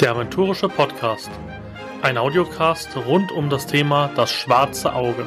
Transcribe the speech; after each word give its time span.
Der 0.00 0.10
Aventurische 0.10 0.68
Podcast. 0.68 1.30
Ein 2.02 2.18
Audiocast 2.18 2.94
rund 3.06 3.32
um 3.32 3.48
das 3.48 3.66
Thema 3.66 4.10
das 4.14 4.30
schwarze 4.30 4.92
Auge. 4.92 5.26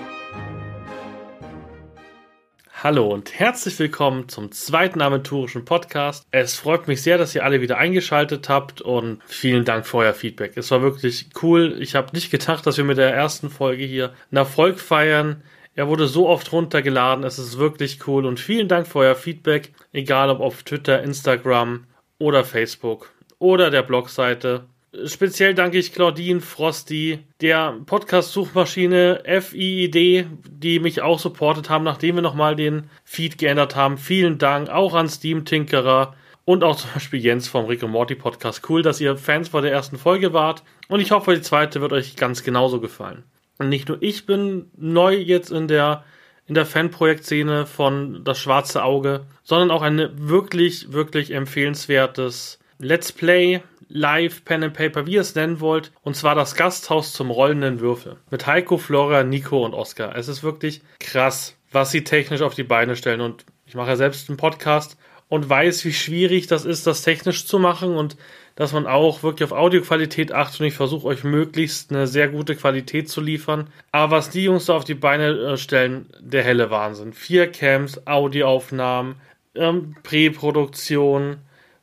Hallo 2.83 3.07
und 3.07 3.33
herzlich 3.33 3.79
willkommen 3.79 4.29
zum 4.29 4.51
zweiten 4.51 5.01
aventurischen 5.01 5.65
Podcast. 5.65 6.23
Es 6.29 6.53
freut 6.53 6.87
mich 6.87 7.01
sehr, 7.01 7.17
dass 7.17 7.33
ihr 7.33 7.43
alle 7.43 7.61
wieder 7.61 7.79
eingeschaltet 7.79 8.47
habt 8.47 8.79
und 8.79 9.23
vielen 9.25 9.65
Dank 9.65 9.87
für 9.87 9.97
euer 9.97 10.13
Feedback. 10.13 10.55
Es 10.55 10.69
war 10.69 10.83
wirklich 10.83 11.29
cool. 11.41 11.75
Ich 11.81 11.95
habe 11.95 12.13
nicht 12.13 12.29
gedacht, 12.29 12.67
dass 12.67 12.77
wir 12.77 12.83
mit 12.83 12.99
der 12.99 13.11
ersten 13.11 13.49
Folge 13.49 13.85
hier 13.85 14.13
einen 14.29 14.37
Erfolg 14.37 14.79
feiern. 14.79 15.41
Er 15.73 15.87
wurde 15.87 16.07
so 16.07 16.29
oft 16.29 16.51
runtergeladen. 16.51 17.23
Es 17.23 17.39
ist 17.39 17.57
wirklich 17.57 18.05
cool 18.05 18.23
und 18.23 18.39
vielen 18.39 18.67
Dank 18.67 18.85
für 18.85 18.99
euer 18.99 19.15
Feedback. 19.15 19.73
Egal 19.93 20.29
ob 20.29 20.41
auf 20.41 20.61
Twitter, 20.61 21.01
Instagram 21.01 21.87
oder 22.19 22.43
Facebook 22.43 23.09
oder 23.39 23.71
der 23.71 23.83
Blogseite. 23.83 24.65
Speziell 25.05 25.53
danke 25.53 25.77
ich 25.77 25.93
Claudine 25.93 26.41
Frosty, 26.41 27.19
der 27.41 27.77
Podcast-Suchmaschine 27.85 29.21
FIID, 29.23 30.25
die 30.49 30.79
mich 30.79 31.01
auch 31.01 31.19
supportet 31.19 31.69
haben, 31.69 31.83
nachdem 31.83 32.15
wir 32.15 32.21
nochmal 32.23 32.55
den 32.55 32.89
Feed 33.03 33.37
geändert 33.37 33.75
haben. 33.75 33.97
Vielen 33.97 34.39
Dank 34.39 34.69
auch 34.69 34.95
an 34.95 35.07
Steam 35.07 35.45
Tinkerer 35.45 36.15
und 36.43 36.63
auch 36.63 36.75
zum 36.75 36.89
Beispiel 36.95 37.19
Jens 37.19 37.47
vom 37.47 37.65
Rick 37.65 37.83
und 37.83 37.91
Morty 37.91 38.15
Podcast. 38.15 38.67
Cool, 38.67 38.81
dass 38.81 38.99
ihr 38.99 39.15
Fans 39.15 39.49
vor 39.49 39.61
der 39.61 39.71
ersten 39.71 39.99
Folge 39.99 40.33
wart. 40.33 40.63
Und 40.87 40.99
ich 40.99 41.11
hoffe, 41.11 41.35
die 41.35 41.41
zweite 41.41 41.81
wird 41.81 41.93
euch 41.93 42.15
ganz 42.15 42.43
genauso 42.43 42.79
gefallen. 42.79 43.23
Und 43.59 43.69
nicht 43.69 43.89
nur 43.89 44.01
ich 44.01 44.25
bin 44.25 44.71
neu 44.75 45.15
jetzt 45.15 45.51
in 45.51 45.67
der 45.67 46.03
in 46.47 46.55
der 46.55 46.65
Fanprojektszene 46.65 47.67
von 47.67 48.23
Das 48.23 48.39
Schwarze 48.39 48.83
Auge, 48.83 49.27
sondern 49.43 49.69
auch 49.69 49.83
ein 49.83 50.09
wirklich, 50.15 50.91
wirklich 50.91 51.29
empfehlenswertes 51.29 52.58
Let's 52.81 53.11
Play, 53.11 53.61
Live, 53.89 54.45
Pen 54.45 54.63
and 54.63 54.73
Paper, 54.73 55.05
wie 55.05 55.15
ihr 55.15 55.21
es 55.21 55.35
nennen 55.35 55.59
wollt. 55.59 55.91
Und 56.01 56.15
zwar 56.15 56.33
das 56.33 56.55
Gasthaus 56.55 57.11
zum 57.11 57.29
rollenden 57.29 57.81
Würfel. 57.81 58.15
Mit 58.31 58.47
Heiko, 58.47 58.77
Flora, 58.77 59.25
Nico 59.25 59.65
und 59.65 59.73
Oskar. 59.73 60.15
Es 60.15 60.29
ist 60.29 60.43
wirklich 60.43 60.81
krass, 60.97 61.57
was 61.73 61.91
sie 61.91 62.05
technisch 62.05 62.41
auf 62.41 62.55
die 62.55 62.63
Beine 62.63 62.95
stellen. 62.95 63.19
Und 63.19 63.45
ich 63.65 63.75
mache 63.75 63.89
ja 63.89 63.95
selbst 63.97 64.29
einen 64.29 64.37
Podcast 64.37 64.97
und 65.27 65.49
weiß, 65.49 65.83
wie 65.83 65.91
schwierig 65.91 66.47
das 66.47 66.63
ist, 66.63 66.87
das 66.87 67.01
technisch 67.01 67.45
zu 67.45 67.59
machen 67.59 67.97
und 67.97 68.15
dass 68.55 68.71
man 68.71 68.87
auch 68.87 69.23
wirklich 69.23 69.51
auf 69.51 69.57
Audioqualität 69.57 70.31
achtet 70.31 70.61
und 70.61 70.67
ich 70.67 70.73
versuche 70.73 71.05
euch 71.05 71.25
möglichst 71.25 71.91
eine 71.91 72.07
sehr 72.07 72.29
gute 72.29 72.55
Qualität 72.55 73.09
zu 73.09 73.19
liefern. 73.19 73.67
Aber 73.91 74.15
was 74.15 74.29
die 74.29 74.45
Jungs 74.45 74.65
da 74.65 74.75
auf 74.77 74.85
die 74.85 74.95
Beine 74.95 75.31
äh, 75.31 75.57
stellen, 75.57 76.07
der 76.21 76.43
helle 76.43 76.69
Wahnsinn. 76.69 77.11
Vier 77.11 77.51
Camps, 77.51 78.07
Audioaufnahmen, 78.07 79.15
ähm, 79.55 79.95
Präproduktion, 80.03 81.39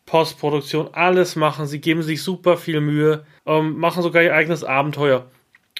Postproduktion, 0.06 0.88
alles 0.92 1.36
machen. 1.36 1.66
Sie 1.66 1.80
geben 1.80 2.02
sich 2.02 2.22
super 2.22 2.56
viel 2.56 2.80
Mühe, 2.80 3.26
ähm, 3.44 3.76
machen 3.78 4.02
sogar 4.02 4.22
ihr 4.22 4.34
eigenes 4.34 4.64
Abenteuer. 4.64 5.26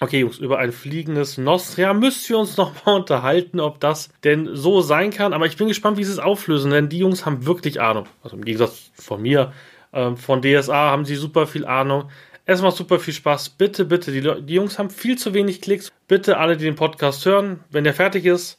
Okay, 0.00 0.20
Jungs, 0.20 0.38
über 0.38 0.58
ein 0.58 0.72
fliegendes 0.72 1.38
Nostria 1.38 1.94
müsst 1.94 2.28
ihr 2.28 2.36
uns 2.36 2.58
noch 2.58 2.84
mal 2.84 2.96
unterhalten, 2.96 3.60
ob 3.60 3.80
das 3.80 4.10
denn 4.24 4.50
so 4.55 4.83
sein 4.83 5.10
kann. 5.10 5.33
Aber 5.33 5.46
ich 5.46 5.56
bin 5.56 5.68
gespannt, 5.68 5.96
wie 5.96 6.05
sie 6.05 6.12
es 6.12 6.18
auflösen, 6.18 6.70
denn 6.70 6.91
die 6.91 6.98
Jungs 6.98 7.24
haben 7.24 7.46
wirklich 7.46 7.80
Ahnung. 7.80 8.06
Also 8.22 8.36
im 8.36 8.44
Gegensatz 8.44 8.91
von 8.94 9.22
mir, 9.22 9.52
ähm, 9.94 10.16
von 10.18 10.42
DSA 10.42 10.90
haben 10.90 11.06
sie 11.06 11.14
super 11.14 11.46
viel 11.46 11.64
Ahnung. 11.64 12.11
Es 12.44 12.61
macht 12.61 12.77
super 12.77 12.98
viel 12.98 13.14
Spaß. 13.14 13.50
Bitte, 13.50 13.86
bitte, 13.86 14.12
die, 14.12 14.44
die 14.44 14.55
Jungs 14.55 14.78
haben 14.78 14.90
viel 14.90 15.16
zu 15.16 15.33
wenig 15.33 15.62
Klicks. 15.62 15.92
Bitte 16.08 16.36
alle, 16.36 16.56
die 16.56 16.64
den 16.64 16.77
Podcast 16.77 17.24
hören, 17.24 17.61
wenn 17.70 17.84
der 17.84 17.94
fertig 17.94 18.27
ist, 18.27 18.58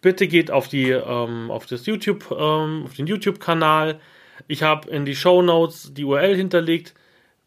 bitte 0.00 0.26
geht 0.26 0.50
auf 0.50 0.68
die, 0.68 0.90
ähm, 0.90 1.50
auf 1.50 1.66
das 1.66 1.86
YouTube, 1.86 2.30
ähm, 2.32 2.82
auf 2.84 2.94
den 2.94 3.06
YouTube-Kanal 3.06 4.00
ich 4.48 4.62
habe 4.62 4.88
in 4.90 5.04
die 5.04 5.16
Show 5.16 5.42
Notes 5.42 5.92
die 5.94 6.04
URL 6.04 6.36
hinterlegt. 6.36 6.94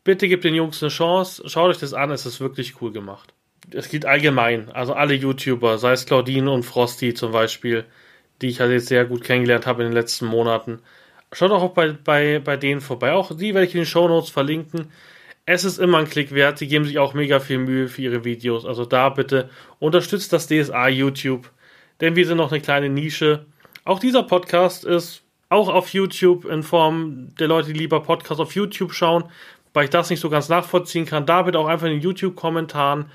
Bitte 0.03 0.27
gebt 0.27 0.43
den 0.43 0.55
Jungs 0.55 0.81
eine 0.83 0.91
Chance. 0.91 1.47
Schaut 1.49 1.69
euch 1.69 1.79
das 1.79 1.93
an, 1.93 2.11
es 2.11 2.25
ist 2.25 2.39
wirklich 2.39 2.81
cool 2.81 2.91
gemacht. 2.91 3.33
Es 3.71 3.89
geht 3.89 4.05
allgemein, 4.05 4.69
also 4.71 4.93
alle 4.93 5.15
YouTuber, 5.15 5.79
sei 5.79 5.93
es 5.93 6.05
Claudine 6.05 6.51
und 6.51 6.63
Frosty 6.63 7.13
zum 7.15 7.31
Beispiel, 7.31 7.85
die 8.41 8.47
ich 8.47 8.59
halt 8.59 8.71
jetzt 8.71 8.87
sehr 8.87 9.05
gut 9.05 9.23
kennengelernt 9.23 9.65
habe 9.65 9.83
in 9.83 9.89
den 9.89 9.95
letzten 9.95 10.27
Monaten. 10.27 10.79
Schaut 11.33 11.51
auch 11.51 11.71
bei, 11.71 11.91
bei, 11.91 12.39
bei 12.39 12.57
denen 12.57 12.81
vorbei. 12.81 13.11
Auch 13.13 13.35
die 13.35 13.53
werde 13.53 13.65
ich 13.65 13.73
in 13.73 13.81
den 13.81 13.87
Show 13.87 14.07
Notes 14.07 14.29
verlinken. 14.29 14.91
Es 15.47 15.63
ist 15.63 15.79
immer 15.79 15.97
ein 15.97 16.09
Klick 16.09 16.33
wert. 16.33 16.57
Sie 16.57 16.67
geben 16.67 16.85
sich 16.85 16.97
auch 16.99 17.13
mega 17.13 17.39
viel 17.39 17.57
Mühe 17.57 17.87
für 17.87 18.03
ihre 18.03 18.23
Videos. 18.23 18.65
Also 18.65 18.85
da 18.85 19.09
bitte 19.09 19.49
unterstützt 19.79 20.31
das 20.31 20.47
DSA 20.47 20.87
YouTube. 20.87 21.51
Denn 21.99 22.15
wir 22.15 22.25
sind 22.25 22.37
noch 22.37 22.51
eine 22.51 22.61
kleine 22.61 22.89
Nische. 22.89 23.45
Auch 23.83 23.99
dieser 23.99 24.23
Podcast 24.23 24.85
ist 24.85 25.24
auch 25.49 25.69
auf 25.69 25.89
YouTube 25.89 26.45
in 26.45 26.63
Form 26.63 27.35
der 27.39 27.47
Leute, 27.47 27.73
die 27.73 27.79
lieber 27.79 28.01
Podcasts 28.01 28.39
auf 28.39 28.55
YouTube 28.55 28.93
schauen, 28.93 29.25
weil 29.73 29.85
ich 29.85 29.89
das 29.89 30.09
nicht 30.09 30.19
so 30.19 30.29
ganz 30.29 30.49
nachvollziehen 30.49 31.05
kann. 31.05 31.25
Da 31.25 31.43
bitte 31.43 31.59
auch 31.59 31.67
einfach 31.67 31.87
in 31.87 31.93
den 31.93 32.01
YouTube-Kommentaren 32.01 33.05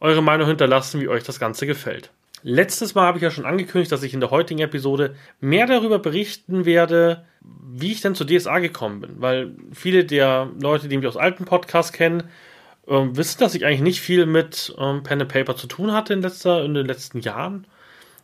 eure 0.00 0.22
Meinung 0.22 0.46
hinterlassen, 0.46 1.00
wie 1.00 1.08
euch 1.08 1.22
das 1.22 1.38
Ganze 1.38 1.66
gefällt. 1.66 2.10
Letztes 2.42 2.94
Mal 2.94 3.06
habe 3.06 3.18
ich 3.18 3.22
ja 3.22 3.30
schon 3.30 3.44
angekündigt, 3.44 3.92
dass 3.92 4.02
ich 4.02 4.14
in 4.14 4.20
der 4.20 4.30
heutigen 4.30 4.60
Episode 4.60 5.14
mehr 5.40 5.66
darüber 5.66 5.98
berichten 5.98 6.64
werde, 6.64 7.24
wie 7.42 7.92
ich 7.92 8.00
denn 8.00 8.14
zu 8.14 8.24
DSA 8.24 8.60
gekommen 8.60 9.00
bin. 9.00 9.10
Weil 9.18 9.54
viele 9.72 10.04
der 10.04 10.48
Leute, 10.60 10.88
die 10.88 10.96
mich 10.96 11.06
aus 11.06 11.18
alten 11.18 11.44
Podcasts 11.44 11.92
kennen, 11.92 12.24
äh, 12.86 12.94
wissen, 13.12 13.40
dass 13.40 13.54
ich 13.54 13.66
eigentlich 13.66 13.82
nicht 13.82 14.00
viel 14.00 14.24
mit 14.24 14.74
ähm, 14.78 15.02
Pen 15.02 15.20
and 15.20 15.30
Paper 15.30 15.54
zu 15.54 15.66
tun 15.66 15.92
hatte 15.92 16.14
in, 16.14 16.22
letzter, 16.22 16.64
in 16.64 16.74
den 16.74 16.86
letzten 16.86 17.20
Jahren. 17.20 17.66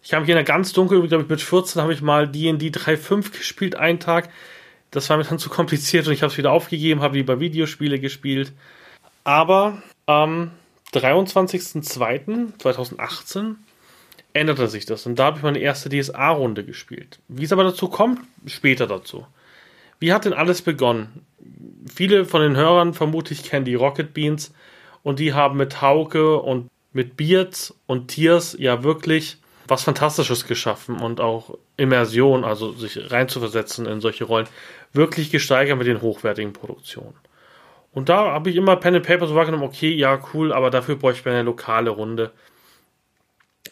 Ich 0.07 0.15
habe 0.15 0.25
hier 0.25 0.33
in 0.35 0.39
der 0.39 0.45
ganz 0.45 0.73
dunkel, 0.73 1.05
glaube 1.09 1.25
ich, 1.25 1.29
mit 1.29 1.41
14 1.41 1.83
habe 1.83 1.93
ich 1.93 2.01
mal 2.01 2.29
D&D 2.29 2.69
3.5 2.69 3.37
gespielt, 3.37 3.75
einen 3.75 3.99
Tag. 3.99 4.31
Das 4.93 5.11
war 5.11 5.17
mir 5.17 5.25
dann 5.25 5.41
zu 5.41 5.51
kompliziert 5.51 6.07
und 6.07 6.13
ich 6.13 6.23
habe 6.23 6.31
es 6.31 6.39
wieder 6.39 6.53
aufgegeben, 6.53 7.01
habe 7.01 7.17
lieber 7.17 7.41
Videospiele 7.41 7.99
gespielt. 7.99 8.53
Aber 9.25 9.83
am 10.07 10.53
23.02.2018 10.93 13.57
änderte 14.33 14.69
sich 14.69 14.87
das 14.87 15.07
und 15.07 15.19
da 15.19 15.25
habe 15.25 15.39
ich 15.39 15.43
meine 15.43 15.59
erste 15.59 15.89
DSA-Runde 15.89 16.63
gespielt. 16.63 17.19
Wie 17.27 17.43
es 17.43 17.51
aber 17.51 17.65
dazu 17.65 17.89
kommt, 17.89 18.21
später 18.47 18.87
dazu. 18.87 19.27
Wie 19.99 20.13
hat 20.13 20.25
denn 20.25 20.35
alles 20.35 20.63
begonnen? 20.63 21.27
Viele 21.93 22.27
von 22.27 22.43
den 22.43 22.55
Hörern 22.55 22.95
vermutlich 22.95 23.43
kennen 23.43 23.65
die 23.65 23.75
Rocket 23.75 24.15
Beans 24.15 24.55
und 25.03 25.19
die 25.19 25.35
haben 25.35 25.57
mit 25.57 25.83
Hauke 25.83 26.37
und 26.37 26.71
mit 26.93 27.17
Beards 27.17 27.75
und 27.87 28.07
Tiers 28.07 28.55
ja 28.57 28.85
wirklich 28.85 29.39
was 29.69 29.85
Fantastisches 29.85 30.47
geschaffen 30.47 31.01
und 31.01 31.21
auch 31.21 31.59
Immersion, 31.77 32.45
also 32.45 32.73
sich 32.73 33.11
reinzuversetzen 33.11 33.87
in 33.87 34.01
solche 34.01 34.25
Rollen, 34.25 34.49
wirklich 34.93 35.31
gesteigert 35.31 35.79
mit 35.79 35.87
den 35.87 36.03
hochwertigen 36.03 36.53
Produktionen. 36.53 37.15
Und 37.93 38.09
da 38.09 38.33
habe 38.33 38.51
ich 38.51 38.57
immer 38.57 38.77
Pen 38.77 38.97
and 38.97 39.07
Paper 39.07 39.27
so 39.27 39.35
wahrgenommen, 39.35 39.65
okay, 39.65 39.91
ja, 39.91 40.21
cool, 40.35 40.53
aber 40.53 40.71
dafür 40.71 40.97
bräuchte 40.97 41.21
ich 41.21 41.35
eine 41.35 41.43
lokale 41.43 41.91
Runde. 41.91 42.33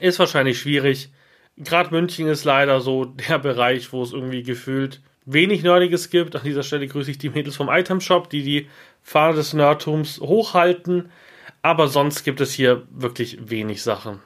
Ist 0.00 0.18
wahrscheinlich 0.18 0.58
schwierig. 0.58 1.10
Gerade 1.56 1.90
München 1.90 2.26
ist 2.26 2.44
leider 2.44 2.80
so 2.80 3.04
der 3.28 3.38
Bereich, 3.38 3.92
wo 3.92 4.02
es 4.02 4.12
irgendwie 4.12 4.42
gefühlt 4.42 5.02
wenig 5.26 5.62
Nerdiges 5.62 6.10
gibt. 6.10 6.36
An 6.36 6.42
dieser 6.42 6.62
Stelle 6.62 6.86
grüße 6.86 7.10
ich 7.10 7.18
die 7.18 7.30
Mädels 7.30 7.56
vom 7.56 7.68
Item 7.68 8.00
Shop, 8.00 8.30
die 8.30 8.42
die 8.42 8.68
Fahne 9.02 9.36
des 9.36 9.52
Nerdtums 9.52 10.20
hochhalten. 10.20 11.10
Aber 11.62 11.88
sonst 11.88 12.24
gibt 12.24 12.40
es 12.40 12.52
hier 12.52 12.82
wirklich 12.90 13.50
wenig 13.50 13.82
Sachen 13.82 14.20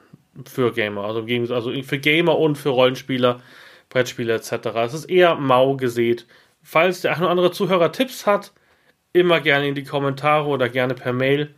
für 0.47 0.73
Gamer. 0.73 1.05
Also, 1.05 1.25
also 1.55 1.73
für 1.83 1.99
Gamer 1.99 2.39
und 2.39 2.57
für 2.57 2.71
Rollenspieler, 2.71 3.41
Brettspiele 3.89 4.35
etc. 4.35 4.53
Es 4.85 4.95
ist 4.95 5.07
eher 5.07 5.35
mau 5.37 5.77
gesät. 5.77 6.27
Falls 6.63 7.01
der 7.01 7.17
ein 7.17 7.23
oder 7.23 7.31
andere 7.31 7.53
Zuhörer 7.53 7.93
Tipps 7.93 8.27
hat, 8.27 8.53
immer 9.13 9.41
gerne 9.41 9.69
in 9.69 9.75
die 9.75 9.85
Kommentare 9.85 10.47
oder 10.49 10.69
gerne 10.69 10.95
per 10.95 11.13
Mail. 11.13 11.55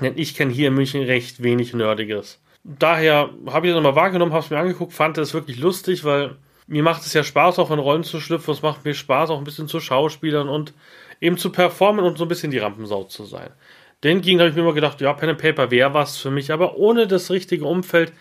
Denn 0.00 0.14
ich 0.16 0.34
kenne 0.34 0.52
hier 0.52 0.68
in 0.68 0.74
München 0.74 1.02
recht 1.02 1.42
wenig 1.42 1.74
Nerdiges. 1.74 2.40
Daher 2.64 3.30
habe 3.46 3.66
ich 3.66 3.72
das 3.72 3.82
nochmal 3.82 4.00
wahrgenommen, 4.00 4.32
habe 4.32 4.44
es 4.44 4.50
mir 4.50 4.58
angeguckt, 4.58 4.92
fand 4.92 5.18
es 5.18 5.34
wirklich 5.34 5.58
lustig, 5.58 6.04
weil 6.04 6.36
mir 6.66 6.82
macht 6.82 7.02
es 7.02 7.12
ja 7.12 7.24
Spaß, 7.24 7.58
auch 7.58 7.70
in 7.70 7.78
Rollen 7.78 8.04
zu 8.04 8.20
schlüpfen. 8.20 8.52
Es 8.52 8.62
macht 8.62 8.84
mir 8.84 8.94
Spaß, 8.94 9.30
auch 9.30 9.38
ein 9.38 9.44
bisschen 9.44 9.68
zu 9.68 9.80
Schauspielern 9.80 10.48
und 10.48 10.72
eben 11.20 11.38
zu 11.38 11.50
performen 11.50 12.04
und 12.04 12.18
so 12.18 12.24
ein 12.24 12.28
bisschen 12.28 12.50
die 12.50 12.58
Rampensau 12.58 13.04
zu 13.04 13.24
sein. 13.24 13.50
Ging, 14.02 14.40
habe 14.40 14.50
ich 14.50 14.56
mir 14.56 14.62
immer 14.62 14.74
gedacht, 14.74 15.00
ja, 15.00 15.12
Pen 15.12 15.30
and 15.30 15.38
Paper 15.40 15.70
wäre 15.70 15.94
was 15.94 16.18
für 16.18 16.30
mich, 16.30 16.52
aber 16.52 16.76
ohne 16.76 17.06
das 17.06 17.30
richtige 17.30 17.64
Umfeld 17.64 18.12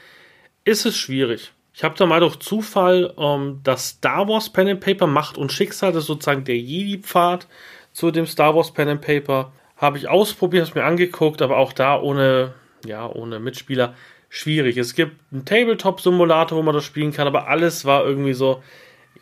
ist 0.63 0.85
es 0.85 0.95
schwierig. 0.95 1.51
Ich 1.73 1.83
habe 1.83 1.95
da 1.97 2.05
mal 2.05 2.19
durch 2.19 2.37
Zufall 2.37 3.13
ähm, 3.17 3.61
das 3.63 3.89
Star 3.89 4.27
Wars 4.27 4.51
Pen 4.51 4.67
and 4.67 4.79
Paper 4.79 5.07
Macht 5.07 5.37
und 5.37 5.51
Schicksal, 5.51 5.91
das 5.91 6.03
ist 6.03 6.07
sozusagen 6.07 6.43
der 6.43 6.57
Jedi-Pfad 6.57 7.47
zu 7.93 8.11
dem 8.11 8.27
Star 8.27 8.55
Wars 8.55 8.71
Pen 8.71 8.89
and 8.89 9.01
Paper, 9.01 9.51
habe 9.77 9.97
ich 9.97 10.07
ausprobiert, 10.07 10.69
habe 10.69 10.79
mir 10.79 10.85
angeguckt, 10.85 11.41
aber 11.41 11.57
auch 11.57 11.73
da 11.73 11.99
ohne, 11.99 12.53
ja, 12.85 13.07
ohne 13.09 13.39
Mitspieler 13.39 13.95
schwierig. 14.29 14.77
Es 14.77 14.93
gibt 14.93 15.15
einen 15.31 15.45
Tabletop-Simulator, 15.45 16.57
wo 16.57 16.61
man 16.61 16.75
das 16.75 16.85
spielen 16.85 17.11
kann, 17.11 17.27
aber 17.27 17.47
alles 17.47 17.85
war 17.85 18.05
irgendwie 18.05 18.33
so, 18.33 18.61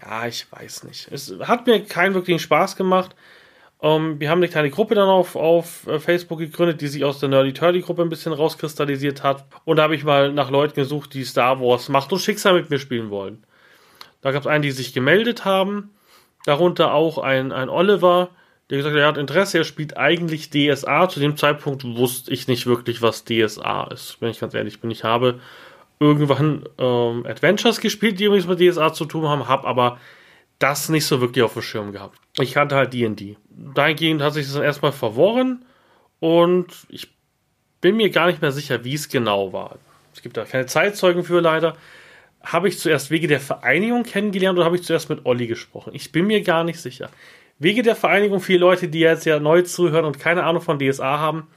ja, 0.01 0.27
ich 0.27 0.51
weiß 0.51 0.83
nicht. 0.83 1.09
Es 1.12 1.33
hat 1.41 1.67
mir 1.67 1.83
keinen 1.85 2.13
wirklichen 2.13 2.39
Spaß 2.39 2.75
gemacht. 2.75 3.15
Um, 3.81 4.11
ähm, 4.11 4.19
wir 4.19 4.29
haben 4.29 4.39
eine 4.39 4.49
kleine 4.49 4.69
Gruppe 4.69 4.93
dann 4.93 5.07
auf, 5.07 5.37
auf 5.37 5.87
äh, 5.87 5.99
Facebook 5.99 6.39
gegründet, 6.39 6.81
die 6.81 6.87
sich 6.87 7.05
aus 7.05 7.19
der 7.19 7.29
Nerdy 7.29 7.53
Turdy 7.53 7.79
Gruppe 7.79 8.01
ein 8.01 8.09
bisschen 8.09 8.33
rauskristallisiert 8.33 9.23
hat. 9.23 9.45
Und 9.63 9.77
da 9.77 9.83
habe 9.83 9.95
ich 9.95 10.03
mal 10.03 10.33
nach 10.33 10.51
Leuten 10.51 10.75
gesucht, 10.75 11.13
die 11.13 11.23
Star 11.23 11.61
Wars 11.61 11.87
Macht 11.87 12.11
und 12.11 12.19
Schicksal 12.19 12.55
mit 12.55 12.69
mir 12.69 12.79
spielen 12.79 13.09
wollen. 13.09 13.45
Da 14.21 14.31
gab 14.31 14.41
es 14.41 14.47
einen, 14.47 14.63
die 14.63 14.71
sich 14.71 14.93
gemeldet 14.93 15.45
haben. 15.45 15.91
Darunter 16.45 16.93
auch 16.93 17.19
ein, 17.19 17.53
ein 17.53 17.69
Oliver, 17.69 18.31
der 18.69 18.79
gesagt 18.79 18.95
hat, 18.95 19.01
er 19.01 19.07
hat 19.07 19.17
Interesse, 19.17 19.59
er 19.59 19.63
spielt 19.63 19.95
eigentlich 19.95 20.49
DSA. 20.49 21.07
Zu 21.07 21.21
dem 21.21 21.37
Zeitpunkt 21.37 21.85
wusste 21.85 22.33
ich 22.33 22.49
nicht 22.49 22.67
wirklich, 22.67 23.01
was 23.01 23.23
DSA 23.23 23.85
ist, 23.93 24.17
wenn 24.19 24.29
ich 24.29 24.41
ganz 24.41 24.53
ehrlich 24.53 24.81
bin. 24.81 24.91
Ich 24.91 25.05
habe 25.05 25.39
irgendwann 26.01 26.65
ähm, 26.77 27.25
Adventures 27.25 27.79
gespielt, 27.79 28.19
die 28.19 28.25
übrigens 28.25 28.47
mit 28.47 28.59
DSA 28.59 28.91
zu 28.91 29.05
tun 29.05 29.27
haben, 29.27 29.47
habe 29.47 29.67
aber 29.67 29.99
das 30.59 30.89
nicht 30.89 31.05
so 31.05 31.21
wirklich 31.21 31.43
auf 31.43 31.53
dem 31.53 31.61
Schirm 31.61 31.93
gehabt. 31.93 32.19
Ich 32.39 32.53
kannte 32.53 32.75
halt 32.75 32.94
D&D. 32.94 33.38
Dahingehend 33.50 34.21
hat 34.21 34.33
sich 34.33 34.45
das 34.45 34.56
dann 34.56 34.63
erstmal 34.63 34.91
verworren 34.91 35.65
und 36.19 36.68
ich 36.89 37.09
bin 37.81 37.97
mir 37.97 38.09
gar 38.09 38.27
nicht 38.27 38.41
mehr 38.41 38.51
sicher, 38.51 38.83
wie 38.83 38.94
es 38.94 39.09
genau 39.09 39.53
war. 39.53 39.77
Es 40.13 40.21
gibt 40.21 40.38
da 40.38 40.45
keine 40.45 40.65
Zeitzeugen 40.65 41.24
für 41.24 41.39
leider. 41.39 41.75
Habe 42.41 42.69
ich 42.69 42.80
zuerst 42.80 43.12
Wege 43.12 43.27
der 43.27 43.39
Vereinigung 43.39 44.03
kennengelernt 44.03 44.57
oder 44.57 44.65
habe 44.65 44.75
ich 44.75 44.83
zuerst 44.83 45.09
mit 45.09 45.25
Olli 45.25 45.47
gesprochen? 45.47 45.94
Ich 45.94 46.12
bin 46.12 46.27
mir 46.27 46.41
gar 46.41 46.63
nicht 46.63 46.80
sicher. 46.80 47.09
Wege 47.59 47.83
der 47.83 47.95
Vereinigung, 47.95 48.39
viele 48.39 48.59
Leute, 48.59 48.88
die 48.88 49.00
jetzt 49.00 49.25
ja 49.25 49.39
neu 49.39 49.62
zuhören 49.63 50.06
und 50.06 50.19
keine 50.19 50.44
Ahnung 50.44 50.62
von 50.62 50.80
DSA 50.80 51.19
haben. 51.19 51.47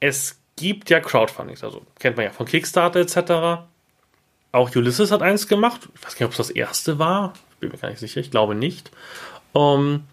Es 0.00 0.40
gibt 0.56 0.88
ja 0.90 1.00
Crowdfundings, 1.00 1.62
also 1.62 1.82
kennt 1.98 2.16
man 2.16 2.26
ja 2.26 2.32
von 2.32 2.46
Kickstarter 2.46 3.00
etc. 3.00 3.66
Auch 4.52 4.74
Ulysses 4.74 5.10
hat 5.10 5.22
eins 5.22 5.46
gemacht. 5.46 5.88
Ich 5.94 6.04
weiß 6.04 6.16
gar 6.16 6.26
nicht, 6.26 6.34
ob 6.34 6.40
es 6.40 6.48
das 6.48 6.50
erste 6.50 6.98
war. 6.98 7.34
Ich 7.52 7.56
bin 7.58 7.70
mir 7.70 7.78
gar 7.78 7.90
nicht 7.90 8.00
sicher. 8.00 8.20
Ich 8.20 8.30
glaube 8.30 8.54
nicht. 8.54 8.90
Ähm, 9.54 10.04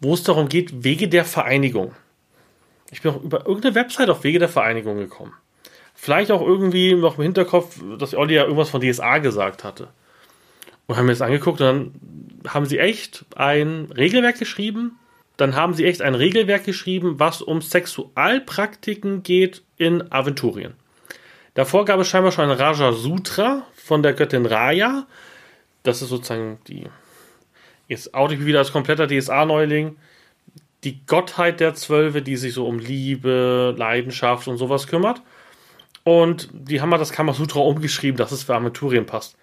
wo 0.00 0.14
es 0.14 0.22
darum 0.22 0.48
geht, 0.48 0.84
Wege 0.84 1.08
der 1.08 1.24
Vereinigung. 1.24 1.92
Ich 2.90 3.02
bin 3.02 3.12
auch 3.12 3.22
über 3.22 3.46
irgendeine 3.46 3.74
Website 3.74 4.10
auf 4.10 4.24
Wege 4.24 4.38
der 4.38 4.48
Vereinigung 4.48 4.98
gekommen. 4.98 5.32
Vielleicht 5.94 6.30
auch 6.30 6.42
irgendwie 6.42 6.94
noch 6.94 7.16
im 7.16 7.24
Hinterkopf, 7.24 7.80
dass 7.98 8.14
Olli 8.14 8.34
ja 8.34 8.44
irgendwas 8.44 8.70
von 8.70 8.80
DSA 8.80 9.18
gesagt 9.18 9.64
hatte. 9.64 9.88
Und 10.86 10.96
haben 10.96 11.06
mir 11.06 11.12
das 11.12 11.22
angeguckt 11.22 11.60
und 11.60 11.66
dann 11.66 12.52
haben 12.52 12.66
sie 12.66 12.78
echt 12.78 13.24
ein 13.34 13.88
Regelwerk 13.96 14.38
geschrieben. 14.38 14.98
Dann 15.36 15.56
haben 15.56 15.74
sie 15.74 15.84
echt 15.84 16.02
ein 16.02 16.14
Regelwerk 16.14 16.64
geschrieben, 16.64 17.18
was 17.18 17.42
um 17.42 17.60
Sexualpraktiken 17.60 19.22
geht 19.22 19.62
in 19.78 20.12
Aventurien. 20.12 20.74
Davor 21.54 21.86
gab 21.86 21.98
es 22.00 22.08
scheinbar 22.08 22.32
schon 22.32 22.50
ein 22.50 22.56
Raja 22.56 22.92
Sutra 22.92 23.66
von 23.74 24.02
der 24.02 24.12
Göttin 24.12 24.46
Raya. 24.46 25.06
Das 25.82 26.02
ist 26.02 26.10
sozusagen 26.10 26.58
die. 26.68 26.84
Jetzt 27.88 28.14
oute 28.14 28.34
ich 28.34 28.44
wieder 28.44 28.58
als 28.58 28.72
kompletter 28.72 29.06
DSA-Neuling. 29.06 29.96
Die 30.84 31.04
Gottheit 31.06 31.60
der 31.60 31.74
Zwölfe, 31.74 32.22
die 32.22 32.36
sich 32.36 32.54
so 32.54 32.66
um 32.66 32.78
Liebe, 32.78 33.74
Leidenschaft 33.76 34.48
und 34.48 34.56
sowas 34.56 34.86
kümmert. 34.86 35.22
Und 36.04 36.48
die 36.52 36.80
haben 36.80 36.88
mal 36.88 36.98
das 36.98 37.12
Kamasutra 37.12 37.60
umgeschrieben, 37.60 38.16
dass 38.16 38.32
es 38.32 38.44
für 38.44 38.54
Aventurien 38.54 39.06
passt. 39.06 39.36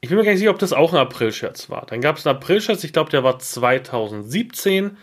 Ich 0.00 0.08
bin 0.08 0.18
mir 0.18 0.24
gar 0.24 0.30
nicht 0.30 0.38
sicher, 0.38 0.52
ob 0.52 0.58
das 0.60 0.72
auch 0.72 0.92
ein 0.92 0.98
April-Scherz 1.00 1.70
war. 1.70 1.84
Dann 1.86 2.00
gab 2.00 2.18
es 2.18 2.26
einen 2.26 2.36
April-Scherz, 2.36 2.84
ich 2.84 2.92
glaube, 2.92 3.10
der 3.10 3.24
war 3.24 3.40
2017, 3.40 4.96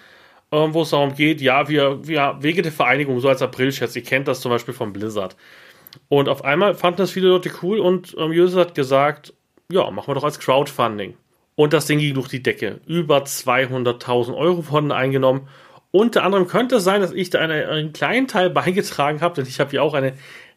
ähm, 0.53 0.73
wo 0.73 0.83
es 0.83 0.91
darum 0.91 1.13
geht, 1.15 1.41
ja, 1.41 1.67
wir, 1.67 2.07
wir 2.07 2.37
Wege 2.39 2.61
der 2.61 2.71
Vereinigung, 2.71 3.19
so 3.19 3.27
als 3.27 3.41
April-Scherz. 3.41 3.93
Ihr 3.97 4.03
kennt 4.03 4.29
das 4.29 4.39
zum 4.39 4.51
Beispiel 4.51 4.73
von 4.73 4.93
Blizzard. 4.93 5.35
Und 6.07 6.29
auf 6.29 6.45
einmal 6.45 6.75
fanden 6.75 6.97
das 6.97 7.11
viele 7.11 7.27
Leute 7.27 7.51
cool 7.61 7.79
und 7.79 8.15
ähm, 8.17 8.55
hat 8.55 8.75
gesagt, 8.75 9.33
ja, 9.69 9.89
machen 9.91 10.07
wir 10.07 10.15
doch 10.15 10.23
als 10.23 10.39
Crowdfunding. 10.39 11.15
Und 11.55 11.73
das 11.73 11.85
Ding 11.85 11.99
ging 11.99 12.13
durch 12.13 12.27
die 12.27 12.43
Decke. 12.43 12.81
Über 12.85 13.23
200.000 13.23 14.35
Euro 14.35 14.69
wurden 14.69 14.91
eingenommen. 14.91 15.47
Unter 15.91 16.23
anderem 16.23 16.47
könnte 16.47 16.75
es 16.75 16.83
sein, 16.83 17.01
dass 17.01 17.13
ich 17.13 17.29
da 17.29 17.39
eine, 17.39 17.69
einen 17.69 17.93
kleinen 17.93 18.27
Teil 18.27 18.49
beigetragen 18.49 19.21
habe, 19.21 19.35
denn 19.35 19.45
ich 19.45 19.59
habe 19.59 19.71
hier 19.71 19.83
auch 19.83 19.93
eine 19.93 20.13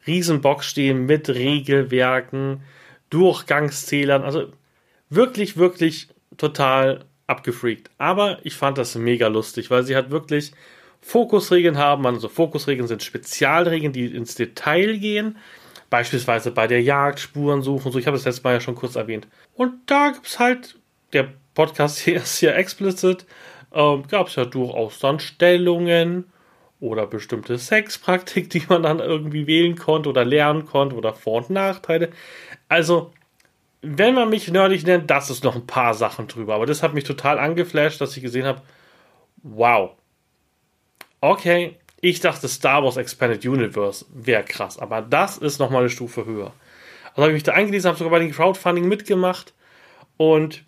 Riesenbox 0.07 0.67
stehen 0.67 1.07
mit 1.07 1.29
Regelwerken, 1.29 2.63
Durchgangszählern. 3.11 4.23
Also 4.23 4.53
wirklich, 5.11 5.57
wirklich 5.57 6.09
total 6.37 7.05
abgefreakt. 7.29 7.91
Aber 7.99 8.39
ich 8.43 8.55
fand 8.55 8.79
das 8.79 8.95
mega 8.97 9.29
lustig, 9.29 9.71
weil 9.71 9.85
sie 9.85 9.95
halt 9.95 10.11
wirklich 10.11 10.53
Fokusregeln 11.01 11.79
haben. 11.79 12.07
Also 12.07 12.29
Fokusregeln 12.29 12.89
sind 12.89 13.03
Spezialregeln, 13.03 13.93
die 13.93 14.07
ins 14.07 14.35
Detail 14.35 14.99
gehen. 14.99 15.37
Beispielsweise 15.91 16.51
bei 16.51 16.67
der 16.67 16.83
Jagd, 16.83 17.21
Spuren 17.21 17.63
suchen. 17.63 17.93
So, 17.93 17.99
ich 17.99 18.07
habe 18.07 18.17
das 18.17 18.25
letzte 18.25 18.43
Mal 18.43 18.55
ja 18.55 18.61
schon 18.61 18.75
kurz 18.75 18.97
erwähnt. 18.97 19.27
Und 19.55 19.73
da 19.87 20.11
gibt 20.11 20.27
es 20.27 20.39
halt, 20.39 20.78
der 21.13 21.29
Podcast 21.55 21.99
hier 22.05 22.17
ist 22.17 22.41
ja 22.41 22.53
explicit, 22.53 23.27
ähm, 23.73 24.07
gab 24.09 24.29
es 24.29 24.37
ja 24.37 24.45
durchaus 24.45 24.99
dann 24.99 25.21
Stellungen 25.21 26.25
oder 26.81 27.07
bestimmte 27.07 27.59
Sexpraktik, 27.59 28.51
die 28.51 28.63
man 28.69 28.83
dann 28.83 29.01
irgendwie 29.01 29.47
wählen 29.47 29.77
konnte 29.77 30.09
oder 30.09 30.25
lernen 30.25 30.65
konnte 30.65 30.97
oder 30.97 31.13
Vor- 31.13 31.39
und 31.39 31.51
Nachteile. 31.51 32.11
Also, 32.69 33.13
wenn 33.83 34.15
man 34.15 34.31
mich 34.31 34.49
nerdig 34.51 34.87
nennt, 34.87 35.11
das 35.11 35.31
ist 35.31 35.45
noch 35.45 35.55
ein 35.55 35.67
paar 35.67 35.95
Sachen 35.95 36.29
drüber. 36.29 36.55
Aber 36.55 36.67
das 36.67 36.83
hat 36.83 36.95
mich 36.95 37.05
total 37.05 37.39
angeflasht, 37.39 38.01
dass 38.01 38.17
ich 38.17 38.23
gesehen 38.23 38.47
habe, 38.47 38.63
wow. 39.43 39.93
Okay, 41.21 41.77
ich 42.01 42.21
dachte 42.21 42.47
Star 42.49 42.85
Wars 42.85 42.97
Expanded 42.97 43.45
Universe 43.45 44.05
wäre 44.13 44.45
krass, 44.45 44.79
aber 44.79 45.03
das 45.03 45.37
ist 45.39 45.59
nochmal 45.59 45.81
eine 45.81 45.91
Stufe 45.91 46.25
höher. 46.25 46.53
Also 47.11 47.23
habe 47.23 47.31
ich 47.31 47.35
mich 47.35 47.43
da 47.43 47.53
eingelesen, 47.53 47.89
habe 47.89 47.99
sogar 47.99 48.13
bei 48.13 48.21
den 48.21 48.31
Crowdfunding 48.31 48.87
mitgemacht 48.87 49.53
und 50.17 50.63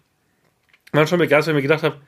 man 0.93 1.07
schon 1.07 1.19
begeistert, 1.19 1.55
wenn 1.55 1.59
ich 1.59 1.65
mir 1.65 1.69
gedacht 1.69 1.85
habe, 1.85 2.01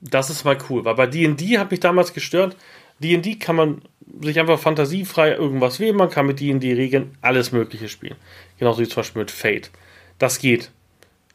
das 0.00 0.30
ist 0.30 0.44
mal 0.44 0.58
cool, 0.68 0.84
weil 0.84 0.94
bei 0.94 1.06
D&D 1.06 1.58
hat 1.58 1.70
mich 1.70 1.80
damals 1.80 2.12
gestört, 2.12 2.56
D&D 3.00 3.36
kann 3.36 3.56
man 3.56 3.82
sich 4.20 4.38
einfach 4.38 4.58
fantasiefrei 4.58 5.32
irgendwas 5.32 5.80
wählen, 5.80 5.96
man 5.96 6.10
kann 6.10 6.26
mit 6.26 6.40
D&D-Regeln 6.40 7.16
alles 7.20 7.52
mögliche 7.52 7.88
spielen. 7.88 8.16
Genauso 8.58 8.80
wie 8.80 8.88
zum 8.88 8.96
Beispiel 8.96 9.20
mit 9.20 9.30
Fate. 9.30 9.70
Das 10.18 10.38
geht. 10.38 10.70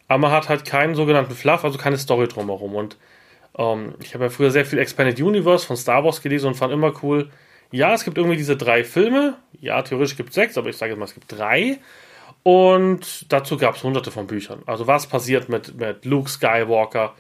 Aber 0.08 0.20
man 0.20 0.32
hat 0.32 0.50
halt 0.50 0.66
keinen 0.66 0.96
sogenannten 0.96 1.34
Fluff, 1.34 1.64
also 1.64 1.78
keine 1.78 1.98
Story 1.98 2.28
drumherum. 2.28 2.76
Und 2.76 2.98
ähm, 3.58 3.96
ich 4.02 4.14
habe 4.14 4.26
ja 4.26 4.30
früher 4.30 4.52
sehr 4.52 4.66
viel 4.66 4.80
Expanded 4.80 5.20
Universe 5.22 5.66
von 5.66 5.78
Star 5.78 6.04
Wars 6.04 6.22
gelesen 6.22 6.48
und 6.48 6.56
fand 6.56 6.74
immer 6.74 6.94
cool, 7.04 7.30
ja, 7.72 7.94
es 7.94 8.04
gibt 8.04 8.18
irgendwie 8.18 8.38
diese 8.38 8.56
drei 8.56 8.84
Filme. 8.84 9.38
Ja, 9.60 9.82
theoretisch 9.82 10.16
gibt 10.16 10.30
es 10.30 10.36
sechs, 10.36 10.58
aber 10.58 10.70
ich 10.70 10.78
sage 10.78 10.92
jetzt 10.92 11.00
mal, 11.00 11.06
es 11.06 11.16
gibt 11.16 11.32
drei. 11.32 11.80
Und 12.44 13.32
dazu 13.32 13.58
gab 13.58 13.76
es 13.76 13.84
hunderte 13.84 14.12
von 14.12 14.28
Büchern. 14.28 14.64
Also 14.66 14.86
was 14.86 15.08
passiert 15.08 15.50
mit, 15.50 15.76
mit 15.80 16.06
Luke 16.06 16.30
Skywalker 16.30 17.14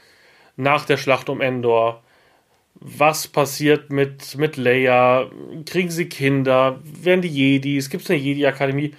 nach 0.58 0.86
der 0.86 0.98
Schlacht 0.98 1.30
um 1.30 1.42
Endor? 1.42 2.04
was 2.86 3.28
passiert 3.28 3.92
mit, 3.92 4.38
mit 4.38 4.58
Leia, 4.58 5.30
kriegen 5.66 5.90
sie 5.90 6.10
Kinder, 6.10 6.80
werden 6.84 7.22
die 7.22 7.30
Jedis, 7.30 7.90
gibt 7.90 8.04
es 8.04 8.10
eine 8.10 8.20
Jedi-Akademie. 8.20 8.94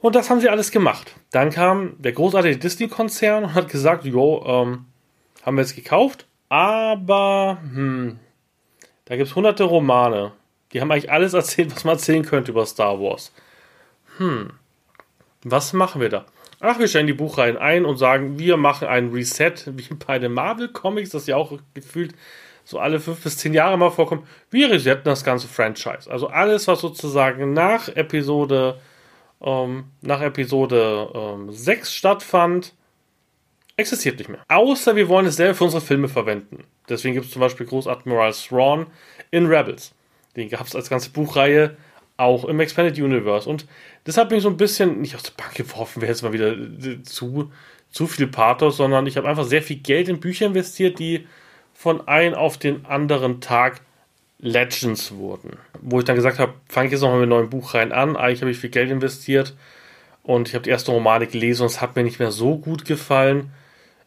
Und 0.00 0.14
das 0.14 0.30
haben 0.30 0.40
sie 0.40 0.48
alles 0.48 0.70
gemacht. 0.70 1.14
Dann 1.30 1.50
kam 1.50 1.94
der 1.98 2.12
großartige 2.12 2.56
Disney-Konzern 2.56 3.44
und 3.44 3.54
hat 3.54 3.68
gesagt, 3.68 4.04
jo, 4.04 4.44
ähm, 4.44 4.86
haben 5.42 5.56
wir 5.56 5.62
jetzt 5.62 5.76
gekauft, 5.76 6.26
aber 6.48 7.58
hm, 7.72 8.18
da 9.04 9.16
gibt 9.16 9.28
es 9.28 9.36
hunderte 9.36 9.64
Romane. 9.64 10.32
Die 10.72 10.80
haben 10.80 10.90
eigentlich 10.90 11.10
alles 11.10 11.32
erzählt, 11.32 11.74
was 11.74 11.84
man 11.84 11.94
erzählen 11.94 12.24
könnte 12.24 12.50
über 12.50 12.66
Star 12.66 13.00
Wars. 13.00 13.32
Hm, 14.18 14.50
was 15.50 15.72
machen 15.72 16.00
wir 16.00 16.08
da? 16.08 16.26
Ach, 16.60 16.78
wir 16.78 16.88
stellen 16.88 17.06
die 17.06 17.12
Buchreihen 17.12 17.56
ein 17.56 17.84
und 17.84 17.98
sagen, 17.98 18.38
wir 18.38 18.56
machen 18.56 18.88
ein 18.88 19.10
Reset, 19.10 19.54
wie 19.66 19.94
bei 19.94 20.18
den 20.18 20.32
Marvel-Comics, 20.32 21.10
das 21.10 21.26
ja 21.26 21.36
auch 21.36 21.52
gefühlt 21.74 22.14
so 22.68 22.78
alle 22.78 23.00
fünf 23.00 23.22
bis 23.22 23.38
zehn 23.38 23.54
Jahre 23.54 23.78
mal 23.78 23.90
vorkommt, 23.90 24.26
wir 24.50 24.70
resetten 24.70 25.04
das 25.04 25.24
ganze 25.24 25.48
Franchise. 25.48 26.10
Also 26.10 26.26
alles, 26.26 26.68
was 26.68 26.80
sozusagen 26.80 27.54
nach 27.54 27.88
Episode, 27.88 28.78
ähm, 29.40 29.84
nach 30.02 30.20
Episode 30.20 31.10
ähm, 31.14 31.50
6 31.50 31.94
stattfand, 31.94 32.74
existiert 33.78 34.18
nicht 34.18 34.28
mehr. 34.28 34.40
Außer 34.48 34.96
wir 34.96 35.08
wollen 35.08 35.24
es 35.24 35.36
selber 35.36 35.54
für 35.54 35.64
unsere 35.64 35.80
Filme 35.80 36.08
verwenden. 36.08 36.64
Deswegen 36.90 37.14
gibt 37.14 37.26
es 37.26 37.32
zum 37.32 37.40
Beispiel 37.40 37.64
Großadmiral 37.64 38.32
Thrawn 38.32 38.88
in 39.30 39.46
Rebels. 39.46 39.94
Den 40.36 40.50
gab 40.50 40.66
es 40.66 40.76
als 40.76 40.90
ganze 40.90 41.08
Buchreihe 41.08 41.74
auch 42.18 42.44
im 42.44 42.60
Expanded 42.60 42.98
Universe. 42.98 43.48
Und 43.48 43.66
das 44.08 44.16
hat 44.16 44.30
mich 44.30 44.42
so 44.42 44.48
ein 44.48 44.56
bisschen 44.56 45.02
nicht 45.02 45.14
aus 45.14 45.22
der 45.22 45.32
Bank 45.36 45.54
geworfen, 45.54 46.00
wäre 46.00 46.10
jetzt 46.10 46.22
mal 46.22 46.32
wieder 46.32 46.56
äh, 46.56 47.02
zu, 47.02 47.52
zu 47.90 48.06
viel 48.06 48.26
Pathos, 48.26 48.78
sondern 48.78 49.06
ich 49.06 49.18
habe 49.18 49.28
einfach 49.28 49.44
sehr 49.44 49.60
viel 49.60 49.76
Geld 49.76 50.08
in 50.08 50.18
Bücher 50.18 50.46
investiert, 50.46 50.98
die 50.98 51.26
von 51.74 52.08
einem 52.08 52.32
auf 52.32 52.56
den 52.56 52.86
anderen 52.86 53.42
Tag 53.42 53.82
Legends 54.38 55.12
wurden. 55.12 55.58
Wo 55.82 55.98
ich 55.98 56.06
dann 56.06 56.16
gesagt 56.16 56.38
habe, 56.38 56.54
fange 56.70 56.86
ich 56.86 56.92
jetzt 56.92 57.02
nochmal 57.02 57.18
mit 57.18 57.24
einem 57.24 57.38
neuen 57.38 57.50
Buch 57.50 57.74
rein 57.74 57.92
an. 57.92 58.16
Eigentlich 58.16 58.40
habe 58.40 58.50
ich 58.50 58.56
viel 58.56 58.70
Geld 58.70 58.90
investiert 58.90 59.54
und 60.22 60.48
ich 60.48 60.54
habe 60.54 60.64
die 60.64 60.70
erste 60.70 60.90
Romane 60.90 61.26
gelesen 61.26 61.64
und 61.64 61.66
es 61.66 61.82
hat 61.82 61.94
mir 61.94 62.02
nicht 62.02 62.18
mehr 62.18 62.30
so 62.30 62.56
gut 62.56 62.86
gefallen. 62.86 63.50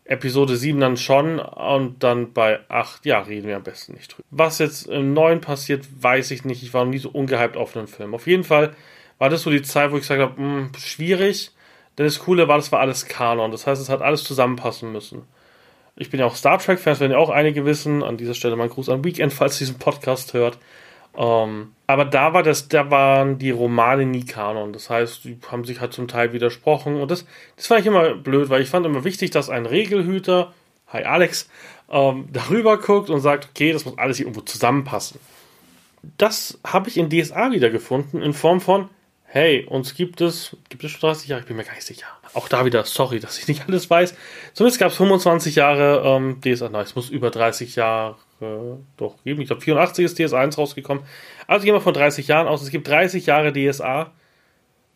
Episode 0.05 0.57
7 0.57 0.79
dann 0.79 0.97
schon 0.97 1.37
und 1.37 2.01
dann 2.01 2.33
bei 2.33 2.61
8, 2.69 3.05
ja, 3.05 3.19
reden 3.19 3.47
wir 3.47 3.55
am 3.55 3.63
besten 3.63 3.93
nicht 3.93 4.17
drüber. 4.17 4.27
Was 4.31 4.57
jetzt 4.57 4.87
im 4.87 5.13
neuen 5.13 5.41
passiert, 5.41 5.85
weiß 5.99 6.31
ich 6.31 6.43
nicht. 6.43 6.63
Ich 6.63 6.73
war 6.73 6.85
noch 6.85 6.91
nie 6.91 6.97
so 6.97 7.09
ungehypt 7.09 7.55
auf 7.55 7.77
einen 7.77 7.85
Film. 7.85 8.15
Auf 8.15 8.25
jeden 8.25 8.43
Fall 8.43 8.75
war 9.21 9.29
das 9.29 9.43
so 9.43 9.51
die 9.51 9.61
Zeit, 9.61 9.91
wo 9.91 9.97
ich 9.97 10.01
gesagt 10.01 10.19
habe, 10.19 10.35
hm, 10.35 10.71
schwierig. 10.79 11.51
Denn 11.95 12.07
das 12.07 12.17
Coole 12.17 12.47
war, 12.47 12.57
das 12.57 12.71
war 12.71 12.79
alles 12.79 13.05
Kanon. 13.05 13.51
Das 13.51 13.67
heißt, 13.67 13.79
es 13.79 13.87
hat 13.87 14.01
alles 14.01 14.23
zusammenpassen 14.23 14.91
müssen. 14.91 15.27
Ich 15.95 16.09
bin 16.09 16.19
ja 16.19 16.25
auch 16.25 16.35
Star 16.35 16.57
Trek-Fans, 16.57 16.99
werden 16.99 17.11
ja 17.11 17.19
auch 17.19 17.29
einige 17.29 17.63
wissen. 17.63 18.01
An 18.01 18.17
dieser 18.17 18.33
Stelle 18.33 18.55
mal 18.55 18.63
ein 18.63 18.71
Gruß 18.71 18.89
an 18.89 19.03
Weekend, 19.03 19.31
falls 19.31 19.57
ihr 19.57 19.67
diesen 19.67 19.77
Podcast 19.77 20.33
hört. 20.33 20.57
Ähm, 21.15 21.73
aber 21.85 22.05
da 22.05 22.33
war 22.33 22.41
das, 22.41 22.67
da 22.67 22.89
waren 22.89 23.37
die 23.37 23.51
Romane 23.51 24.07
nie 24.07 24.25
Kanon. 24.25 24.73
Das 24.73 24.89
heißt, 24.89 25.25
die 25.25 25.37
haben 25.51 25.65
sich 25.65 25.81
halt 25.81 25.93
zum 25.93 26.07
Teil 26.07 26.33
widersprochen. 26.33 26.99
Und 26.99 27.11
das, 27.11 27.27
das 27.57 27.67
fand 27.67 27.81
ich 27.81 27.85
immer 27.85 28.15
blöd, 28.15 28.49
weil 28.49 28.63
ich 28.63 28.69
fand 28.69 28.87
immer 28.87 29.03
wichtig, 29.03 29.29
dass 29.29 29.51
ein 29.51 29.67
Regelhüter, 29.67 30.51
hi 30.87 31.03
Alex, 31.03 31.47
ähm, 31.91 32.27
darüber 32.33 32.79
guckt 32.79 33.11
und 33.11 33.19
sagt, 33.19 33.49
okay, 33.51 33.71
das 33.71 33.85
muss 33.85 33.99
alles 33.99 34.17
hier 34.17 34.25
irgendwo 34.25 34.41
zusammenpassen. 34.41 35.19
Das 36.17 36.59
habe 36.65 36.89
ich 36.89 36.97
in 36.97 37.11
DSA 37.11 37.51
wiedergefunden 37.51 38.23
in 38.23 38.33
Form 38.33 38.59
von, 38.59 38.89
hey, 39.33 39.65
uns 39.65 39.95
gibt 39.95 40.19
es, 40.19 40.57
gibt 40.67 40.83
es 40.83 40.91
schon 40.91 40.99
30 41.01 41.29
Jahre? 41.29 41.41
Ich 41.41 41.47
bin 41.47 41.55
mir 41.55 41.63
gar 41.63 41.73
nicht 41.73 41.85
sicher. 41.85 42.05
Auch 42.33 42.49
da 42.49 42.65
wieder, 42.65 42.83
sorry, 42.83 43.21
dass 43.21 43.39
ich 43.39 43.47
nicht 43.47 43.67
alles 43.67 43.89
weiß. 43.89 44.13
Zumindest 44.53 44.79
gab 44.79 44.91
es 44.91 44.97
25 44.97 45.55
Jahre 45.55 46.03
ähm, 46.05 46.41
DSA, 46.41 46.67
nein, 46.69 46.83
es 46.83 46.95
muss 46.95 47.09
über 47.09 47.29
30 47.29 47.75
Jahre 47.75 48.17
doch 48.97 49.23
geben. 49.23 49.41
Ich 49.41 49.47
glaube, 49.47 49.61
84 49.61 50.05
ist 50.05 50.19
DSA 50.19 50.39
1 50.39 50.57
rausgekommen. 50.57 51.03
Also 51.47 51.65
gehen 51.65 51.75
wir 51.75 51.81
von 51.81 51.93
30 51.93 52.27
Jahren 52.27 52.47
aus. 52.47 52.61
Es 52.61 52.71
gibt 52.71 52.87
30 52.87 53.27
Jahre 53.27 53.53
DSA 53.53 54.11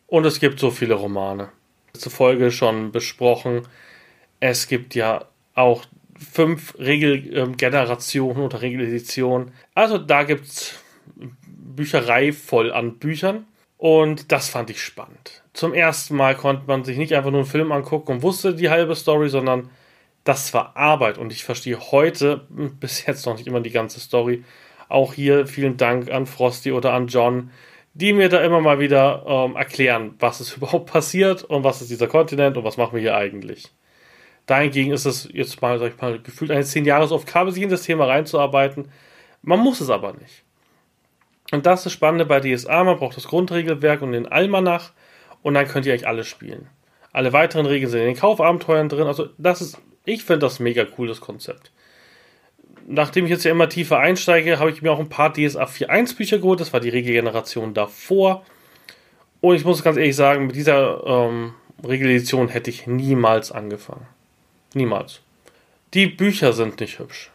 und 0.06 0.26
es 0.26 0.40
gibt 0.40 0.58
so 0.58 0.70
viele 0.70 0.94
Romane. 0.94 1.50
Letzte 1.94 2.10
Folge 2.10 2.50
schon 2.50 2.92
besprochen. 2.92 3.62
Es 4.40 4.68
gibt 4.68 4.94
ja 4.94 5.26
auch 5.54 5.84
fünf 6.32 6.76
Regelgenerationen 6.78 8.42
oder 8.42 8.60
Regeleditionen. 8.62 9.52
Also 9.74 9.96
da 9.96 10.24
gibt 10.24 10.46
es 10.46 10.74
Bücherei 11.14 12.32
voll 12.32 12.72
an 12.72 12.98
Büchern. 12.98 13.46
Und 13.78 14.32
das 14.32 14.48
fand 14.48 14.70
ich 14.70 14.82
spannend. 14.82 15.42
Zum 15.52 15.74
ersten 15.74 16.16
Mal 16.16 16.34
konnte 16.34 16.64
man 16.66 16.84
sich 16.84 16.96
nicht 16.96 17.14
einfach 17.14 17.30
nur 17.30 17.40
einen 17.40 17.48
Film 17.48 17.72
angucken 17.72 18.12
und 18.12 18.22
wusste 18.22 18.54
die 18.54 18.70
halbe 18.70 18.94
Story, 18.94 19.28
sondern 19.28 19.70
das 20.24 20.54
war 20.54 20.76
Arbeit. 20.76 21.18
Und 21.18 21.32
ich 21.32 21.44
verstehe 21.44 21.78
heute 21.78 22.46
bis 22.80 23.06
jetzt 23.06 23.26
noch 23.26 23.36
nicht 23.36 23.46
immer 23.46 23.60
die 23.60 23.70
ganze 23.70 24.00
Story. 24.00 24.44
Auch 24.88 25.14
hier 25.14 25.46
vielen 25.46 25.76
Dank 25.76 26.10
an 26.10 26.26
Frosty 26.26 26.72
oder 26.72 26.92
an 26.92 27.08
John, 27.08 27.50
die 27.94 28.12
mir 28.12 28.28
da 28.28 28.40
immer 28.40 28.60
mal 28.60 28.78
wieder 28.78 29.24
ähm, 29.26 29.56
erklären, 29.56 30.14
was 30.18 30.40
ist 30.40 30.52
überhaupt 30.56 30.90
passiert 30.90 31.44
und 31.44 31.64
was 31.64 31.82
ist 31.82 31.90
dieser 31.90 32.08
Kontinent 32.08 32.56
und 32.56 32.64
was 32.64 32.76
machen 32.76 32.94
wir 32.94 33.00
hier 33.00 33.16
eigentlich. 33.16 33.72
Dahingegen 34.46 34.92
ist 34.92 35.06
es 35.06 35.28
jetzt 35.32 35.60
mal, 35.60 35.78
sag 35.78 35.94
ich 35.94 36.00
mal, 36.00 36.20
gefühlt 36.20 36.52
eine 36.52 36.64
10 36.64 36.84
Jahresaufgabe, 36.84 37.50
sich 37.50 37.64
in 37.64 37.68
das 37.68 37.82
Thema 37.82 38.06
reinzuarbeiten. 38.06 38.90
Man 39.42 39.60
muss 39.60 39.80
es 39.80 39.90
aber 39.90 40.12
nicht. 40.12 40.45
Und 41.52 41.66
das 41.66 41.80
ist 41.80 41.86
das 41.86 41.92
Spannende 41.92 42.24
bei 42.24 42.40
DSA, 42.40 42.84
man 42.84 42.98
braucht 42.98 43.16
das 43.16 43.28
Grundregelwerk 43.28 44.02
und 44.02 44.12
den 44.12 44.26
Almanach 44.26 44.92
und 45.42 45.54
dann 45.54 45.68
könnt 45.68 45.86
ihr 45.86 45.92
eigentlich 45.92 46.08
alles 46.08 46.26
spielen. 46.26 46.68
Alle 47.12 47.32
weiteren 47.32 47.66
Regeln 47.66 47.90
sind 47.90 48.00
in 48.00 48.06
den 48.06 48.16
Kaufabenteuern 48.16 48.88
drin, 48.88 49.06
also 49.06 49.28
das 49.38 49.60
ist, 49.60 49.78
ich 50.04 50.24
finde 50.24 50.40
das 50.40 50.58
mega 50.58 50.86
cool, 50.98 51.06
das 51.08 51.20
Konzept. 51.20 51.70
Nachdem 52.88 53.24
ich 53.24 53.30
jetzt 53.30 53.44
ja 53.44 53.50
immer 53.50 53.68
tiefer 53.68 53.98
einsteige, 53.98 54.58
habe 54.58 54.70
ich 54.70 54.82
mir 54.82 54.92
auch 54.92 55.00
ein 55.00 55.08
paar 55.08 55.32
DSA 55.32 55.64
4.1 55.64 56.16
Bücher 56.16 56.38
geholt, 56.38 56.60
das 56.60 56.72
war 56.72 56.80
die 56.80 56.88
Regelgeneration 56.88 57.74
davor. 57.74 58.44
Und 59.40 59.56
ich 59.56 59.64
muss 59.64 59.82
ganz 59.82 59.96
ehrlich 59.96 60.16
sagen, 60.16 60.46
mit 60.46 60.56
dieser 60.56 61.04
ähm, 61.06 61.54
Regeledition 61.84 62.48
hätte 62.48 62.70
ich 62.70 62.86
niemals 62.86 63.52
angefangen. 63.52 64.06
Niemals. 64.74 65.20
Die 65.94 66.06
Bücher 66.06 66.52
sind 66.52 66.80
nicht 66.80 66.98
hübsch. 66.98 67.30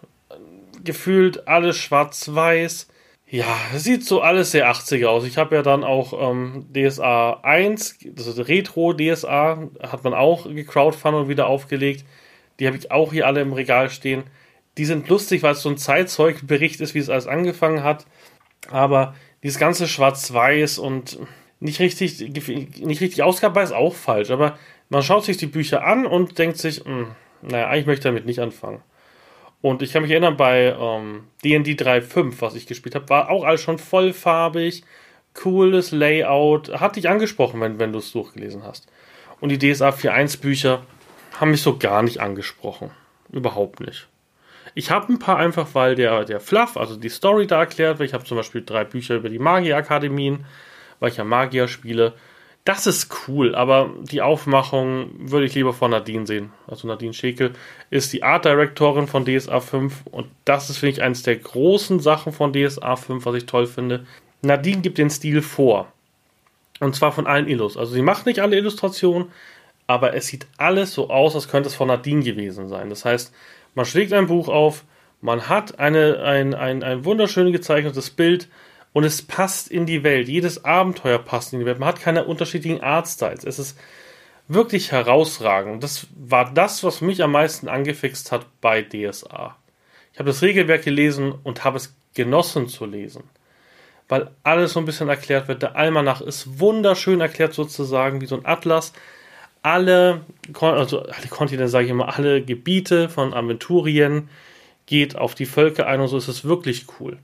Gefühlt 0.83 1.47
alles 1.47 1.77
schwarz-weiß 1.77 2.87
ja, 3.31 3.57
sieht 3.77 4.03
so 4.03 4.19
alles 4.19 4.51
sehr 4.51 4.69
80er 4.69 5.07
aus. 5.07 5.23
Ich 5.23 5.37
habe 5.37 5.55
ja 5.55 5.61
dann 5.61 5.85
auch 5.85 6.11
ähm, 6.31 6.67
DSA 6.73 7.39
1, 7.43 7.99
das 8.13 8.27
ist 8.27 8.49
Retro 8.49 8.91
DSA, 8.91 9.69
hat 9.81 10.03
man 10.03 10.13
auch 10.13 10.43
gecrowdfundet 10.43 11.21
und 11.21 11.29
wieder 11.29 11.47
aufgelegt. 11.47 12.05
Die 12.59 12.67
habe 12.67 12.75
ich 12.75 12.91
auch 12.91 13.13
hier 13.13 13.27
alle 13.27 13.39
im 13.39 13.53
Regal 13.53 13.89
stehen. 13.89 14.23
Die 14.77 14.83
sind 14.83 15.07
lustig, 15.07 15.43
weil 15.43 15.53
es 15.53 15.61
so 15.61 15.69
ein 15.69 15.77
Zeitzeugbericht 15.77 16.81
ist, 16.81 16.93
wie 16.93 16.99
es 16.99 17.09
alles 17.09 17.25
angefangen 17.25 17.83
hat. 17.83 18.05
Aber 18.69 19.15
dieses 19.43 19.59
ganze 19.59 19.87
Schwarz-Weiß 19.87 20.77
und 20.77 21.17
nicht 21.61 21.79
richtig, 21.79 22.19
nicht 22.19 22.99
richtig 23.01 23.23
ausgabe 23.23 23.61
ist 23.61 23.71
auch 23.71 23.95
falsch. 23.95 24.29
Aber 24.29 24.57
man 24.89 25.03
schaut 25.03 25.23
sich 25.23 25.37
die 25.37 25.47
Bücher 25.47 25.85
an 25.85 26.05
und 26.05 26.37
denkt 26.37 26.57
sich, 26.57 26.83
mh, 26.83 26.91
hm, 26.91 27.07
naja, 27.43 27.69
eigentlich 27.69 27.85
möchte 27.85 28.09
ich 28.09 28.11
damit 28.11 28.25
nicht 28.25 28.39
anfangen. 28.39 28.81
Und 29.61 29.81
ich 29.81 29.93
kann 29.93 30.01
mich 30.01 30.11
erinnern, 30.11 30.37
bei 30.37 30.75
ähm, 30.77 31.25
DD 31.43 31.73
3.5, 31.73 32.35
was 32.39 32.55
ich 32.55 32.65
gespielt 32.65 32.95
habe, 32.95 33.09
war 33.09 33.29
auch 33.29 33.43
alles 33.43 33.61
schon 33.61 33.77
vollfarbig, 33.77 34.83
cooles 35.33 35.91
Layout. 35.91 36.79
Hat 36.79 36.95
dich 36.95 37.09
angesprochen, 37.09 37.61
wenn, 37.61 37.77
wenn 37.77 37.93
du 37.93 37.99
es 37.99 38.11
durchgelesen 38.11 38.63
hast. 38.63 38.87
Und 39.39 39.49
die 39.49 39.59
DSA 39.59 39.89
4.1 39.89 40.41
Bücher 40.41 40.81
haben 41.39 41.51
mich 41.51 41.61
so 41.61 41.77
gar 41.77 42.01
nicht 42.01 42.19
angesprochen. 42.19 42.91
Überhaupt 43.31 43.79
nicht. 43.79 44.07
Ich 44.73 44.89
habe 44.89 45.11
ein 45.11 45.19
paar 45.19 45.37
einfach, 45.37 45.69
weil 45.73 45.95
der, 45.95 46.25
der 46.25 46.39
Fluff, 46.39 46.77
also 46.77 46.95
die 46.95 47.09
Story 47.09 47.45
da 47.45 47.59
erklärt 47.59 47.99
wird. 47.99 48.09
Ich 48.09 48.13
habe 48.13 48.23
zum 48.23 48.37
Beispiel 48.37 48.63
drei 48.63 48.83
Bücher 48.83 49.15
über 49.15 49.29
die 49.29 49.39
Magierakademien, 49.39 50.45
weil 50.99 51.11
ich 51.11 51.17
ja 51.17 51.23
Magier 51.23 51.67
spiele. 51.67 52.13
Das 52.63 52.85
ist 52.85 53.27
cool, 53.27 53.55
aber 53.55 53.89
die 54.01 54.21
Aufmachung 54.21 55.09
würde 55.17 55.47
ich 55.47 55.55
lieber 55.55 55.73
von 55.73 55.91
Nadine 55.91 56.27
sehen. 56.27 56.51
Also 56.67 56.87
Nadine 56.87 57.13
Schekel 57.13 57.53
ist 57.89 58.13
die 58.13 58.21
Art 58.21 58.45
Directorin 58.45 59.07
von 59.07 59.25
DSA 59.25 59.59
5 59.59 60.05
und 60.11 60.27
das 60.45 60.69
ist, 60.69 60.77
finde 60.77 60.93
ich, 60.93 61.01
eines 61.01 61.23
der 61.23 61.37
großen 61.37 61.99
Sachen 61.99 62.33
von 62.33 62.53
DSA 62.53 62.95
5, 62.95 63.25
was 63.25 63.35
ich 63.35 63.47
toll 63.47 63.65
finde. 63.65 64.05
Nadine 64.43 64.81
gibt 64.81 64.99
den 64.99 65.09
Stil 65.09 65.41
vor. 65.41 65.91
Und 66.79 66.95
zwar 66.95 67.11
von 67.11 67.25
allen 67.25 67.47
Illus. 67.47 67.77
Also 67.77 67.93
sie 67.93 68.01
macht 68.03 68.27
nicht 68.27 68.39
alle 68.39 68.57
Illustrationen, 68.57 69.31
aber 69.87 70.13
es 70.13 70.27
sieht 70.27 70.45
alles 70.57 70.93
so 70.93 71.09
aus, 71.09 71.33
als 71.33 71.47
könnte 71.47 71.69
es 71.69 71.75
von 71.75 71.87
Nadine 71.87 72.23
gewesen 72.23 72.67
sein. 72.67 72.89
Das 72.89 73.05
heißt, 73.05 73.33
man 73.73 73.85
schlägt 73.85 74.13
ein 74.13 74.27
Buch 74.27 74.49
auf, 74.49 74.83
man 75.19 75.49
hat 75.49 75.79
eine, 75.79 76.21
ein, 76.23 76.53
ein, 76.53 76.83
ein 76.83 77.05
wunderschön 77.05 77.51
gezeichnetes 77.51 78.11
Bild, 78.11 78.47
und 78.93 79.03
es 79.03 79.21
passt 79.21 79.69
in 79.69 79.85
die 79.85 80.03
Welt. 80.03 80.27
Jedes 80.27 80.65
Abenteuer 80.65 81.19
passt 81.19 81.53
in 81.53 81.59
die 81.59 81.65
Welt. 81.65 81.79
Man 81.79 81.89
hat 81.89 82.01
keine 82.01 82.25
unterschiedlichen 82.25 82.81
Artstyles. 82.81 83.45
Es 83.45 83.57
ist 83.57 83.77
wirklich 84.47 84.91
herausragend. 84.91 85.83
Das 85.83 86.07
war 86.15 86.51
das, 86.53 86.83
was 86.83 87.01
mich 87.01 87.23
am 87.23 87.31
meisten 87.31 87.69
angefixt 87.69 88.31
hat 88.31 88.45
bei 88.59 88.81
DSA. 88.81 89.55
Ich 90.11 90.19
habe 90.19 90.29
das 90.29 90.41
Regelwerk 90.41 90.83
gelesen 90.83 91.33
und 91.43 91.63
habe 91.63 91.77
es 91.77 91.95
genossen 92.13 92.67
zu 92.67 92.85
lesen. 92.85 93.23
Weil 94.09 94.31
alles 94.43 94.73
so 94.73 94.79
ein 94.79 94.85
bisschen 94.85 95.07
erklärt 95.07 95.47
wird. 95.47 95.61
Der 95.61 95.77
Almanach 95.77 96.19
ist 96.19 96.59
wunderschön 96.59 97.21
erklärt 97.21 97.53
sozusagen, 97.53 98.19
wie 98.19 98.25
so 98.25 98.35
ein 98.35 98.45
Atlas. 98.45 98.91
Alle, 99.61 100.25
also 100.59 101.03
alle 101.03 101.27
Kontinente, 101.29 101.69
sage 101.69 101.85
ich 101.85 101.91
immer, 101.91 102.17
alle 102.17 102.43
Gebiete 102.43 103.07
von 103.07 103.33
Aventurien 103.33 104.27
geht 104.85 105.15
auf 105.15 105.33
die 105.33 105.45
Völker 105.45 105.87
ein 105.87 106.01
und 106.01 106.09
so 106.09 106.17
ist 106.17 106.27
es 106.27 106.43
wirklich 106.43 106.87
cool 106.99 107.19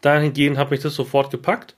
dahingehend 0.00 0.58
hat 0.58 0.70
mich 0.70 0.80
das 0.80 0.94
sofort 0.94 1.30
gepackt. 1.30 1.74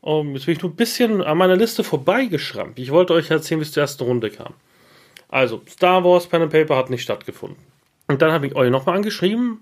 Um, 0.00 0.34
jetzt 0.34 0.46
bin 0.46 0.56
ich 0.56 0.62
nur 0.62 0.72
ein 0.72 0.76
bisschen 0.76 1.22
an 1.22 1.38
meiner 1.38 1.56
Liste 1.56 1.84
vorbeigeschrammt. 1.84 2.78
Ich 2.78 2.90
wollte 2.90 3.12
euch 3.12 3.30
erzählen, 3.30 3.60
wie 3.60 3.64
es 3.64 3.72
zur 3.72 3.82
ersten 3.82 4.02
Runde 4.02 4.30
kam. 4.30 4.54
Also, 5.28 5.62
Star 5.68 6.04
Wars 6.04 6.26
Pen 6.26 6.42
and 6.42 6.52
Paper 6.52 6.76
hat 6.76 6.90
nicht 6.90 7.02
stattgefunden. 7.02 7.58
Und 8.08 8.20
dann 8.20 8.32
habe 8.32 8.46
ich 8.46 8.56
euch 8.56 8.70
nochmal 8.70 8.96
angeschrieben 8.96 9.60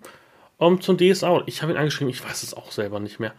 um, 0.57 0.81
zum 0.81 0.97
DSA. 0.97 1.43
Ich 1.47 1.62
habe 1.62 1.73
ihn 1.73 1.79
angeschrieben, 1.79 2.11
ich 2.11 2.25
weiß 2.25 2.43
es 2.43 2.55
auch 2.55 2.73
selber 2.73 3.00
nicht 3.00 3.21
mehr. 3.21 3.35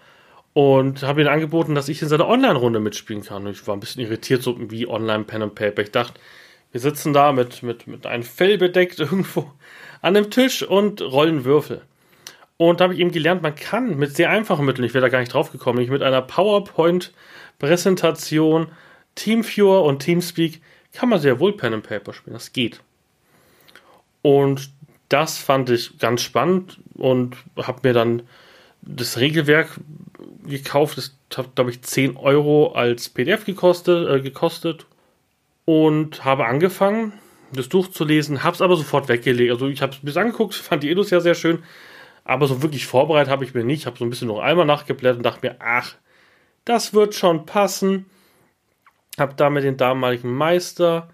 Und 0.53 1.03
habe 1.03 1.21
ihm 1.21 1.27
angeboten, 1.27 1.75
dass 1.75 1.89
ich 1.89 2.01
in 2.01 2.07
seiner 2.07 2.27
Online-Runde 2.27 2.79
mitspielen 2.79 3.23
kann. 3.23 3.47
Und 3.47 3.51
ich 3.51 3.65
war 3.67 3.75
ein 3.75 3.79
bisschen 3.79 4.03
irritiert, 4.03 4.43
so 4.43 4.55
wie 4.69 4.87
Online 4.87 5.23
Pen 5.23 5.41
and 5.41 5.55
Paper. 5.55 5.81
Ich 5.81 5.91
dachte, 5.91 6.19
wir 6.71 6.81
sitzen 6.81 7.13
da 7.13 7.31
mit, 7.31 7.63
mit, 7.63 7.87
mit 7.87 8.05
einem 8.05 8.23
Fell 8.23 8.57
bedeckt 8.57 8.99
irgendwo 8.99 9.51
an 10.01 10.13
dem 10.13 10.29
Tisch 10.29 10.63
und 10.63 11.01
rollen 11.01 11.45
Würfel. 11.45 11.81
Und 12.61 12.79
da 12.79 12.83
habe 12.83 12.93
ich 12.93 12.99
eben 12.99 13.11
gelernt, 13.11 13.41
man 13.41 13.55
kann 13.55 13.97
mit 13.97 14.15
sehr 14.15 14.29
einfachen 14.29 14.67
Mitteln, 14.67 14.85
ich 14.85 14.93
wäre 14.93 15.01
da 15.01 15.09
gar 15.09 15.17
nicht 15.17 15.33
drauf 15.33 15.51
gekommen, 15.51 15.83
mit 15.89 16.03
einer 16.03 16.21
PowerPoint-Präsentation, 16.21 18.67
Teamviewer 19.15 19.83
und 19.83 19.97
Teamspeak 19.97 20.61
kann 20.93 21.09
man 21.09 21.19
sehr 21.19 21.39
wohl 21.39 21.57
Pen 21.57 21.73
and 21.73 21.81
Paper 21.81 22.13
spielen. 22.13 22.35
Das 22.35 22.53
geht. 22.53 22.83
Und 24.21 24.69
das 25.09 25.39
fand 25.39 25.71
ich 25.71 25.97
ganz 25.97 26.21
spannend 26.21 26.77
und 26.93 27.35
habe 27.57 27.79
mir 27.81 27.93
dann 27.93 28.21
das 28.83 29.17
Regelwerk 29.17 29.79
gekauft. 30.45 30.99
Das 30.99 31.17
hat, 31.35 31.55
glaube 31.55 31.71
ich, 31.71 31.81
10 31.81 32.15
Euro 32.15 32.73
als 32.73 33.09
PDF 33.09 33.43
gekostet, 33.43 34.07
äh, 34.07 34.21
gekostet 34.21 34.85
und 35.65 36.25
habe 36.25 36.45
angefangen, 36.45 37.13
das 37.53 37.69
durchzulesen, 37.69 38.43
habe 38.43 38.53
es 38.53 38.61
aber 38.61 38.77
sofort 38.77 39.09
weggelegt. 39.09 39.51
Also 39.51 39.67
ich 39.67 39.81
habe 39.81 39.93
es 39.93 40.03
mir 40.03 40.15
angeguckt, 40.21 40.53
fand 40.53 40.83
die 40.83 40.91
Edus 40.91 41.09
ja 41.09 41.21
sehr 41.21 41.33
schön, 41.33 41.63
aber 42.31 42.47
so 42.47 42.61
wirklich 42.63 42.87
vorbereitet 42.87 43.29
habe 43.29 43.43
ich 43.43 43.53
mir 43.53 43.65
nicht. 43.65 43.81
Ich 43.81 43.85
habe 43.85 43.97
so 43.97 44.05
ein 44.05 44.09
bisschen 44.09 44.29
noch 44.29 44.39
einmal 44.39 44.65
nachgeblättert 44.65 45.17
und 45.17 45.23
dachte 45.23 45.45
mir, 45.45 45.57
ach, 45.59 45.95
das 46.63 46.93
wird 46.93 47.13
schon 47.13 47.45
passen. 47.45 48.05
Habe 49.19 49.33
da 49.35 49.49
mit 49.49 49.65
dem 49.65 49.75
damaligen 49.75 50.33
Meister, 50.33 51.09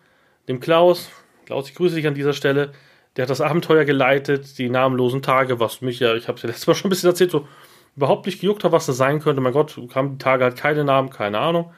dem 0.47 0.59
Klaus, 0.59 1.09
Klaus, 1.47 1.69
ich 1.69 1.75
grüße 1.75 1.95
dich 1.95 2.05
an 2.05 2.13
dieser 2.13 2.33
Stelle, 2.33 2.71
der 3.15 3.23
hat 3.23 3.31
das 3.31 3.41
Abenteuer 3.41 3.83
geleitet, 3.83 4.59
die 4.59 4.69
namenlosen 4.69 5.23
Tage, 5.23 5.59
was 5.59 5.81
mich 5.81 5.99
ja, 5.99 6.13
ich 6.13 6.27
habe 6.27 6.35
es 6.35 6.43
ja 6.43 6.49
letztes 6.49 6.67
Mal 6.67 6.75
schon 6.75 6.89
ein 6.89 6.91
bisschen 6.91 7.09
erzählt, 7.09 7.31
so 7.31 7.47
überhaupt 7.95 8.27
nicht 8.27 8.39
gejuckt 8.39 8.63
hat, 8.63 8.71
was 8.71 8.85
das 8.85 8.97
sein 8.97 9.19
könnte. 9.19 9.41
Mein 9.41 9.53
Gott, 9.53 9.75
kamen 9.91 10.11
die 10.11 10.23
Tage 10.23 10.43
halt 10.43 10.55
keine 10.55 10.83
Namen, 10.83 11.09
keine 11.09 11.39
Ahnung. 11.39 11.73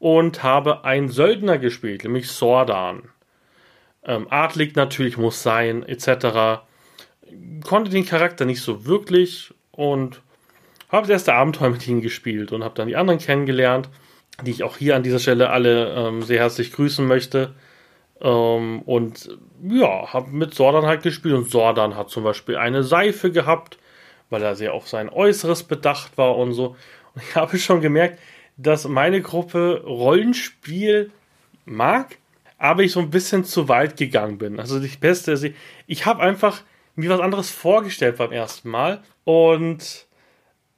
Und 0.00 0.42
habe 0.42 0.84
einen 0.84 1.10
Söldner 1.10 1.58
gespielt, 1.58 2.02
nämlich 2.02 2.28
Sordan. 2.28 3.08
Ähm, 4.02 4.26
Adlig 4.30 4.74
natürlich 4.74 5.16
muss 5.16 5.44
sein, 5.44 5.84
etc 5.84 6.64
konnte 7.64 7.90
den 7.90 8.04
Charakter 8.04 8.44
nicht 8.44 8.60
so 8.60 8.86
wirklich 8.86 9.52
und 9.70 10.20
habe 10.90 11.02
das 11.02 11.10
erste 11.10 11.34
Abenteuer 11.34 11.70
mit 11.70 11.86
ihm 11.88 12.00
gespielt 12.00 12.52
und 12.52 12.62
habe 12.62 12.74
dann 12.74 12.88
die 12.88 12.96
anderen 12.96 13.18
kennengelernt, 13.18 13.88
die 14.42 14.50
ich 14.50 14.62
auch 14.62 14.76
hier 14.76 14.96
an 14.96 15.02
dieser 15.02 15.18
Stelle 15.18 15.50
alle 15.50 15.94
ähm, 15.94 16.22
sehr 16.22 16.40
herzlich 16.40 16.72
grüßen 16.72 17.06
möchte. 17.06 17.54
Ähm, 18.20 18.82
und 18.82 19.36
ja, 19.62 20.12
habe 20.12 20.30
mit 20.30 20.54
Sordan 20.54 20.86
halt 20.86 21.02
gespielt 21.02 21.34
und 21.34 21.50
Sordan 21.50 21.96
hat 21.96 22.10
zum 22.10 22.24
Beispiel 22.24 22.56
eine 22.56 22.82
Seife 22.82 23.32
gehabt, 23.32 23.78
weil 24.30 24.42
er 24.42 24.54
sehr 24.54 24.74
auf 24.74 24.88
sein 24.88 25.08
Äußeres 25.08 25.64
bedacht 25.64 26.16
war 26.16 26.36
und 26.36 26.52
so. 26.52 26.76
Und 27.14 27.22
ich 27.22 27.34
habe 27.36 27.58
schon 27.58 27.80
gemerkt, 27.80 28.18
dass 28.56 28.86
meine 28.86 29.20
Gruppe 29.20 29.82
Rollenspiel 29.84 31.10
mag, 31.64 32.18
aber 32.58 32.82
ich 32.82 32.92
so 32.92 33.00
ein 33.00 33.10
bisschen 33.10 33.44
zu 33.44 33.68
weit 33.68 33.96
gegangen 33.96 34.38
bin. 34.38 34.60
Also 34.60 34.78
die 34.78 34.88
beste, 34.96 35.54
ich 35.86 36.06
habe 36.06 36.22
einfach 36.22 36.62
mir 36.94 37.10
was 37.10 37.20
anderes 37.20 37.50
vorgestellt 37.50 38.16
beim 38.18 38.32
ersten 38.32 38.68
Mal 38.68 39.02
und 39.24 40.06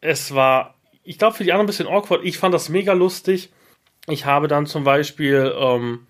es 0.00 0.34
war, 0.34 0.74
ich 1.02 1.18
glaube, 1.18 1.36
für 1.36 1.44
die 1.44 1.52
anderen 1.52 1.66
ein 1.66 1.68
bisschen 1.68 1.88
awkward. 1.88 2.24
Ich 2.24 2.38
fand 2.38 2.54
das 2.54 2.68
mega 2.68 2.92
lustig. 2.92 3.50
Ich 4.08 4.24
habe 4.24 4.48
dann 4.48 4.66
zum 4.66 4.84
Beispiel, 4.84 5.52
ähm, 5.58 6.06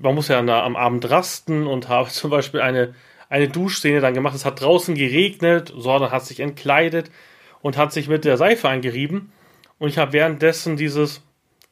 man 0.00 0.14
muss 0.14 0.28
ja 0.28 0.38
am 0.38 0.76
Abend 0.76 1.08
rasten 1.10 1.66
und 1.66 1.88
habe 1.90 2.10
zum 2.10 2.30
Beispiel 2.30 2.60
eine, 2.60 2.94
eine 3.28 3.48
Duschszene 3.48 4.00
dann 4.00 4.14
gemacht. 4.14 4.34
Es 4.34 4.44
hat 4.44 4.60
draußen 4.60 4.94
geregnet, 4.94 5.72
Sordan 5.76 6.10
hat 6.10 6.24
sich 6.24 6.40
entkleidet 6.40 7.10
und 7.62 7.76
hat 7.76 7.92
sich 7.92 8.08
mit 8.08 8.24
der 8.24 8.36
Seife 8.36 8.68
eingerieben. 8.68 9.32
Und 9.78 9.88
ich 9.88 9.98
habe 9.98 10.12
währenddessen 10.12 10.76
dieses, 10.76 11.22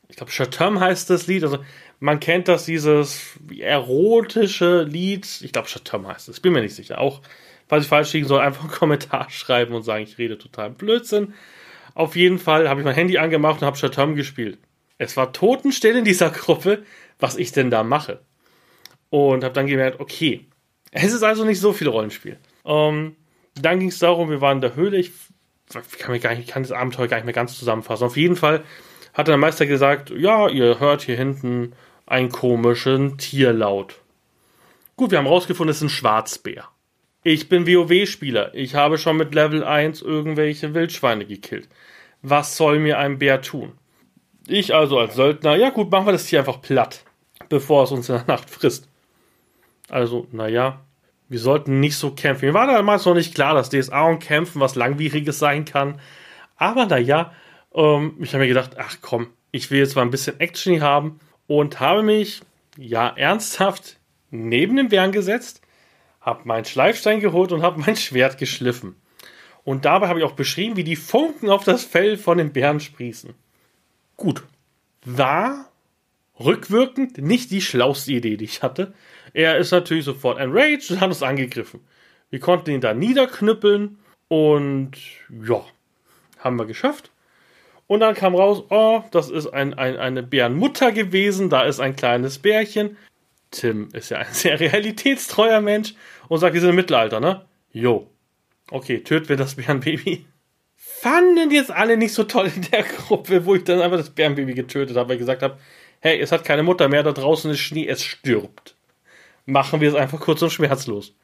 ich 0.08 0.16
glaube, 0.16 0.32
Chatham 0.32 0.80
heißt 0.80 1.08
das 1.10 1.26
Lied, 1.26 1.42
also 1.42 1.58
man 2.00 2.20
kennt 2.20 2.48
das, 2.48 2.64
dieses 2.64 3.38
erotische 3.58 4.82
Lied, 4.82 5.26
ich 5.42 5.52
glaube, 5.52 5.68
Chatham 5.68 6.06
heißt 6.06 6.28
es, 6.28 6.36
ich 6.36 6.42
bin 6.42 6.52
mir 6.52 6.60
nicht 6.60 6.74
sicher. 6.74 7.00
Auch, 7.00 7.22
falls 7.68 7.84
ich 7.84 7.88
falsch 7.88 8.12
liegen 8.12 8.26
soll, 8.26 8.40
einfach 8.40 8.64
einen 8.64 8.72
Kommentar 8.78 9.30
schreiben 9.30 9.74
und 9.74 9.82
sagen, 9.82 10.04
ich 10.04 10.18
rede 10.18 10.38
total 10.38 10.70
Blödsinn. 10.70 11.34
Auf 11.94 12.16
jeden 12.16 12.38
Fall 12.38 12.68
habe 12.68 12.80
ich 12.80 12.84
mein 12.84 12.94
Handy 12.94 13.18
angemacht 13.18 13.60
und 13.60 13.66
habe 13.66 13.78
Chatham 13.78 14.16
gespielt. 14.16 14.58
Es 14.98 15.16
war 15.16 15.32
totenstill 15.32 15.96
in 15.96 16.04
dieser 16.04 16.30
Gruppe, 16.30 16.84
was 17.18 17.36
ich 17.36 17.52
denn 17.52 17.70
da 17.70 17.82
mache. 17.82 18.20
Und 19.10 19.44
habe 19.44 19.54
dann 19.54 19.66
gemerkt, 19.66 20.00
okay, 20.00 20.46
es 20.90 21.12
ist 21.12 21.22
also 21.22 21.44
nicht 21.44 21.60
so 21.60 21.72
viel 21.72 21.88
Rollenspiel. 21.88 22.36
Ähm, 22.64 23.16
dann 23.54 23.78
ging 23.78 23.88
es 23.88 23.98
darum, 23.98 24.30
wir 24.30 24.40
waren 24.40 24.58
in 24.58 24.60
der 24.60 24.74
Höhle. 24.74 24.98
Ich 24.98 25.12
kann, 25.68 26.12
mir 26.12 26.20
gar 26.20 26.30
nicht, 26.30 26.48
ich 26.48 26.52
kann 26.52 26.62
das 26.62 26.72
Abenteuer 26.72 27.08
gar 27.08 27.18
nicht 27.18 27.24
mehr 27.24 27.34
ganz 27.34 27.56
zusammenfassen. 27.58 28.04
Auf 28.04 28.16
jeden 28.16 28.36
Fall 28.36 28.64
hat 29.14 29.28
der 29.28 29.36
Meister 29.36 29.64
gesagt, 29.64 30.10
ja, 30.10 30.48
ihr 30.48 30.80
hört 30.80 31.02
hier 31.02 31.16
hinten 31.16 31.72
einen 32.04 32.30
komischen 32.30 33.16
Tierlaut. 33.16 33.94
Gut, 34.96 35.10
wir 35.10 35.18
haben 35.18 35.26
rausgefunden, 35.26 35.70
es 35.70 35.78
ist 35.78 35.84
ein 35.84 35.88
Schwarzbär. 35.88 36.68
Ich 37.22 37.48
bin 37.48 37.66
WoW-Spieler. 37.66 38.54
Ich 38.54 38.74
habe 38.74 38.98
schon 38.98 39.16
mit 39.16 39.34
Level 39.34 39.64
1 39.64 40.02
irgendwelche 40.02 40.74
Wildschweine 40.74 41.24
gekillt. 41.24 41.68
Was 42.20 42.56
soll 42.56 42.78
mir 42.78 42.98
ein 42.98 43.18
Bär 43.18 43.40
tun? 43.40 43.72
Ich 44.46 44.74
also 44.74 44.98
als 44.98 45.14
Söldner, 45.14 45.56
ja 45.56 45.70
gut, 45.70 45.90
machen 45.90 46.06
wir 46.06 46.12
das 46.12 46.26
Tier 46.26 46.40
einfach 46.40 46.60
platt, 46.60 47.02
bevor 47.48 47.84
es 47.84 47.92
uns 47.92 48.08
in 48.10 48.16
der 48.16 48.26
Nacht 48.26 48.50
frisst. 48.50 48.88
Also, 49.88 50.26
naja, 50.32 50.80
wir 51.28 51.38
sollten 51.38 51.80
nicht 51.80 51.96
so 51.96 52.10
kämpfen. 52.10 52.46
Mir 52.46 52.54
war 52.54 52.66
damals 52.66 53.06
noch 53.06 53.14
nicht 53.14 53.34
klar, 53.34 53.54
dass 53.54 53.70
DSA 53.70 54.06
und 54.06 54.18
Kämpfen 54.18 54.60
was 54.60 54.74
Langwieriges 54.74 55.38
sein 55.38 55.64
kann. 55.64 56.00
Aber 56.56 56.86
naja, 56.86 57.32
ähm, 57.74 58.16
ich 58.20 58.32
habe 58.32 58.44
mir 58.44 58.48
gedacht, 58.48 58.76
ach 58.78 58.98
komm, 59.00 59.28
ich 59.50 59.70
will 59.70 59.78
jetzt 59.78 59.96
mal 59.96 60.02
ein 60.02 60.10
bisschen 60.10 60.40
Action 60.40 60.80
haben 60.80 61.20
und 61.46 61.80
habe 61.80 62.02
mich, 62.02 62.40
ja, 62.76 63.08
ernsthaft 63.08 63.98
neben 64.30 64.76
den 64.76 64.88
Bären 64.88 65.12
gesetzt, 65.12 65.60
habe 66.20 66.42
meinen 66.44 66.64
Schleifstein 66.64 67.20
geholt 67.20 67.52
und 67.52 67.62
habe 67.62 67.80
mein 67.86 67.96
Schwert 67.96 68.38
geschliffen. 68.38 68.96
Und 69.64 69.84
dabei 69.84 70.08
habe 70.08 70.18
ich 70.18 70.24
auch 70.24 70.32
beschrieben, 70.32 70.76
wie 70.76 70.84
die 70.84 70.96
Funken 70.96 71.48
auf 71.48 71.64
das 71.64 71.84
Fell 71.84 72.18
von 72.18 72.38
den 72.38 72.52
Bären 72.52 72.80
sprießen. 72.80 73.32
Gut. 74.16 74.42
War 75.04 75.70
rückwirkend 76.38 77.18
nicht 77.18 77.50
die 77.50 77.60
schlauste 77.60 78.12
Idee, 78.12 78.36
die 78.36 78.44
ich 78.44 78.62
hatte. 78.62 78.92
Er 79.32 79.56
ist 79.56 79.70
natürlich 79.70 80.04
sofort 80.04 80.38
enraged 80.38 80.90
und 80.90 81.00
hat 81.00 81.08
uns 81.08 81.22
angegriffen. 81.22 81.80
Wir 82.30 82.40
konnten 82.40 82.70
ihn 82.70 82.80
da 82.80 82.94
niederknüppeln 82.94 83.98
und 84.28 84.92
ja, 85.30 85.64
haben 86.38 86.56
wir 86.56 86.66
geschafft. 86.66 87.10
Und 87.86 88.00
dann 88.00 88.14
kam 88.14 88.34
raus, 88.34 88.64
oh, 88.70 89.02
das 89.10 89.30
ist 89.30 89.48
ein, 89.48 89.74
ein, 89.74 89.96
eine 89.96 90.22
Bärenmutter 90.22 90.92
gewesen, 90.92 91.50
da 91.50 91.62
ist 91.62 91.80
ein 91.80 91.96
kleines 91.96 92.38
Bärchen. 92.38 92.96
Tim 93.50 93.88
ist 93.92 94.10
ja 94.10 94.18
ein 94.18 94.26
sehr 94.32 94.58
realitätstreuer 94.58 95.60
Mensch 95.60 95.94
und 96.28 96.38
sagt, 96.38 96.54
wir 96.54 96.60
sind 96.60 96.70
im 96.70 96.76
Mittelalter, 96.76 97.20
ne? 97.20 97.44
Jo. 97.72 98.10
Okay, 98.70 99.00
töten 99.00 99.28
wir 99.28 99.36
das 99.36 99.56
Bärenbaby. 99.56 100.24
Fanden 100.76 101.50
jetzt 101.50 101.70
alle 101.70 101.96
nicht 101.96 102.14
so 102.14 102.24
toll 102.24 102.50
in 102.54 102.62
der 102.70 102.82
Gruppe, 102.82 103.44
wo 103.44 103.54
ich 103.54 103.64
dann 103.64 103.82
einfach 103.82 103.98
das 103.98 104.10
Bärenbaby 104.10 104.54
getötet 104.54 104.96
habe, 104.96 105.10
weil 105.10 105.16
ich 105.16 105.20
gesagt 105.20 105.42
habe, 105.42 105.58
hey, 106.00 106.18
es 106.18 106.32
hat 106.32 106.44
keine 106.44 106.62
Mutter 106.62 106.88
mehr, 106.88 107.02
da 107.02 107.12
draußen 107.12 107.50
ist 107.50 107.60
Schnee, 107.60 107.86
es 107.86 108.02
stirbt. 108.02 108.76
Machen 109.46 109.80
wir 109.80 109.88
es 109.88 109.94
einfach 109.94 110.20
kurz 110.20 110.40
und 110.40 110.50
schmerzlos. 110.50 111.14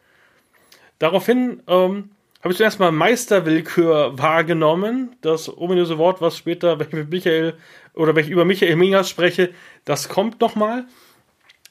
Daraufhin 0.98 1.62
ähm, 1.66 2.10
habe 2.42 2.52
ich 2.52 2.56
zuerst 2.56 2.80
mal 2.80 2.90
Meisterwillkür 2.90 4.18
wahrgenommen. 4.18 5.16
Das 5.20 5.54
ominöse 5.54 5.98
Wort, 5.98 6.20
was 6.20 6.36
später, 6.36 6.78
wenn 6.78 6.86
ich 6.86 6.92
mit 6.92 7.10
Michael 7.10 7.54
oder 7.94 8.14
wenn 8.14 8.24
ich 8.24 8.30
über 8.30 8.44
Michael 8.44 8.76
Mingas 8.76 9.10
spreche, 9.10 9.50
das 9.84 10.08
kommt 10.08 10.40
nochmal. 10.40 10.86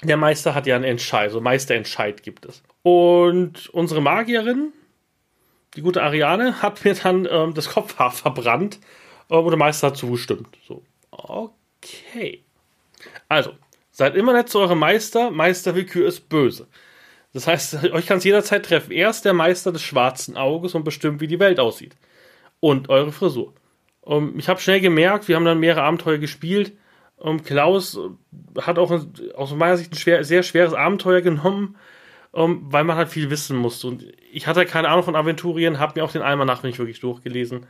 Der 0.03 0.17
Meister 0.17 0.55
hat 0.55 0.65
ja 0.65 0.75
einen 0.75 0.85
Entscheid, 0.85 1.23
also 1.23 1.41
Meisterentscheid 1.41 2.23
gibt 2.23 2.45
es. 2.45 2.63
Und 2.83 3.69
unsere 3.69 4.01
Magierin, 4.01 4.71
die 5.75 5.81
gute 5.81 6.01
Ariane, 6.01 6.61
hat 6.61 6.85
mir 6.85 6.93
dann 6.93 7.27
ähm, 7.29 7.53
das 7.53 7.69
Kopfhaar 7.69 8.11
verbrannt 8.11 8.79
ähm, 9.29 9.39
und 9.39 9.49
der 9.49 9.57
Meister 9.57 9.87
hat 9.87 9.97
zugestimmt. 9.97 10.57
So, 10.65 10.83
okay. 11.11 12.43
Also, 13.27 13.53
seid 13.91 14.15
immer 14.15 14.31
nett 14.31 14.47
zu 14.49 14.59
eurem 14.59 14.79
Meister. 14.79 15.31
Meisterwillkür 15.31 16.07
ist 16.07 16.29
böse. 16.29 16.67
Das 17.33 17.47
heißt, 17.47 17.83
euch 17.91 18.05
kann 18.05 18.17
es 18.17 18.23
jederzeit 18.23 18.65
treffen. 18.65 18.91
Er 18.91 19.09
ist 19.09 19.25
der 19.25 19.33
Meister 19.33 19.71
des 19.71 19.81
schwarzen 19.81 20.37
Auges 20.37 20.75
und 20.75 20.83
bestimmt, 20.83 21.21
wie 21.21 21.27
die 21.27 21.39
Welt 21.39 21.59
aussieht. 21.59 21.95
Und 22.59 22.89
eure 22.89 23.11
Frisur. 23.11 23.53
Um, 24.01 24.37
ich 24.39 24.49
habe 24.49 24.59
schnell 24.59 24.81
gemerkt, 24.81 25.27
wir 25.27 25.35
haben 25.35 25.45
dann 25.45 25.59
mehrere 25.59 25.83
Abenteuer 25.83 26.17
gespielt. 26.17 26.73
Um, 27.17 27.43
Klaus 27.43 27.99
hat 28.59 28.79
auch 28.79 28.91
ein, 28.91 29.13
aus 29.35 29.53
meiner 29.53 29.77
Sicht 29.77 29.91
ein 29.91 29.97
schwer, 29.97 30.23
sehr 30.23 30.43
schweres 30.43 30.73
Abenteuer 30.73 31.21
genommen, 31.21 31.75
um, 32.31 32.71
weil 32.71 32.83
man 32.83 32.97
halt 32.97 33.09
viel 33.09 33.29
wissen 33.29 33.57
musste. 33.57 33.87
Und 33.87 34.05
ich 34.31 34.47
hatte 34.47 34.65
keine 34.65 34.89
Ahnung 34.89 35.03
von 35.03 35.15
Aventurien, 35.15 35.79
habe 35.79 35.99
mir 35.99 36.05
auch 36.05 36.11
den 36.11 36.21
Almanach 36.21 36.63
nicht 36.63 36.79
wirklich 36.79 36.99
durchgelesen. 36.99 37.65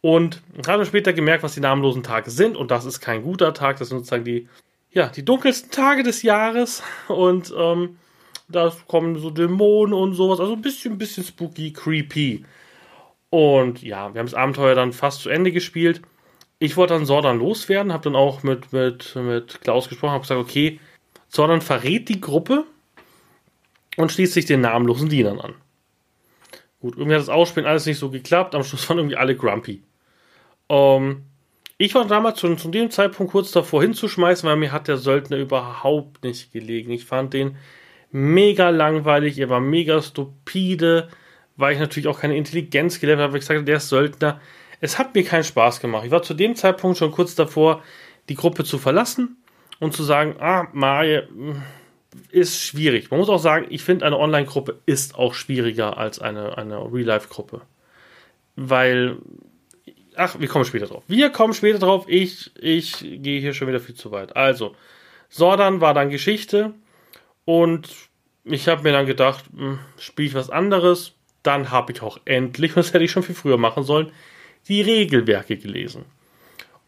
Und 0.00 0.42
habe 0.66 0.86
später 0.86 1.12
gemerkt, 1.12 1.42
was 1.42 1.54
die 1.54 1.60
namenlosen 1.60 2.02
Tage 2.02 2.30
sind. 2.30 2.56
Und 2.56 2.70
das 2.70 2.84
ist 2.84 3.00
kein 3.00 3.22
guter 3.22 3.52
Tag, 3.52 3.78
das 3.78 3.88
sind 3.88 3.98
sozusagen 3.98 4.24
die, 4.24 4.48
ja, 4.90 5.08
die 5.08 5.24
dunkelsten 5.24 5.70
Tage 5.70 6.02
des 6.02 6.22
Jahres. 6.22 6.82
Und 7.08 7.52
ähm, 7.56 7.98
da 8.48 8.72
kommen 8.86 9.18
so 9.18 9.30
Dämonen 9.30 9.92
und 9.92 10.14
sowas. 10.14 10.40
Also 10.40 10.54
ein 10.54 10.62
bisschen, 10.62 10.92
ein 10.92 10.98
bisschen 10.98 11.24
spooky, 11.24 11.72
creepy. 11.72 12.44
Und 13.30 13.82
ja, 13.82 14.12
wir 14.14 14.20
haben 14.20 14.26
das 14.26 14.34
Abenteuer 14.34 14.74
dann 14.74 14.92
fast 14.92 15.20
zu 15.20 15.28
Ende 15.28 15.52
gespielt. 15.52 16.00
Ich 16.58 16.76
wollte 16.76 16.94
dann 16.94 17.06
Sordan 17.06 17.38
loswerden, 17.38 17.92
habe 17.92 18.04
dann 18.04 18.16
auch 18.16 18.42
mit, 18.42 18.72
mit, 18.72 19.14
mit 19.16 19.60
Klaus 19.60 19.88
gesprochen, 19.88 20.12
habe 20.12 20.22
gesagt, 20.22 20.40
okay, 20.40 20.80
Sordan 21.28 21.60
verrät 21.60 22.08
die 22.08 22.20
Gruppe 22.20 22.64
und 23.96 24.10
schließt 24.10 24.32
sich 24.32 24.46
den 24.46 24.62
namenlosen 24.62 25.08
Dienern 25.08 25.40
an. 25.40 25.54
Gut, 26.80 26.96
irgendwie 26.96 27.14
hat 27.14 27.20
das 27.20 27.28
Ausspielen 27.28 27.68
alles 27.68 27.86
nicht 27.86 27.98
so 27.98 28.10
geklappt. 28.10 28.54
Am 28.54 28.64
Schluss 28.64 28.88
waren 28.88 28.98
irgendwie 28.98 29.16
alle 29.16 29.36
grumpy. 29.36 29.82
Ähm, 30.68 31.24
ich 31.76 31.94
war 31.94 32.06
damals 32.06 32.40
schon 32.40 32.58
zu 32.58 32.68
dem 32.68 32.90
Zeitpunkt 32.90 33.32
kurz 33.32 33.52
davor 33.52 33.82
hinzuschmeißen, 33.82 34.48
weil 34.48 34.56
mir 34.56 34.72
hat 34.72 34.88
der 34.88 34.96
Söldner 34.96 35.36
überhaupt 35.36 36.24
nicht 36.24 36.52
gelegen. 36.52 36.90
Ich 36.90 37.04
fand 37.04 37.34
den 37.34 37.56
mega 38.10 38.70
langweilig, 38.70 39.38
er 39.38 39.48
war 39.48 39.60
mega 39.60 40.00
stupide, 40.02 41.08
weil 41.56 41.74
ich 41.74 41.78
natürlich 41.78 42.08
auch 42.08 42.20
keine 42.20 42.36
Intelligenz 42.36 43.00
gelernt 43.00 43.20
habe. 43.22 43.38
Ich 43.38 43.44
sagte, 43.44 43.64
der 43.64 43.76
ist 43.76 43.88
Söldner. 43.88 44.40
Es 44.80 44.98
hat 44.98 45.14
mir 45.14 45.24
keinen 45.24 45.44
Spaß 45.44 45.80
gemacht. 45.80 46.04
Ich 46.04 46.10
war 46.10 46.22
zu 46.22 46.34
dem 46.34 46.54
Zeitpunkt 46.54 46.98
schon 46.98 47.10
kurz 47.10 47.34
davor, 47.34 47.82
die 48.28 48.34
Gruppe 48.34 48.64
zu 48.64 48.78
verlassen 48.78 49.36
und 49.80 49.92
zu 49.92 50.02
sagen, 50.02 50.36
ah, 50.38 50.68
Marie 50.72 51.22
hm, 51.22 51.62
ist 52.30 52.62
schwierig. 52.62 53.10
Man 53.10 53.20
muss 53.20 53.28
auch 53.28 53.38
sagen, 53.38 53.66
ich 53.70 53.82
finde, 53.82 54.06
eine 54.06 54.18
Online-Gruppe 54.18 54.80
ist 54.86 55.16
auch 55.16 55.34
schwieriger 55.34 55.98
als 55.98 56.20
eine, 56.20 56.56
eine 56.56 56.92
Real-Life-Gruppe. 56.92 57.62
Weil, 58.56 59.16
ach, 60.16 60.38
wir 60.38 60.48
kommen 60.48 60.64
später 60.64 60.86
drauf. 60.86 61.04
Wir 61.06 61.30
kommen 61.30 61.54
später 61.54 61.78
drauf. 61.78 62.04
Ich, 62.08 62.50
ich 62.60 62.98
gehe 62.98 63.40
hier 63.40 63.54
schon 63.54 63.68
wieder 63.68 63.80
viel 63.80 63.94
zu 63.94 64.10
weit. 64.10 64.36
Also, 64.36 64.74
Sordan 65.28 65.80
war 65.80 65.94
dann 65.94 66.10
Geschichte. 66.10 66.74
Und 67.48 67.88
ich 68.44 68.68
habe 68.68 68.82
mir 68.82 68.92
dann 68.92 69.06
gedacht, 69.06 69.46
hm, 69.56 69.78
spiele 69.98 70.28
ich 70.28 70.34
was 70.34 70.50
anderes. 70.50 71.14
Dann 71.42 71.70
habe 71.70 71.92
ich 71.92 72.02
auch 72.02 72.18
endlich, 72.26 72.74
das 72.74 72.92
hätte 72.92 73.04
ich 73.04 73.10
schon 73.10 73.22
viel 73.22 73.34
früher 73.34 73.56
machen 73.56 73.84
sollen, 73.84 74.12
die 74.68 74.82
Regelwerke 74.82 75.56
gelesen. 75.56 76.04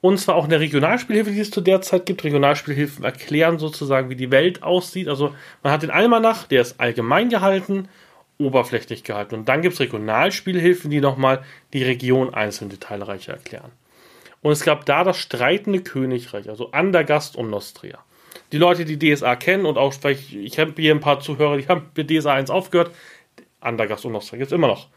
Und 0.02 0.18
zwar 0.18 0.34
auch 0.34 0.44
eine 0.44 0.60
Regionalspielhilfe, 0.60 1.30
die 1.30 1.40
es 1.40 1.50
zu 1.50 1.62
der 1.62 1.80
Zeit 1.80 2.04
gibt. 2.04 2.24
Regionalspielhilfen 2.24 3.06
erklären 3.06 3.58
sozusagen, 3.58 4.10
wie 4.10 4.16
die 4.16 4.30
Welt 4.30 4.62
aussieht. 4.62 5.08
Also 5.08 5.34
man 5.62 5.72
hat 5.72 5.82
den 5.82 5.90
Almanach, 5.90 6.46
der 6.46 6.60
ist 6.60 6.78
allgemein 6.78 7.30
gehalten, 7.30 7.88
oberflächlich 8.36 9.02
gehalten. 9.02 9.36
Und 9.36 9.48
dann 9.48 9.62
gibt 9.62 9.72
es 9.72 9.80
Regionalspielhilfen, 9.80 10.90
die 10.90 11.00
nochmal 11.00 11.42
die 11.72 11.84
Region 11.84 12.34
einzeln 12.34 12.68
detailreicher 12.68 13.32
erklären. 13.32 13.72
Und 14.42 14.52
es 14.52 14.62
gab 14.62 14.84
da 14.84 15.04
das 15.04 15.16
streitende 15.16 15.80
Königreich, 15.80 16.50
also 16.50 16.72
Andergast 16.72 17.34
und 17.34 17.48
Nostria. 17.48 18.00
Die 18.52 18.58
Leute, 18.58 18.84
die 18.84 18.98
DSA 18.98 19.36
kennen 19.36 19.66
und 19.66 19.78
auch, 19.78 19.94
ich, 20.04 20.36
ich 20.36 20.58
habe 20.58 20.72
hier 20.76 20.94
ein 20.94 21.00
paar 21.00 21.20
Zuhörer, 21.20 21.56
die 21.56 21.68
haben 21.68 21.90
mit 21.96 22.10
DSA 22.10 22.34
1 22.34 22.50
aufgehört. 22.50 22.90
Andergast 23.60 24.04
und 24.04 24.12
Nostra 24.12 24.36
gibt 24.36 24.52
immer 24.52 24.66
noch. 24.66 24.88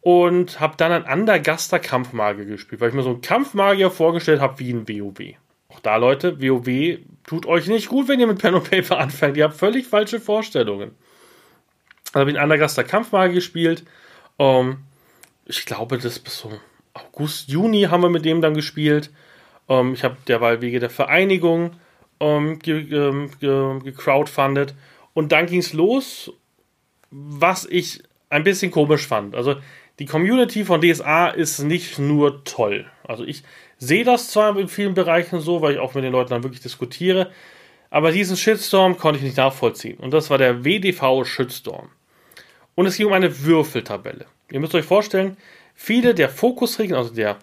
Und 0.00 0.58
habe 0.60 0.76
dann 0.76 0.92
ein 0.92 1.04
Andergaster 1.04 1.78
Kampfmagier 1.78 2.44
gespielt, 2.44 2.80
weil 2.80 2.88
ich 2.88 2.94
mir 2.94 3.02
so 3.02 3.10
einen 3.10 3.20
Kampfmagier 3.20 3.90
vorgestellt 3.90 4.40
habe 4.40 4.58
wie 4.58 4.72
ein 4.72 4.88
WoW. 4.88 5.36
Auch 5.68 5.80
da, 5.80 5.96
Leute, 5.96 6.40
WoW 6.40 6.98
tut 7.24 7.46
euch 7.46 7.68
nicht 7.68 7.88
gut, 7.88 8.08
wenn 8.08 8.20
ihr 8.20 8.26
mit 8.26 8.38
Pen 8.38 8.54
und 8.54 8.68
Paper 8.68 8.98
anfängt. 9.00 9.36
Ihr 9.36 9.44
habt 9.44 9.56
völlig 9.56 9.86
falsche 9.86 10.20
Vorstellungen. 10.20 10.92
Also 12.12 12.20
habe 12.20 12.30
ich 12.30 12.36
einen 12.36 12.42
Andergaster 12.42 12.84
Kampfmagier 12.84 13.34
gespielt. 13.34 13.84
Ähm, 14.38 14.78
ich 15.46 15.66
glaube, 15.66 15.98
das 15.98 16.18
bis 16.18 16.38
so 16.38 16.52
August, 16.94 17.48
Juni 17.48 17.82
haben 17.82 18.02
wir 18.02 18.10
mit 18.10 18.24
dem 18.24 18.40
dann 18.40 18.54
gespielt. 18.54 19.10
Ähm, 19.68 19.94
ich 19.94 20.04
habe 20.04 20.16
derweil 20.26 20.60
Wege 20.60 20.80
der 20.80 20.90
Vereinigung 20.90 21.72
ähm, 22.22 22.58
ge, 22.60 22.84
ge, 22.84 23.28
gecrowdfundet. 23.84 24.74
Und 25.12 25.32
dann 25.32 25.46
ging 25.46 25.60
es 25.60 25.72
los, 25.72 26.32
was 27.10 27.66
ich 27.66 28.02
ein 28.30 28.44
bisschen 28.44 28.70
komisch 28.70 29.06
fand. 29.06 29.34
Also 29.34 29.56
die 29.98 30.06
Community 30.06 30.64
von 30.64 30.80
DSA 30.80 31.28
ist 31.28 31.58
nicht 31.58 31.98
nur 31.98 32.44
toll. 32.44 32.86
Also 33.04 33.24
ich 33.24 33.42
sehe 33.76 34.04
das 34.04 34.30
zwar 34.30 34.56
in 34.58 34.68
vielen 34.68 34.94
Bereichen 34.94 35.40
so, 35.40 35.60
weil 35.60 35.74
ich 35.74 35.78
auch 35.78 35.94
mit 35.94 36.04
den 36.04 36.12
Leuten 36.12 36.30
dann 36.30 36.44
wirklich 36.44 36.62
diskutiere, 36.62 37.30
aber 37.90 38.10
diesen 38.10 38.38
Shitstorm 38.38 38.96
konnte 38.96 39.18
ich 39.18 39.24
nicht 39.24 39.36
nachvollziehen. 39.36 39.98
Und 39.98 40.12
das 40.12 40.30
war 40.30 40.38
der 40.38 40.64
WDV 40.64 41.24
Shitstorm. 41.24 41.90
Und 42.74 42.86
es 42.86 42.96
ging 42.96 43.06
um 43.06 43.12
eine 43.12 43.44
Würfeltabelle. 43.44 44.24
Ihr 44.50 44.60
müsst 44.60 44.74
euch 44.74 44.86
vorstellen, 44.86 45.36
viele 45.74 46.14
der 46.14 46.30
Fokusregeln, 46.30 46.98
also 46.98 47.14
der 47.14 47.36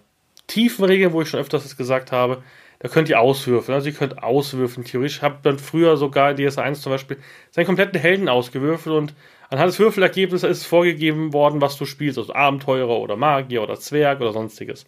tiefen 0.48 0.86
Regeln, 0.86 1.14
wo 1.14 1.22
ich 1.22 1.30
schon 1.30 1.40
öfters 1.40 1.78
gesagt 1.78 2.12
habe, 2.12 2.42
da 2.80 2.88
könnt 2.88 3.10
ihr 3.10 3.20
auswürfeln. 3.20 3.76
Also 3.76 3.90
ihr 3.90 3.96
könnt 3.96 4.24
auswürfeln. 4.24 4.86
Theoretisch 4.86 5.22
habt 5.22 5.46
dann 5.46 5.60
früher 5.60 5.98
sogar 5.98 6.32
in 6.32 6.38
DS1 6.38 6.76
zum 6.76 6.94
Beispiel 6.94 7.18
seinen 7.52 7.66
kompletten 7.66 8.00
Helden 8.00 8.30
ausgewürfelt 8.30 8.96
und 8.96 9.14
anhand 9.50 9.70
des 9.70 9.80
Würfelergebnisses 9.80 10.50
ist 10.50 10.66
vorgegeben 10.66 11.34
worden, 11.34 11.62
was 11.62 11.78
du 11.78 11.86
spielst. 11.86 12.18
Also 12.18 12.34
Abenteurer 12.34 13.00
oder 13.00 13.18
Magier 13.18 13.62
oder 13.62 13.80
Zwerg 13.80 14.22
oder 14.22 14.32
sonstiges. 14.32 14.86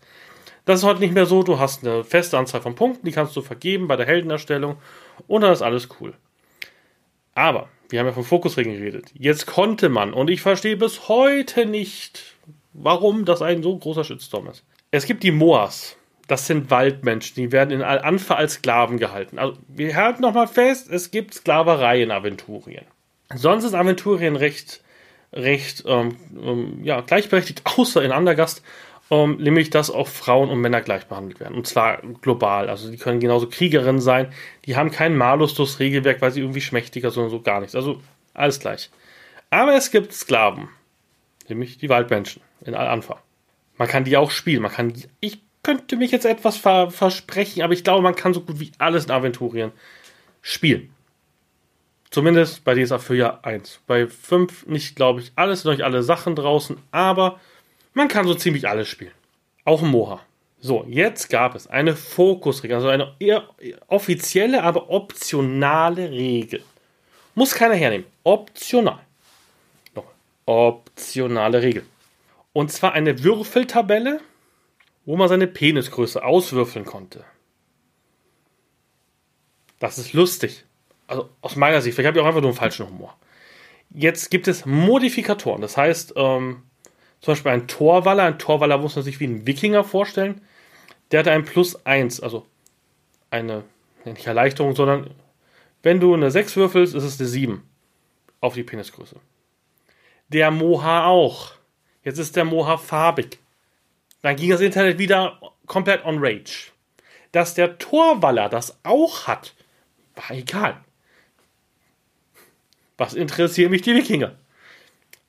Das 0.66 0.80
ist 0.80 0.86
heute 0.86 1.02
nicht 1.02 1.14
mehr 1.14 1.26
so. 1.26 1.44
Du 1.44 1.60
hast 1.60 1.86
eine 1.86 2.04
feste 2.04 2.38
Anzahl 2.38 2.62
von 2.62 2.76
Punkten, 2.76 3.06
die 3.06 3.12
kannst 3.12 3.36
du 3.36 3.42
vergeben 3.42 3.88
bei 3.88 3.98
der 3.98 4.06
Heldenerstellung 4.06 4.78
und 5.28 5.42
dann 5.42 5.52
ist 5.52 5.62
alles 5.62 5.90
cool. 6.00 6.14
Aber, 7.34 7.68
wir 7.90 8.00
haben 8.00 8.08
ja 8.08 8.14
von 8.14 8.24
Fokusregeln 8.24 8.78
geredet. 8.78 9.12
Jetzt 9.14 9.48
konnte 9.48 9.90
man, 9.90 10.14
und 10.14 10.30
ich 10.30 10.42
verstehe 10.42 10.78
bis 10.78 11.10
heute 11.10 11.66
nicht, 11.66 12.36
warum 12.74 13.26
das 13.26 13.42
ein 13.42 13.64
so 13.64 13.78
großer 13.78 14.04
Shitstorm 14.04 14.48
ist. 14.48 14.64
Es 14.92 15.06
gibt 15.06 15.24
die 15.24 15.32
Moas. 15.32 15.98
Das 16.32 16.48
sind 16.48 16.72
Waldmenschen, 16.72 17.36
die 17.36 17.52
werden 17.52 17.72
in 17.72 17.82
Al-Anfa 17.82 18.36
als 18.36 18.54
Sklaven 18.54 18.98
gehalten. 19.00 19.38
Also, 19.38 19.58
wir 19.68 19.94
halten 19.98 20.22
nochmal 20.22 20.48
fest, 20.48 20.90
es 20.90 21.12
gibt 21.12 21.34
Sklaverei 21.34 22.02
in 22.02 22.10
Aventurien. 22.10 22.86
Sonst 23.36 23.66
ist 23.66 23.74
Aventurien 23.74 24.38
recht, 24.38 24.82
recht 25.34 25.84
ähm, 25.86 26.16
ähm, 26.42 26.86
ja, 26.86 27.02
gleichberechtigt, 27.02 27.64
außer 27.78 28.02
in 28.02 28.14
Andergast, 28.14 28.64
ähm, 29.10 29.40
nämlich 29.42 29.72
dass 29.72 29.92
auch 29.92 30.08
Frauen 30.08 30.50
und 30.50 30.62
Männer 30.62 30.80
gleich 30.80 31.06
behandelt 31.08 31.42
werden. 31.42 31.58
Und 31.58 31.68
zwar 31.68 31.98
global. 32.22 32.70
Also 32.70 32.90
die 32.90 32.98
können 32.98 33.20
genauso 33.20 33.50
Kriegerinnen 33.50 34.00
sein. 34.00 34.32
Die 34.64 34.78
haben 34.78 34.90
kein 34.90 35.18
Malus 35.18 35.82
Regelwerk, 35.82 36.22
weil 36.22 36.32
sie 36.32 36.40
irgendwie 36.40 36.62
schmächtiger 36.62 37.12
sind, 37.12 37.30
so 37.30 37.42
gar 37.42 37.60
nichts. 37.60 37.76
Also 37.76 38.00
alles 38.34 38.62
gleich. 38.62 38.90
Aber 39.50 39.76
es 39.76 39.92
gibt 39.92 40.14
Sklaven, 40.14 40.70
nämlich 41.50 41.78
die 41.78 41.90
Waldmenschen 41.90 42.42
in 42.64 42.74
Al-Anfa. 42.74 43.22
Man 43.78 43.90
kann 43.90 44.06
die 44.06 44.16
auch 44.16 44.32
spielen. 44.32 44.62
Man 44.62 44.72
kann, 44.72 44.94
ich 45.20 45.42
könnte 45.64 45.96
mich 45.96 46.12
jetzt 46.12 46.26
etwas 46.26 46.58
ver 46.58 46.92
versprechen, 46.92 47.62
aber 47.62 47.74
ich 47.74 47.84
glaube, 47.84 48.02
man 48.02 48.16
kann 48.16 48.34
so 48.34 48.42
gut 48.42 48.60
wie 48.60 48.72
alles 48.78 49.06
in 49.06 49.12
Aventurien 49.12 49.72
spielen. 50.42 50.94
Zumindest 52.10 52.64
bei 52.64 52.76
DSA 52.76 53.00
4 53.00 53.46
1. 53.46 53.82
Bei 53.88 54.08
5 54.08 54.68
nicht, 54.68 54.96
glaube 54.96 55.22
ich, 55.22 55.32
alles, 55.36 55.64
noch 55.64 55.72
nicht 55.72 55.84
alle 55.84 56.04
Sachen 56.04 56.36
draußen, 56.36 56.78
aber 56.92 57.40
man 57.94 58.08
kann 58.08 58.28
so 58.28 58.34
ziemlich 58.34 58.68
alles 58.68 58.88
spielen. 58.88 59.14
Auch 59.64 59.82
Moha. 59.82 60.22
So, 60.60 60.86
jetzt 60.88 61.30
gab 61.30 61.56
es 61.56 61.68
eine 61.68 61.96
Fokusregel, 61.96 62.76
also 62.76 62.90
eine 62.90 63.14
eher 63.20 63.50
offizielle, 63.88 64.62
aber 64.62 64.90
optionale 64.90 66.12
Regel. 66.12 66.64
Muss 67.34 67.56
keiner 67.56 67.76
hernehmen. 67.76 68.06
Optional. 68.24 69.00
Noch. 69.96 70.06
Optionale 70.46 71.62
Regel. 71.62 71.86
Und 72.54 72.72
zwar 72.72 72.94
eine 72.94 73.24
Würfeltabelle, 73.24 74.20
wo 75.06 75.16
man 75.16 75.28
seine 75.28 75.48
Penisgröße 75.48 76.24
auswürfeln 76.24 76.86
konnte. 76.86 77.26
Das 79.80 79.98
ist 79.98 80.14
lustig. 80.14 80.66
Also 81.08 81.30
aus 81.42 81.56
meiner 81.56 81.82
Sicht, 81.82 81.96
vielleicht 81.96 82.08
habe 82.08 82.20
ich 82.20 82.24
auch 82.24 82.28
einfach 82.28 82.42
nur 82.42 82.52
einen 82.52 82.58
falschen 82.58 82.88
Humor. 82.88 83.18
Jetzt 83.90 84.30
gibt 84.30 84.48
es 84.48 84.66
Modifikatoren. 84.66 85.62
Das 85.62 85.76
heißt, 85.76 86.14
ähm, 86.16 86.64
zum 87.20 87.32
Beispiel 87.34 87.52
ein 87.52 87.68
Torwaller. 87.68 88.24
Ein 88.24 88.40
Torwaller 88.40 88.78
muss 88.78 88.96
man 88.96 89.04
sich 89.04 89.20
wie 89.20 89.28
ein 89.28 89.46
Wikinger 89.46 89.84
vorstellen. 89.84 90.42
Der 91.12 91.20
hat 91.20 91.28
ein 91.28 91.44
Plus 91.44 91.86
1, 91.86 92.22
also 92.22 92.46
eine, 93.30 93.64
nicht 94.06 94.26
Erleichterung, 94.26 94.76
sondern 94.76 95.10
wenn 95.84 96.00
du 96.00 96.14
eine 96.14 96.32
6 96.32 96.56
würfelst, 96.56 96.96
ist 96.96 97.04
es 97.04 97.20
eine 97.20 97.28
7 97.28 97.64
auf 98.40 98.54
die 98.54 98.64
Penisgröße. 98.64 99.18
Der 100.30 100.52
Moha 100.52 101.06
auch. 101.08 101.54
Jetzt 102.04 102.18
ist 102.18 102.36
der 102.36 102.46
Moha 102.46 102.78
farbig. 102.78 103.40
Dann 104.22 104.36
ging 104.36 104.50
das 104.50 104.62
Internet 104.62 104.98
wieder 104.98 105.40
komplett 105.66 106.06
on 106.06 106.18
Rage. 106.20 106.72
Dass 107.32 107.54
der 107.54 107.78
Torwaller 107.78 108.50
das 108.50 108.78
auch 108.84 109.28
hat, 109.28 109.54
war 110.16 110.32
egal. 110.32 110.78
Was 112.98 113.14
interessieren 113.14 113.72
mich 113.72 113.82
die 113.82 113.96
Wikinger? 113.96 114.36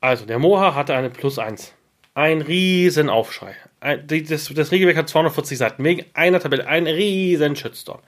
Also, 0.01 0.25
der 0.25 0.37
Moha 0.37 0.75
hatte 0.75 0.95
eine 0.95 1.09
Plus 1.09 1.39
1 1.39 1.73
ein 2.15 2.41
riesen 2.41 3.09
Aufschrei. 3.09 3.55
Das, 3.79 4.53
das 4.53 4.71
Regelwerk 4.71 4.97
hat 4.97 5.09
240 5.09 5.57
Seiten, 5.57 5.83
wegen 5.83 6.05
einer 6.13 6.39
Tabelle, 6.39 6.67
ein 6.67 6.87
riesen 6.87 7.55
Shitstorm. 7.55 7.99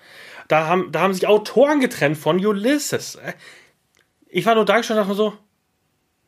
Da 0.48 0.68
haben, 0.68 0.92
da 0.92 1.02
haben 1.02 1.14
sich 1.14 1.28
Autoren 1.28 1.80
getrennt 1.80 2.18
von 2.18 2.44
Ulysses. 2.44 3.18
Ich 4.30 4.46
war 4.46 4.56
nur 4.56 4.66
da 4.66 4.84
schon 4.84 4.96
und 4.96 5.02
dachte 5.02 5.10
mir 5.10 5.16
so, 5.16 5.34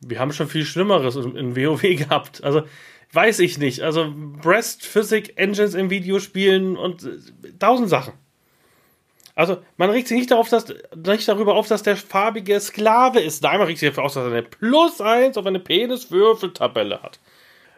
wir 0.01 0.19
haben 0.19 0.33
schon 0.33 0.47
viel 0.47 0.65
Schlimmeres 0.65 1.15
in 1.15 1.55
WoW 1.55 1.81
gehabt. 1.81 2.43
Also, 2.43 2.63
weiß 3.13 3.39
ich 3.39 3.57
nicht. 3.57 3.81
Also, 3.81 4.13
Breast 4.15 4.85
Physic 4.85 5.37
Engines 5.37 5.73
in 5.73 5.89
Videospielen 5.89 6.77
und 6.77 7.03
äh, 7.03 7.53
tausend 7.59 7.89
Sachen. 7.89 8.13
Also, 9.35 9.57
man 9.77 9.91
regt 9.91 10.07
sich 10.07 10.17
nicht, 10.17 10.31
darauf, 10.31 10.49
dass, 10.49 10.65
nicht 10.95 11.27
darüber 11.27 11.55
auf, 11.55 11.67
dass 11.67 11.83
der 11.83 11.95
farbige 11.95 12.59
Sklave 12.59 13.19
ist. 13.19 13.43
Nein, 13.43 13.59
man 13.59 13.67
regt 13.67 13.79
sich 13.79 13.89
dafür 13.89 14.03
aus, 14.03 14.15
dass 14.15 14.25
er 14.25 14.31
eine 14.31 14.43
Plus 14.43 14.99
1 14.99 15.37
auf 15.37 15.45
eine 15.45 15.59
Peniswürfeltabelle 15.59 17.03
hat. 17.03 17.19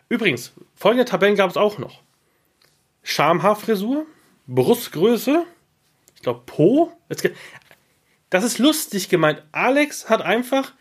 Übrigens, 0.07 0.53
folgende 0.75 1.05
Tabellen 1.05 1.35
gab 1.35 1.49
es 1.49 1.57
auch 1.57 1.77
noch. 1.77 2.01
Schamhaarfrisur, 3.03 4.05
Brustgröße, 4.47 5.45
ich 6.15 6.21
glaube 6.21 6.43
Po. 6.45 6.91
Das 8.29 8.43
ist 8.43 8.59
lustig 8.59 9.09
gemeint. 9.09 9.43
Alex 9.51 10.09
hat 10.09 10.21
einfach 10.21 10.73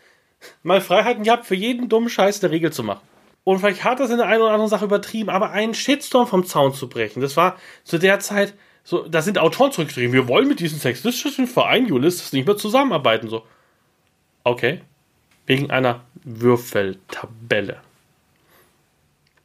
mal 0.63 0.81
Freiheiten 0.81 1.25
gehabt, 1.25 1.47
für 1.47 1.55
jeden 1.55 1.89
dummen 1.89 2.09
Scheiß 2.09 2.43
eine 2.43 2.53
Regel 2.53 2.73
zu 2.73 2.85
machen. 2.85 3.08
Und 3.49 3.61
vielleicht 3.61 3.83
hat 3.83 3.99
das 3.99 4.11
in 4.11 4.19
der 4.19 4.27
einen 4.27 4.43
oder 4.43 4.51
anderen 4.51 4.69
Sache 4.69 4.85
übertrieben, 4.85 5.31
aber 5.31 5.53
einen 5.53 5.73
Shitstorm 5.73 6.27
vom 6.27 6.45
Zaun 6.45 6.75
zu 6.75 6.87
brechen, 6.87 7.23
das 7.23 7.35
war 7.39 7.57
zu 7.83 7.97
der 7.97 8.21
Zeit 8.21 8.53
so, 8.85 9.09
da 9.09 9.23
sind 9.23 9.39
Autoren 9.39 9.73
zurückgetrieben. 9.73 10.13
Wir 10.13 10.29
wollen 10.29 10.49
mit 10.49 10.61
diesem 10.61 10.79
sexistischen 10.79 11.47
Verein 11.47 11.91
Ulysses 11.91 12.35
nicht 12.35 12.47
mehr 12.47 12.59
zusammenarbeiten. 12.59 13.31
So, 13.31 13.47
okay. 14.45 14.83
Wegen 15.47 15.71
einer 15.71 16.05
Würfeltabelle 16.25 17.81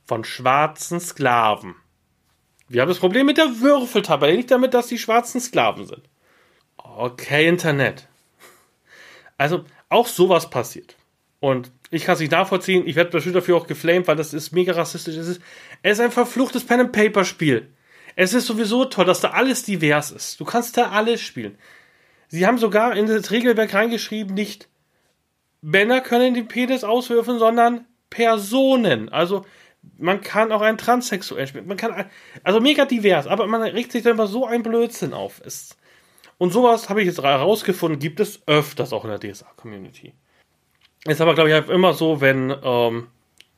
von 0.06 0.26
schwarzen 0.26 1.00
Sklaven. 1.00 1.76
Wir 2.68 2.82
haben 2.82 2.90
das 2.90 3.00
Problem 3.00 3.26
mit 3.26 3.38
der 3.38 3.62
Würfeltabelle, 3.62 4.36
nicht 4.36 4.52
damit, 4.52 4.74
dass 4.74 4.88
die 4.88 4.98
schwarzen 4.98 5.40
Sklaven 5.40 5.86
sind. 5.86 6.04
Okay, 6.76 7.48
Internet. 7.48 8.10
Also, 9.38 9.64
auch 9.88 10.08
sowas 10.08 10.50
passiert. 10.50 10.98
Und 11.40 11.72
ich 11.94 12.06
kann 12.06 12.14
es 12.14 12.20
nicht 12.20 12.32
nachvollziehen. 12.32 12.88
Ich 12.88 12.96
werde 12.96 13.12
bestimmt 13.12 13.36
dafür 13.36 13.58
auch 13.58 13.68
geflamed, 13.68 14.08
weil 14.08 14.16
das 14.16 14.34
ist 14.34 14.52
mega 14.52 14.74
rassistisch. 14.74 15.16
Es 15.16 15.28
ist, 15.28 15.42
es 15.82 15.94
ist 15.94 16.00
ein 16.00 16.12
verfluchtes 16.12 16.66
Pen-and-Paper-Spiel. 16.66 17.70
Es 18.16 18.34
ist 18.34 18.48
sowieso 18.48 18.86
toll, 18.86 19.06
dass 19.06 19.22
da 19.22 19.32
alles 19.32 19.64
divers 19.64 20.12
ist. 20.12 20.40
Du 20.40 20.46
kannst 20.46 20.78
da 20.78 20.92
alles 20.92 21.22
spielen. 21.22 21.58
Sie 22.28 22.48
haben 22.48 22.58
sogar 22.58 22.96
in 22.96 23.08
das 23.08 23.32
Regelwerk 23.32 23.74
reingeschrieben, 23.74 24.34
nicht 24.34 24.68
Männer 25.62 26.02
können 26.02 26.34
den 26.34 26.48
Penis 26.48 26.84
auswürfen, 26.84 27.40
sondern 27.40 27.86
Personen. 28.10 29.10
Also 29.10 29.46
man 29.98 30.22
kann 30.22 30.52
auch 30.52 30.62
einen 30.62 30.78
Transsexuell 30.78 31.48
spielen. 31.48 31.68
Man 31.68 31.78
kann, 31.78 32.10
also 32.44 32.60
mega 32.60 32.86
divers, 32.86 33.28
aber 33.28 33.48
man 33.48 33.62
regt 33.62 33.92
sich 33.92 34.04
dann 34.04 34.14
immer 34.14 34.28
so 34.28 34.46
ein 34.46 34.64
Blödsinn 34.64 35.14
auf. 35.14 35.42
Es, 35.46 35.78
und 36.38 36.52
sowas 36.52 36.90
habe 36.90 37.02
ich 37.02 37.08
jetzt 37.08 37.22
herausgefunden, 37.22 38.00
gibt 38.00 38.20
es 38.20 38.42
öfters 38.48 38.94
auch 38.94 39.06
in 39.06 39.12
der 39.12 39.20
DSA-Community. 39.20 40.14
Ist 41.06 41.22
aber, 41.22 41.34
glaube 41.34 41.50
ich, 41.50 41.56
halt 41.56 41.70
immer 41.70 41.94
so, 41.94 42.22
wenn, 42.22 42.54
ähm, 42.64 43.08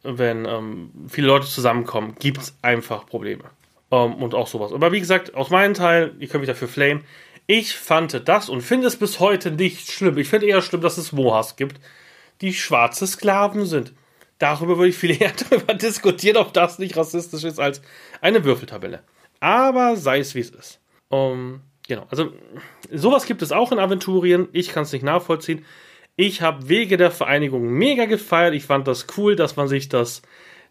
wenn 0.04 0.46
ähm, 0.46 0.92
viele 1.08 1.28
Leute 1.28 1.48
zusammenkommen, 1.48 2.16
gibt 2.20 2.40
es 2.40 2.58
einfach 2.62 3.06
Probleme. 3.06 3.44
Ähm, 3.92 4.16
und 4.16 4.34
auch 4.34 4.48
sowas. 4.48 4.74
Aber 4.74 4.92
wie 4.92 5.00
gesagt, 5.00 5.36
aus 5.36 5.52
meinem 5.52 5.76
Teil, 5.76 6.16
ihr 6.20 6.28
könnt 6.28 6.42
mich 6.42 6.50
dafür 6.50 6.68
flamen, 6.68 7.04
Ich 7.48 7.76
fand 7.76 8.28
das 8.28 8.50
und 8.50 8.62
finde 8.62 8.88
es 8.88 8.96
bis 8.96 9.20
heute 9.20 9.52
nicht 9.52 9.92
schlimm. 9.92 10.18
Ich 10.18 10.28
finde 10.28 10.48
eher 10.48 10.64
schlimm, 10.64 10.82
dass 10.82 10.98
es 10.98 11.12
Mohas 11.12 11.56
gibt, 11.56 11.80
die 12.42 12.54
schwarze 12.54 13.06
Sklaven 13.06 13.66
sind. 13.66 13.94
Darüber 14.40 14.78
würde 14.78 14.90
ich 14.90 14.98
viel 14.98 15.12
eher 15.22 15.32
darüber 15.50 15.76
diskutieren, 15.76 16.38
ob 16.38 16.54
das 16.54 16.80
nicht 16.80 16.98
rassistisch 16.98 17.44
ist 17.44 17.60
als 17.60 17.82
eine 18.22 18.44
Würfeltabelle. 18.44 19.04
Aber 19.40 19.96
sei 19.96 20.20
es 20.20 20.34
wie 20.34 20.40
es 20.40 20.50
ist. 20.50 20.80
Um, 21.10 21.62
genau, 21.88 22.08
also 22.10 22.34
sowas 22.92 23.28
gibt 23.28 23.44
es 23.44 23.52
auch 23.52 23.72
in 23.72 23.78
Aventurien. 23.78 24.48
Ich 24.52 24.70
kann 24.70 24.84
es 24.84 24.92
nicht 24.92 25.04
nachvollziehen. 25.04 25.64
Ich 26.16 26.42
habe 26.42 26.70
Wege 26.70 26.98
der 26.98 27.12
Vereinigung 27.12 27.68
mega 27.68 28.06
gefeiert. 28.06 28.54
Ich 28.54 28.66
fand 28.66 28.88
das 28.88 29.08
cool, 29.18 29.36
dass 29.36 29.56
man 29.56 29.68
sich 29.68 29.90
das, 29.90 30.22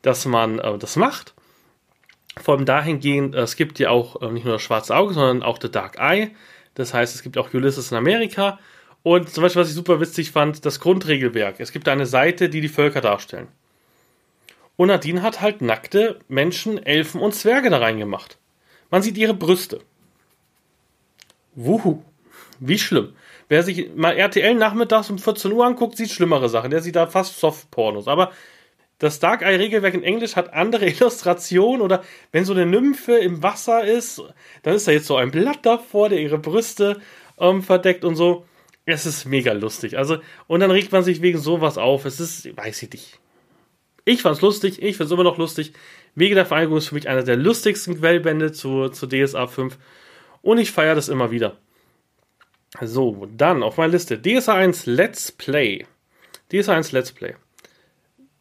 dass 0.03 0.25
man 0.25 0.59
äh, 0.59 0.79
das 0.79 0.97
macht. 0.97 1.35
Vor 2.41 2.55
allem 2.55 2.65
dahingehend, 2.65 3.35
es 3.35 3.57
gibt 3.57 3.79
ja 3.79 3.91
auch 3.91 4.23
äh, 4.23 4.31
nicht 4.31 4.45
nur 4.45 4.55
das 4.55 4.63
schwarze 4.63 4.97
Auge, 4.97 5.15
sondern 5.15 5.43
auch 5.43 5.59
The 5.61 5.71
Dark 5.71 5.99
Eye. 5.99 6.31
Das 6.75 6.95
heißt, 6.95 7.15
es 7.15 7.23
gibt 7.23 7.39
auch 7.39 7.53
Ulysses 7.53 7.93
in 7.93 7.99
Amerika. 7.99 8.59
Und 9.03 9.29
zum 9.29 9.43
Beispiel, 9.43 9.61
was 9.61 9.69
ich 9.69 9.75
super 9.75 10.01
witzig 10.01 10.31
fand, 10.31 10.65
das 10.65 10.81
Grundregelwerk. 10.81 11.61
Es 11.61 11.73
gibt 11.73 11.89
eine 11.89 12.07
Seite, 12.07 12.49
die 12.49 12.63
die 12.63 12.69
Völker 12.69 13.03
darstellen. 13.03 13.49
Und 14.77 14.89
Nadine 14.89 15.23
hat 15.23 15.41
halt 15.41 15.61
nackte 15.61 16.19
Menschen, 16.27 16.85
Elfen 16.85 17.21
und 17.21 17.35
Zwerge 17.35 17.71
da 17.71 17.79
reingemacht. 17.79 18.39
Man 18.91 19.03
sieht 19.03 19.19
ihre 19.19 19.35
Brüste. 19.35 19.81
Wuhu. 21.55 22.03
Wie 22.59 22.79
schlimm. 22.79 23.13
Wer 23.55 23.63
sich 23.63 23.95
mal 23.95 24.17
RTL 24.17 24.57
nachmittags 24.57 25.11
um 25.11 25.19
14 25.21 25.53
Uhr 25.53 25.65
anguckt, 25.65 25.97
sieht 25.97 26.11
schlimmere 26.11 26.49
Sachen. 26.49 26.73
Der 26.73 26.83
sieht 26.83 26.97
da 26.97 27.07
fast 27.07 27.39
Soft-Pornos. 27.39 28.09
Aber 28.09 28.33
das 28.99 29.21
Dark 29.21 29.43
Eye 29.43 29.55
Regelwerk 29.55 29.95
in 29.95 30.03
Englisch 30.03 30.35
hat 30.35 30.53
andere 30.53 30.87
Illustrationen 30.91 31.81
oder 31.81 32.03
wenn 32.33 32.45
so 32.45 32.53
eine 32.53 32.67
Nymphe 32.67 33.17
im 33.17 33.45
Wasser 33.45 33.85
ist, 33.85 34.21
dann 34.65 34.75
ist 34.75 34.89
da 34.89 34.91
jetzt 34.91 35.07
so 35.07 35.15
ein 35.15 35.31
Blatt 35.31 35.61
davor, 35.63 36.09
der 36.09 36.21
ihre 36.21 36.39
Brüste 36.39 37.01
ähm, 37.39 37.63
verdeckt 37.63 38.05
und 38.05 38.17
so. 38.17 38.45
Es 38.87 39.07
ist 39.07 39.25
mega 39.25 39.53
lustig. 39.53 39.99
Also, 39.99 40.19
und 40.49 40.59
dann 40.59 40.73
regt 40.73 40.91
man 40.91 41.05
sich 41.05 41.23
wegen 41.23 41.39
sowas 41.39 41.79
auf. 41.79 42.07
Es 42.07 42.19
ist, 42.19 42.57
weiß 42.57 42.83
ich 42.83 42.91
nicht. 42.91 43.21
Ich 44.05 44.23
fand's 44.23 44.41
lustig, 44.41 44.83
ich 44.83 44.97
find's 44.97 45.13
immer 45.13 45.23
noch 45.23 45.39
lustig. 45.39 45.75
Wege 46.17 46.35
der 46.35 46.45
Vereinigung 46.45 46.79
ist 46.79 46.89
für 46.89 46.97
mich 46.97 47.09
einer 47.09 47.23
der 47.23 47.37
lustigsten 47.37 48.01
Quellbände 48.01 48.51
zu, 48.51 48.89
zu 48.89 49.07
DSA 49.07 49.47
5. 49.47 49.79
Und 50.43 50.59
ich 50.59 50.73
feiere 50.73 50.97
das 50.97 51.09
immer 51.09 51.31
wieder. 51.31 51.57
So, 52.81 53.29
dann 53.37 53.63
auf 53.63 53.77
meiner 53.77 53.93
Liste. 53.93 54.21
DSA 54.21 54.55
1 54.55 54.87
Let's 54.87 55.31
Play. 55.31 55.87
DSA 56.53 56.75
1 56.75 56.93
Let's 56.93 57.13
Play. 57.13 57.35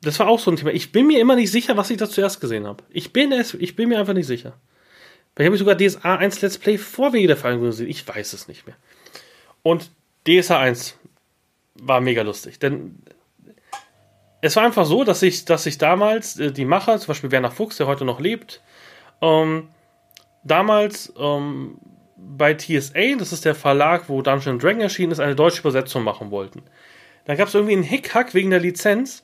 Das 0.01 0.19
war 0.19 0.27
auch 0.27 0.39
so 0.39 0.51
ein 0.51 0.57
Thema. 0.57 0.71
Ich 0.71 0.91
bin 0.91 1.07
mir 1.07 1.19
immer 1.19 1.35
nicht 1.35 1.51
sicher, 1.51 1.77
was 1.77 1.89
ich 1.89 1.97
da 1.97 2.09
zuerst 2.09 2.41
gesehen 2.41 2.67
habe. 2.67 2.83
Ich 2.89 3.13
bin 3.13 3.31
es, 3.31 3.53
ich 3.53 3.75
bin 3.75 3.89
mir 3.89 3.99
einfach 3.99 4.13
nicht 4.13 4.27
sicher. 4.27 4.53
Vielleicht 5.35 5.47
habe 5.47 5.55
ich 5.55 5.59
sogar 5.59 5.77
DSA 5.77 6.15
1 6.15 6.41
Let's 6.41 6.57
Play 6.57 6.77
vor 6.77 7.13
Wege 7.13 7.27
der 7.27 7.37
Vereinigung 7.37 7.67
gesehen. 7.67 7.89
Ich 7.89 8.07
weiß 8.07 8.33
es 8.33 8.47
nicht 8.47 8.65
mehr. 8.65 8.75
Und 9.61 9.91
DSA 10.27 10.59
1 10.59 10.97
war 11.75 12.01
mega 12.01 12.21
lustig. 12.23 12.59
Denn 12.59 13.01
es 14.41 14.55
war 14.55 14.63
einfach 14.63 14.85
so, 14.85 15.03
dass 15.03 15.21
ich, 15.21 15.45
dass 15.45 15.65
ich 15.65 15.77
damals 15.77 16.39
äh, 16.39 16.51
die 16.51 16.65
Macher, 16.65 16.99
zum 16.99 17.07
Beispiel 17.07 17.31
Werner 17.31 17.51
Fuchs, 17.51 17.77
der 17.77 17.87
heute 17.87 18.03
noch 18.03 18.19
lebt, 18.19 18.61
ähm, 19.21 19.69
damals 20.43 21.13
ähm, 21.17 21.77
bei 22.15 22.53
TSA, 22.53 23.15
das 23.17 23.33
ist 23.33 23.45
der 23.45 23.55
Verlag, 23.55 24.09
wo 24.09 24.21
Dungeon 24.21 24.59
Dragon 24.59 24.81
erschienen 24.81 25.11
ist, 25.11 25.19
eine 25.19 25.35
deutsche 25.35 25.61
Übersetzung 25.61 26.03
machen 26.03 26.31
wollten. 26.31 26.63
Dann 27.25 27.37
gab 27.37 27.47
es 27.47 27.55
irgendwie 27.55 27.73
einen 27.73 27.83
Hickhack 27.83 28.33
wegen 28.33 28.49
der 28.49 28.59
Lizenz 28.59 29.23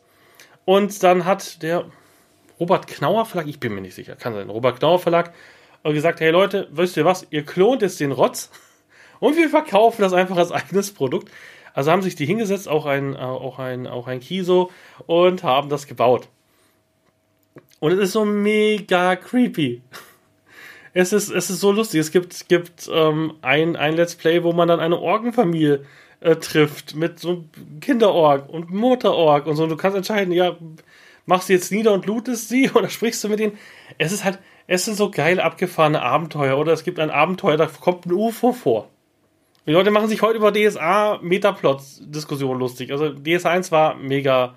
und 0.66 1.04
dann 1.04 1.26
hat 1.26 1.62
der 1.62 1.86
Robert 2.60 2.88
Knauer 2.88 3.26
Verlag, 3.26 3.48
ich 3.48 3.60
bin 3.60 3.74
mir 3.74 3.82
nicht 3.82 3.96
sicher, 3.96 4.16
kann 4.16 4.34
sein, 4.34 4.50
Robert 4.50 4.80
Knauer 4.80 5.00
Verlag, 5.00 5.34
äh, 5.84 5.94
gesagt, 5.94 6.20
hey 6.20 6.32
Leute, 6.32 6.68
wisst 6.72 6.98
ihr 6.98 7.06
was, 7.06 7.28
ihr 7.30 7.46
klont 7.46 7.82
jetzt 7.82 8.00
den 8.00 8.12
Rotz 8.12 8.50
und 9.20 9.38
wir 9.38 9.50
verkaufen 9.50 10.02
das 10.02 10.14
einfach 10.14 10.38
als 10.38 10.52
eigenes 10.52 10.94
Produkt. 10.94 11.32
Also 11.74 11.92
haben 11.92 12.02
sich 12.02 12.16
die 12.16 12.26
hingesetzt, 12.26 12.68
auch 12.68 12.86
ein, 12.86 13.16
äh, 13.16 13.20
auch 13.20 13.60
ein, 13.60 13.88
auch 13.88 14.08
ein 14.08 14.20
Kiso, 14.20 14.72
und 15.06 15.44
haben 15.44 15.70
das 15.70 15.88
gebaut. 15.88 16.28
Und 17.80 17.94
es 17.94 18.00
ist 18.00 18.12
so 18.14 18.26
mega 18.26 19.16
creepy. 19.16 19.82
Es 20.94 21.14
ist, 21.14 21.30
es 21.30 21.50
ist 21.50 21.60
so 21.60 21.72
lustig. 21.72 22.00
Es 22.00 22.12
gibt, 22.12 22.48
gibt 22.50 22.90
ähm, 22.92 23.34
ein, 23.42 23.76
ein 23.76 23.96
Let's 23.96 24.16
Play, 24.16 24.44
wo 24.44 24.54
man 24.54 24.68
dann 24.68 24.80
eine 24.80 25.00
Orgenfamilie 25.00 25.86
äh, 26.22 26.36
trifft 26.36 26.96
mit 26.96 27.20
so 27.20 27.46
Kinderorg 27.82 28.50
und 28.50 28.72
Motororg 28.72 29.46
und 29.46 29.56
so. 29.56 29.64
Und 29.64 29.70
du 29.70 29.78
kannst 29.78 29.98
entscheiden, 29.98 30.34
ja, 30.34 30.56
machst 31.26 31.50
du 31.50 31.54
jetzt 31.54 31.72
nieder 31.72 31.94
und 31.94 32.06
lootest 32.06 32.50
sie 32.50 32.70
oder 32.74 32.90
sprichst 32.90 33.24
du 33.24 33.30
mit 33.30 33.40
ihnen? 33.40 33.58
Es 33.98 34.12
ist 34.12 34.24
halt, 34.24 34.40
es 34.68 34.86
sind 34.86 34.98
so 34.98 35.10
geil 35.12 35.40
abgefahrene 35.40 36.02
Abenteuer. 36.02 36.58
Oder 36.58 36.74
es 36.74 36.84
gibt 36.84 37.00
ein 37.00 37.12
Abenteuer, 37.12 37.58
da 37.58 37.68
kommt 37.68 38.06
ein 38.06 38.14
UFO 38.14 38.52
vor. 38.52 38.90
Die 39.66 39.72
Leute 39.72 39.92
machen 39.92 40.08
sich 40.08 40.22
heute 40.22 40.38
über 40.38 40.52
DSA 40.52 41.20
Metaplots-Diskussionen 41.22 42.60
lustig. 42.60 42.92
Also 42.92 43.10
DSA 43.10 43.52
1 43.52 43.72
war 43.72 43.96
mega, 43.96 44.56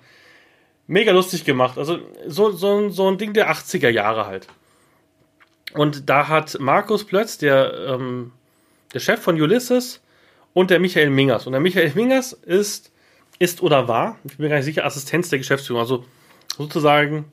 mega 0.87 1.11
lustig 1.11 1.45
gemacht. 1.45 1.77
Also 1.77 1.99
so, 2.25 2.51
so, 2.51 2.89
so 2.89 3.07
ein 3.09 3.19
Ding 3.19 3.33
der 3.33 3.51
80er 3.51 3.89
Jahre 3.89 4.25
halt. 4.25 4.47
Und 5.73 6.09
da 6.09 6.27
hat 6.27 6.57
Markus 6.59 7.05
Plötz, 7.05 7.37
der, 7.37 7.73
ähm, 7.87 8.31
der 8.93 8.99
Chef 8.99 9.19
von 9.21 9.39
Ulysses, 9.41 10.01
und 10.53 10.69
der 10.69 10.79
Michael 10.79 11.09
Mingers. 11.09 11.45
Und 11.47 11.53
der 11.53 11.61
Michael 11.61 11.91
Mingers 11.95 12.33
ist, 12.33 12.91
ist 13.39 13.61
oder 13.61 13.87
war, 13.87 14.17
ich 14.23 14.37
bin 14.37 14.45
mir 14.45 14.49
gar 14.49 14.57
nicht 14.57 14.65
sicher, 14.65 14.85
Assistenz 14.85 15.29
der 15.29 15.39
Geschäftsführung. 15.39 15.81
Also 15.81 16.05
sozusagen 16.57 17.25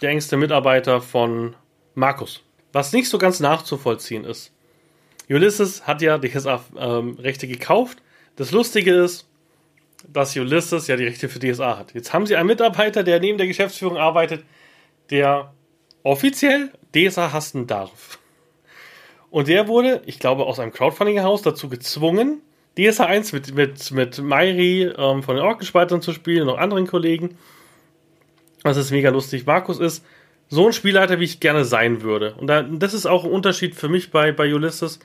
der 0.00 0.10
engste 0.10 0.36
Mitarbeiter 0.36 1.00
von 1.00 1.54
Markus. 1.94 2.42
Was 2.72 2.92
nicht 2.92 3.08
so 3.08 3.18
ganz 3.18 3.40
nachzuvollziehen 3.40 4.24
ist. 4.24 4.52
Ulysses 5.28 5.86
hat 5.86 6.02
ja 6.02 6.18
die 6.18 6.28
DSA-Rechte 6.28 7.46
ähm, 7.46 7.52
gekauft. 7.52 7.98
Das 8.36 8.52
Lustige 8.52 8.94
ist, 8.94 9.28
dass 10.08 10.36
Ulysses 10.36 10.86
ja 10.86 10.96
die 10.96 11.04
Rechte 11.04 11.28
für 11.28 11.38
DSA 11.38 11.78
hat. 11.78 11.94
Jetzt 11.94 12.12
haben 12.12 12.26
sie 12.26 12.36
einen 12.36 12.46
Mitarbeiter, 12.46 13.02
der 13.02 13.20
neben 13.20 13.38
der 13.38 13.46
Geschäftsführung 13.46 13.96
arbeitet, 13.96 14.44
der 15.10 15.52
offiziell 16.02 16.70
DSA 16.94 17.32
hassen 17.32 17.66
darf. 17.66 18.18
Und 19.30 19.48
der 19.48 19.68
wurde, 19.68 20.02
ich 20.06 20.18
glaube, 20.18 20.44
aus 20.44 20.58
einem 20.58 20.72
Crowdfunding-Haus 20.72 21.42
dazu 21.42 21.68
gezwungen, 21.68 22.42
DSA 22.78 23.06
1 23.06 23.32
mit, 23.32 23.54
mit, 23.54 23.90
mit 23.90 24.18
Mairi 24.18 24.82
ähm, 24.96 25.22
von 25.22 25.36
den 25.36 25.44
Orkenspaltern 25.44 26.02
zu 26.02 26.12
spielen 26.12 26.42
und 26.42 26.48
noch 26.48 26.58
anderen 26.58 26.86
Kollegen. 26.86 27.36
Das 28.62 28.76
ist 28.76 28.90
mega 28.90 29.10
lustig. 29.10 29.46
Markus 29.46 29.78
ist 29.78 30.04
so 30.48 30.66
ein 30.66 30.72
Spielleiter, 30.72 31.20
wie 31.20 31.24
ich 31.24 31.40
gerne 31.40 31.64
sein 31.64 32.02
würde. 32.02 32.34
Und 32.34 32.48
das 32.48 32.94
ist 32.94 33.06
auch 33.06 33.24
ein 33.24 33.30
Unterschied 33.30 33.74
für 33.74 33.88
mich 33.88 34.10
bei, 34.10 34.32
bei 34.32 34.52
Ulysses 34.52 35.00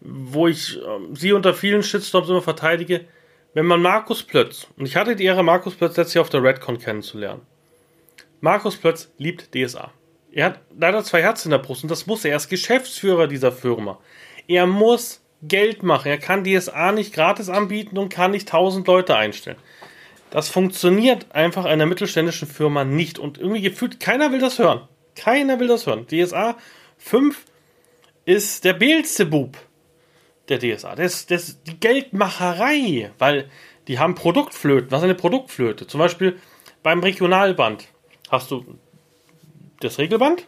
wo 0.00 0.48
ich 0.48 0.76
äh, 0.76 0.80
sie 1.14 1.32
unter 1.32 1.54
vielen 1.54 1.82
Shitstorms 1.82 2.28
immer 2.28 2.42
verteidige, 2.42 3.04
wenn 3.54 3.66
man 3.66 3.82
Markus 3.82 4.22
Plötz, 4.22 4.68
und 4.76 4.86
ich 4.86 4.96
hatte 4.96 5.16
die 5.16 5.24
Ehre, 5.24 5.42
Markus 5.42 5.74
Plötz 5.74 5.96
letztes 5.96 6.14
Jahr 6.14 6.22
auf 6.22 6.30
der 6.30 6.42
Redcon 6.42 6.78
kennenzulernen. 6.78 7.42
Markus 8.40 8.76
Plötz 8.76 9.10
liebt 9.18 9.54
DSA. 9.54 9.92
Er 10.32 10.46
hat 10.46 10.60
leider 10.78 11.02
zwei 11.04 11.22
Herzen 11.22 11.48
in 11.48 11.52
der 11.52 11.58
Brust 11.58 11.82
und 11.82 11.90
das 11.90 12.06
muss 12.06 12.24
er. 12.24 12.32
Er 12.32 12.36
ist 12.36 12.48
Geschäftsführer 12.48 13.26
dieser 13.26 13.52
Firma. 13.52 13.98
Er 14.46 14.66
muss 14.66 15.22
Geld 15.42 15.82
machen. 15.82 16.08
Er 16.08 16.18
kann 16.18 16.44
DSA 16.44 16.92
nicht 16.92 17.14
gratis 17.14 17.48
anbieten 17.48 17.96
und 17.98 18.08
kann 18.08 18.32
nicht 18.32 18.48
tausend 18.48 18.86
Leute 18.86 19.16
einstellen. 19.16 19.58
Das 20.30 20.48
funktioniert 20.48 21.32
einfach 21.32 21.64
einer 21.64 21.86
mittelständischen 21.86 22.48
Firma 22.48 22.84
nicht 22.84 23.18
und 23.18 23.38
irgendwie 23.38 23.62
gefühlt, 23.62 24.00
keiner 24.00 24.30
will 24.32 24.40
das 24.40 24.58
hören. 24.58 24.86
Keiner 25.14 25.58
will 25.58 25.68
das 25.68 25.86
hören. 25.86 26.06
DSA 26.06 26.56
5 26.98 27.44
ist 28.24 28.64
der 28.64 28.74
Beelzebub 28.74 29.56
der 30.48 30.58
DSA. 30.58 30.94
Das, 30.96 31.26
das 31.26 31.62
die 31.62 31.80
Geldmacherei, 31.80 33.10
weil 33.18 33.48
die 33.86 33.98
haben 33.98 34.14
Produktflöten. 34.14 34.90
Was 34.90 35.00
ist 35.00 35.04
eine 35.04 35.14
Produktflöte? 35.14 35.86
Zum 35.86 35.98
Beispiel 35.98 36.38
beim 36.82 37.00
Regionalband 37.00 37.88
hast 38.28 38.50
du 38.50 38.78
das 39.80 39.98
Regelband. 39.98 40.46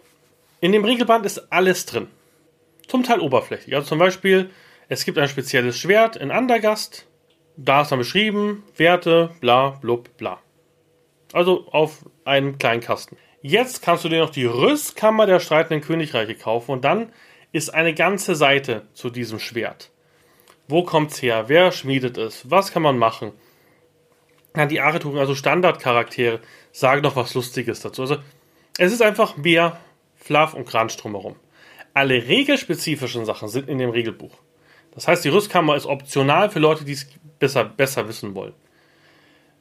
In 0.60 0.72
dem 0.72 0.84
Regelband 0.84 1.24
ist 1.26 1.52
alles 1.52 1.86
drin. 1.86 2.08
Zum 2.86 3.02
Teil 3.02 3.20
oberflächlich. 3.20 3.74
Also 3.74 3.88
zum 3.88 3.98
Beispiel, 3.98 4.50
es 4.88 5.04
gibt 5.04 5.18
ein 5.18 5.28
spezielles 5.28 5.78
Schwert 5.78 6.16
in 6.16 6.30
Andergast. 6.30 7.06
Da 7.56 7.82
ist 7.82 7.92
dann 7.92 7.98
beschrieben, 7.98 8.64
Werte, 8.76 9.30
bla, 9.40 9.70
blub, 9.80 10.16
bla. 10.16 10.40
Also 11.32 11.68
auf 11.70 12.04
einem 12.24 12.58
kleinen 12.58 12.80
Kasten. 12.80 13.16
Jetzt 13.42 13.82
kannst 13.82 14.04
du 14.04 14.08
dir 14.08 14.20
noch 14.20 14.30
die 14.30 14.44
Rüstkammer 14.44 15.26
der 15.26 15.40
streitenden 15.40 15.80
Königreiche 15.80 16.34
kaufen 16.34 16.72
und 16.72 16.84
dann 16.84 17.12
ist 17.52 17.72
eine 17.72 17.94
ganze 17.94 18.34
Seite 18.34 18.86
zu 18.92 19.10
diesem 19.10 19.38
Schwert. 19.38 19.90
Wo 20.68 20.84
kommt's 20.84 21.22
her? 21.22 21.44
Wer 21.48 21.72
schmiedet 21.72 22.16
es? 22.16 22.50
Was 22.50 22.72
kann 22.72 22.82
man 22.82 22.98
machen? 22.98 23.32
Ja, 24.56 24.66
die 24.66 24.80
Arituren, 24.80 25.18
also 25.18 25.34
Standardcharaktere, 25.34 26.40
sagen 26.72 27.02
doch 27.02 27.16
was 27.16 27.34
Lustiges 27.34 27.80
dazu. 27.80 28.02
Also, 28.02 28.18
es 28.78 28.92
ist 28.92 29.02
einfach 29.02 29.37
mehr 29.37 29.78
Fluff 30.16 30.54
und 30.54 30.66
Kranz 30.66 30.96
drumherum. 30.96 31.37
Alle 31.94 32.26
regelspezifischen 32.26 33.24
Sachen 33.24 33.48
sind 33.48 33.68
in 33.68 33.78
dem 33.78 33.90
Regelbuch. 33.90 34.37
Das 34.92 35.09
heißt, 35.09 35.24
die 35.24 35.28
Rüstkammer 35.28 35.76
ist 35.76 35.87
optional 35.87 36.50
für 36.50 36.59
Leute, 36.59 36.85
die 36.85 36.92
es 36.92 37.06
besser, 37.38 37.64
besser 37.64 38.09
wissen 38.09 38.35
wollen. 38.35 38.54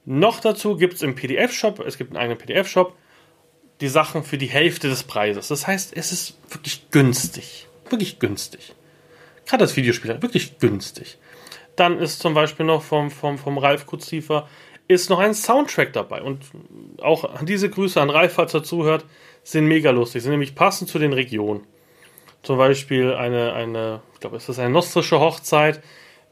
Noch 0.05 0.39
dazu 0.39 0.75
gibt 0.75 0.95
es 0.95 1.01
im 1.01 1.15
PDF-Shop, 1.15 1.79
es 1.79 1.97
gibt 1.97 2.11
einen 2.11 2.17
eigenen 2.17 2.37
PDF-Shop, 2.37 2.95
die 3.81 3.87
Sachen 3.87 4.23
für 4.23 4.37
die 4.37 4.47
Hälfte 4.47 4.89
des 4.89 5.03
Preises. 5.03 5.49
Das 5.49 5.67
heißt, 5.67 5.95
es 5.95 6.11
ist 6.11 6.37
wirklich 6.49 6.89
günstig 6.89 7.69
wirklich 7.91 8.19
günstig. 8.19 8.73
gerade 9.45 9.63
als 9.63 9.75
Videospieler, 9.75 10.21
wirklich 10.21 10.59
günstig. 10.59 11.17
Dann 11.75 11.99
ist 11.99 12.19
zum 12.19 12.33
Beispiel 12.33 12.65
noch 12.65 12.83
vom, 12.83 13.09
vom, 13.09 13.37
vom 13.37 13.57
Ralf 13.57 13.85
Kurziefer 13.85 14.47
ist 14.89 15.09
noch 15.09 15.19
ein 15.19 15.33
Soundtrack 15.33 15.93
dabei. 15.93 16.21
Und 16.21 16.41
auch 17.01 17.43
diese 17.43 17.69
Grüße 17.69 18.01
an 18.01 18.09
Ralf, 18.09 18.33
falls 18.33 18.53
er 18.53 18.63
zuhört, 18.63 19.05
sind 19.43 19.67
mega 19.67 19.91
lustig, 19.91 20.23
sind 20.23 20.31
nämlich 20.31 20.55
passend 20.55 20.89
zu 20.89 20.99
den 20.99 21.13
Regionen. 21.13 21.65
Zum 22.41 22.57
Beispiel 22.57 23.13
eine, 23.13 23.53
eine 23.53 24.01
ich 24.13 24.19
glaube, 24.19 24.35
es 24.35 24.49
ist 24.49 24.59
eine 24.59 24.71
nostrische 24.71 25.19
Hochzeit, 25.19 25.81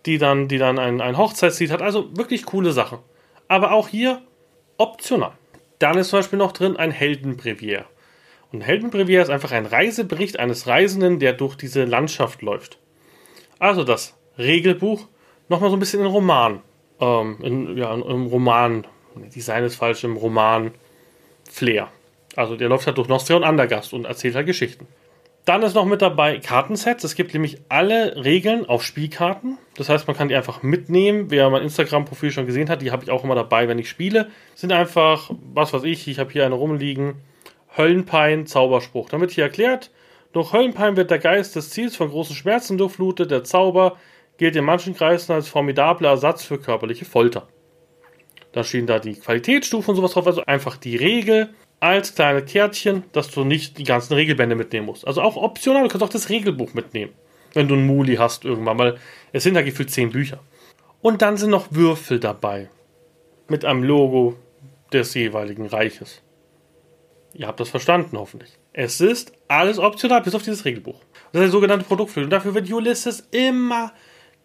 die 0.05 0.17
dann, 0.17 0.47
die 0.47 0.57
dann 0.57 0.79
ein, 0.79 1.01
ein 1.01 1.17
Hochzeitslied 1.17 1.71
hat. 1.71 1.81
Also 1.81 2.17
wirklich 2.17 2.45
coole 2.45 2.71
Sachen. 2.71 2.99
Aber 3.47 3.71
auch 3.71 3.87
hier 3.87 4.21
optional. 4.77 5.33
Dann 5.79 5.97
ist 5.97 6.09
zum 6.09 6.19
Beispiel 6.19 6.39
noch 6.39 6.51
drin 6.51 6.77
ein 6.77 6.91
Heldenbrevier. 6.91 7.85
Und 8.51 8.61
Heldenbrevier 8.61 9.21
ist 9.21 9.29
einfach 9.29 9.51
ein 9.51 9.65
Reisebericht 9.67 10.39
eines 10.39 10.65
Reisenden, 10.65 11.19
der 11.19 11.33
durch 11.33 11.55
diese 11.55 11.83
Landschaft 11.83 12.41
läuft. 12.41 12.79
Also 13.59 13.83
das 13.83 14.15
Regelbuch 14.39 15.07
nochmal 15.47 15.69
so 15.69 15.75
ein 15.75 15.79
bisschen 15.79 15.99
in 15.99 16.07
Roman. 16.07 16.61
Ähm, 16.99 17.37
in, 17.41 17.77
ja, 17.77 17.93
im 17.93 18.27
Roman. 18.27 18.87
Design 19.35 19.63
ist 19.63 19.75
falsch, 19.75 20.03
im 20.03 20.15
Roman 20.17 20.71
Flair. 21.49 21.89
Also 22.35 22.55
der 22.55 22.69
läuft 22.69 22.85
halt 22.85 22.97
durch 22.97 23.07
Nostria 23.07 23.35
und 23.35 23.43
Andergast 23.43 23.93
und 23.93 24.05
erzählt 24.05 24.35
halt 24.35 24.45
Geschichten. 24.45 24.87
Dann 25.47 25.63
ist 25.63 25.75
noch 25.75 25.85
mit 25.85 26.01
dabei 26.01 26.39
Kartensets. 26.39 27.05
Es 27.05 27.15
gibt 27.15 27.33
nämlich 27.33 27.57
alle 27.69 28.23
Regeln 28.23 28.67
auf 28.67 28.83
Spielkarten. 28.83 29.57
Das 29.77 29.87
heißt, 29.87 30.05
man 30.05 30.15
kann 30.15 30.27
die 30.27 30.35
einfach 30.35 30.61
mitnehmen. 30.61 31.31
Wer 31.31 31.49
mein 31.49 31.63
Instagram-Profil 31.63 32.31
schon 32.31 32.45
gesehen 32.45 32.69
hat, 32.69 32.81
die 32.81 32.91
habe 32.91 33.05
ich 33.05 33.11
auch 33.11 33.23
immer 33.23 33.33
dabei, 33.33 33.69
wenn 33.69 33.79
ich 33.79 33.89
spiele. 33.89 34.29
Sind 34.55 34.73
einfach, 34.73 35.31
was 35.53 35.71
weiß 35.71 35.83
ich, 35.83 36.07
ich 36.09 36.19
habe 36.19 36.31
hier 36.31 36.45
eine 36.45 36.55
rumliegen. 36.55 37.15
Höllenpein, 37.77 38.45
Zauberspruch. 38.45 39.07
Damit 39.09 39.31
hier 39.31 39.45
erklärt, 39.45 39.89
durch 40.33 40.51
Höllenpein 40.51 40.97
wird 40.97 41.11
der 41.11 41.19
Geist 41.19 41.55
des 41.55 41.69
Ziels 41.69 41.95
von 41.95 42.09
großen 42.09 42.35
Schmerzen 42.35 42.77
durchflutet. 42.77 43.31
Der 43.31 43.45
Zauber 43.45 43.95
gilt 44.37 44.55
in 44.55 44.65
manchen 44.65 44.95
Kreisen 44.95 45.33
als 45.33 45.47
formidabler 45.47 46.09
Ersatz 46.09 46.43
für 46.43 46.59
körperliche 46.59 47.05
Folter. 47.05 47.47
Da 48.51 48.63
stehen 48.63 48.87
da 48.87 48.99
die 48.99 49.15
Qualitätsstufen 49.15 49.91
und 49.91 49.95
sowas 49.97 50.13
drauf. 50.13 50.27
Also 50.27 50.43
einfach 50.45 50.77
die 50.77 50.95
Regel 50.95 51.49
als 51.79 52.15
kleine 52.15 52.43
Kärtchen, 52.43 53.03
dass 53.11 53.29
du 53.29 53.43
nicht 53.43 53.77
die 53.77 53.83
ganzen 53.83 54.13
Regelbände 54.13 54.55
mitnehmen 54.55 54.87
musst. 54.87 55.05
Also 55.05 55.21
auch 55.21 55.35
optional, 55.35 55.83
du 55.83 55.89
kannst 55.89 56.03
auch 56.03 56.09
das 56.09 56.29
Regelbuch 56.29 56.73
mitnehmen, 56.73 57.13
wenn 57.53 57.67
du 57.67 57.75
einen 57.75 57.85
Muli 57.85 58.15
hast 58.15 58.45
irgendwann, 58.45 58.77
weil 58.79 58.97
es 59.31 59.43
sind 59.43 59.53
da 59.53 59.61
gefühlt 59.61 59.91
zehn 59.91 60.11
Bücher. 60.11 60.39
Und 61.01 61.21
dann 61.21 61.37
sind 61.37 61.51
noch 61.51 61.67
Würfel 61.71 62.19
dabei. 62.19 62.69
Mit 63.47 63.63
einem 63.63 63.83
Logo 63.83 64.35
des 64.91 65.13
jeweiligen 65.13 65.67
Reiches. 65.67 66.21
Ihr 67.33 67.47
habt 67.47 67.59
das 67.59 67.69
verstanden, 67.69 68.17
hoffentlich. 68.17 68.57
Es 68.73 68.99
ist 68.99 69.31
alles 69.47 69.77
optional, 69.77 70.21
bis 70.21 70.33
auf 70.33 70.41
dieses 70.41 70.65
Regelbuch. 70.65 70.99
Das 71.31 71.41
ist 71.41 71.45
der 71.45 71.49
sogenannte 71.49 71.85
Produktflügel. 71.85 72.25
Und 72.25 72.31
dafür 72.31 72.55
wird 72.55 72.71
Ulysses 72.71 73.27
immer 73.31 73.93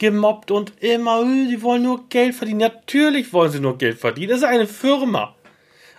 gemobbt 0.02 0.50
und 0.50 0.82
immer, 0.82 1.22
äh, 1.22 1.62
wollen 1.62 1.84
nur 1.84 2.08
Geld 2.08 2.34
verdienen. 2.34 2.58
Natürlich 2.58 3.32
wollen 3.32 3.52
sie 3.52 3.60
nur 3.60 3.78
Geld 3.78 3.98
verdienen. 3.98 4.30
Das 4.30 4.38
ist 4.38 4.44
eine 4.44 4.66
Firma. 4.66 5.36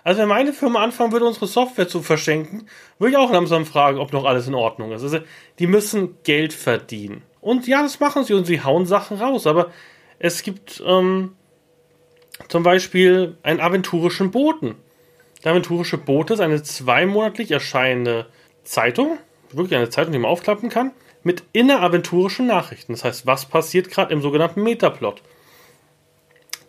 Also 0.04 0.20
wenn 0.20 0.28
meine 0.28 0.52
Firma 0.52 0.82
anfangen 0.82 1.10
würde, 1.12 1.24
unsere 1.24 1.46
Software 1.46 1.88
zu 1.88 2.02
verschenken, 2.02 2.68
würde 2.98 3.12
ich 3.12 3.16
auch 3.16 3.32
langsam 3.32 3.64
fragen, 3.64 3.98
ob 3.98 4.12
noch 4.12 4.26
alles 4.26 4.46
in 4.46 4.54
Ordnung 4.54 4.92
ist. 4.92 5.02
Also 5.02 5.20
die 5.58 5.66
müssen 5.66 6.18
Geld 6.22 6.52
verdienen. 6.52 7.22
Und 7.40 7.66
ja, 7.66 7.80
das 7.80 7.98
machen 7.98 8.24
sie 8.24 8.34
und 8.34 8.44
sie 8.44 8.62
hauen 8.62 8.84
Sachen 8.84 9.16
raus. 9.16 9.46
Aber 9.46 9.70
es 10.18 10.42
gibt 10.42 10.82
ähm, 10.86 11.32
zum 12.48 12.62
Beispiel 12.62 13.38
einen 13.42 13.60
aventurischen 13.60 14.30
Boten. 14.30 14.74
Der 15.42 15.52
aventurische 15.52 15.96
Bote 15.96 16.34
ist 16.34 16.40
eine 16.40 16.62
zweimonatlich 16.62 17.50
erscheinende 17.50 18.26
Zeitung, 18.64 19.16
wirklich 19.50 19.78
eine 19.78 19.88
Zeitung, 19.88 20.12
die 20.12 20.18
man 20.18 20.30
aufklappen 20.30 20.68
kann, 20.68 20.92
mit 21.24 21.42
inneraventurischen 21.52 22.46
Nachrichten. 22.46 22.92
Das 22.92 23.04
heißt, 23.04 23.26
was 23.26 23.46
passiert 23.46 23.90
gerade 23.90 24.12
im 24.12 24.22
sogenannten 24.22 24.62
Metaplot. 24.62 25.22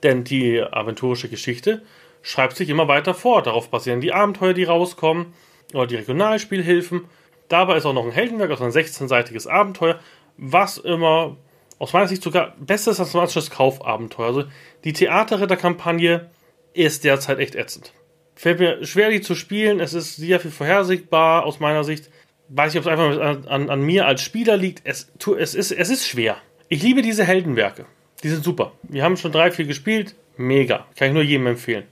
Denn 0.01 0.23
die 0.23 0.61
aventurische 0.61 1.29
Geschichte 1.29 1.83
schreibt 2.21 2.55
sich 2.55 2.69
immer 2.69 2.87
weiter 2.87 3.13
fort. 3.13 3.47
Darauf 3.47 3.69
basieren 3.69 4.01
die 4.01 4.13
Abenteuer, 4.13 4.53
die 4.53 4.63
rauskommen, 4.63 5.33
oder 5.73 5.87
die 5.87 5.95
Regionalspielhilfen. 5.95 7.05
Dabei 7.49 7.77
ist 7.77 7.85
auch 7.85 7.93
noch 7.93 8.05
ein 8.05 8.11
Heldenwerk, 8.11 8.49
also 8.49 8.63
ein 8.63 8.71
16-seitiges 8.71 9.47
Abenteuer, 9.47 9.99
was 10.37 10.77
immer 10.77 11.37
aus 11.77 11.93
meiner 11.93 12.07
Sicht 12.07 12.23
sogar 12.23 12.55
besser 12.59 12.91
ist 12.91 12.99
als 12.99 13.11
klassisches 13.11 13.51
Kaufabenteuer. 13.51 14.27
Also 14.27 14.43
die 14.83 14.93
Theaterritterkampagne 14.93 16.29
ist 16.73 17.03
derzeit 17.03 17.39
echt 17.39 17.55
ätzend. 17.55 17.93
Fällt 18.35 18.59
mir 18.59 18.85
schwer, 18.85 19.09
die 19.09 19.21
zu 19.21 19.35
spielen. 19.35 19.79
Es 19.79 19.93
ist 19.93 20.15
sehr 20.15 20.39
viel 20.39 20.51
vorhersehbar 20.51 21.45
aus 21.45 21.59
meiner 21.59 21.83
Sicht. 21.83 22.09
Weiß 22.49 22.73
ich, 22.73 22.79
ob 22.79 22.85
es 22.85 22.91
einfach 22.91 23.19
an, 23.19 23.47
an, 23.47 23.69
an, 23.69 23.81
mir 23.81 24.05
als 24.05 24.21
Spieler 24.21 24.55
liegt. 24.57 24.81
Es, 24.83 25.11
es, 25.37 25.55
ist, 25.55 25.71
es 25.71 25.89
ist 25.89 26.07
schwer. 26.07 26.37
Ich 26.69 26.83
liebe 26.83 27.01
diese 27.01 27.23
Heldenwerke. 27.23 27.85
Die 28.23 28.29
sind 28.29 28.43
super. 28.43 28.73
Wir 28.83 29.03
haben 29.03 29.17
schon 29.17 29.31
drei, 29.31 29.51
vier 29.51 29.65
gespielt. 29.65 30.15
Mega. 30.37 30.85
Kann 30.95 31.09
ich 31.09 31.13
nur 31.13 31.23
jedem 31.23 31.47
empfehlen. 31.47 31.85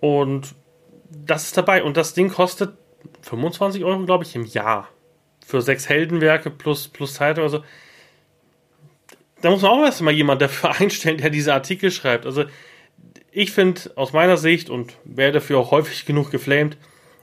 Und 0.00 0.54
das 1.10 1.44
ist 1.44 1.56
dabei. 1.56 1.82
Und 1.82 1.96
das 1.96 2.14
Ding 2.14 2.28
kostet 2.28 2.76
25 3.22 3.84
Euro, 3.84 4.04
glaube 4.04 4.24
ich, 4.24 4.34
im 4.36 4.44
Jahr. 4.44 4.88
Für 5.44 5.60
sechs 5.60 5.88
Heldenwerke 5.88 6.50
plus, 6.50 6.88
plus 6.88 7.14
Zeit 7.14 7.38
oder 7.38 7.48
so. 7.48 7.64
Da 9.42 9.50
muss 9.50 9.62
man 9.62 9.72
auch 9.72 9.84
erstmal 9.84 10.14
jemand 10.14 10.42
dafür 10.42 10.70
einstellen, 10.80 11.18
der 11.18 11.30
diese 11.30 11.52
Artikel 11.52 11.90
schreibt. 11.90 12.26
Also, 12.26 12.44
ich 13.32 13.52
finde 13.52 13.92
aus 13.96 14.12
meiner 14.12 14.36
Sicht 14.36 14.70
und 14.70 14.94
werde 15.04 15.34
dafür 15.34 15.58
auch 15.58 15.70
häufig 15.70 16.06
genug 16.06 16.30
geflamed, 16.30 16.78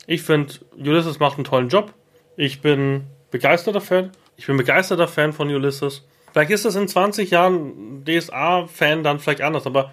ich 0.05 0.21
finde, 0.21 0.53
Ulysses 0.77 1.19
macht 1.19 1.37
einen 1.37 1.45
tollen 1.45 1.69
Job. 1.69 1.93
Ich 2.35 2.61
bin 2.61 3.05
begeisterter 3.31 3.81
Fan. 3.81 4.11
Ich 4.37 4.47
bin 4.47 4.57
begeisterter 4.57 5.07
Fan 5.07 5.33
von 5.33 5.49
Ulysses. 5.49 6.03
Vielleicht 6.31 6.51
ist 6.51 6.65
das 6.65 6.75
in 6.75 6.87
20 6.87 7.29
Jahren 7.29 8.03
DSA-Fan 8.05 9.03
dann 9.03 9.19
vielleicht 9.19 9.41
anders, 9.41 9.67
aber 9.67 9.91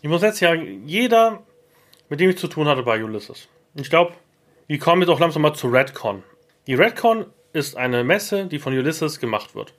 ich 0.00 0.08
muss 0.08 0.22
jetzt 0.22 0.40
ja, 0.40 0.54
jeder 0.54 1.42
mit 2.08 2.20
dem 2.20 2.30
ich 2.30 2.38
zu 2.38 2.48
tun 2.48 2.68
hatte 2.68 2.82
bei 2.82 3.02
Ulysses. 3.02 3.48
Ich 3.74 3.90
glaube, 3.90 4.14
wir 4.66 4.78
kommen 4.78 5.02
jetzt 5.02 5.10
auch 5.10 5.20
langsam 5.20 5.42
mal 5.42 5.54
zu 5.54 5.68
Redcon. 5.68 6.22
Die 6.66 6.74
Redcon 6.74 7.26
ist 7.52 7.76
eine 7.76 8.04
Messe, 8.04 8.46
die 8.46 8.58
von 8.58 8.72
Ulysses 8.72 9.20
gemacht 9.20 9.54
wird. 9.54 9.74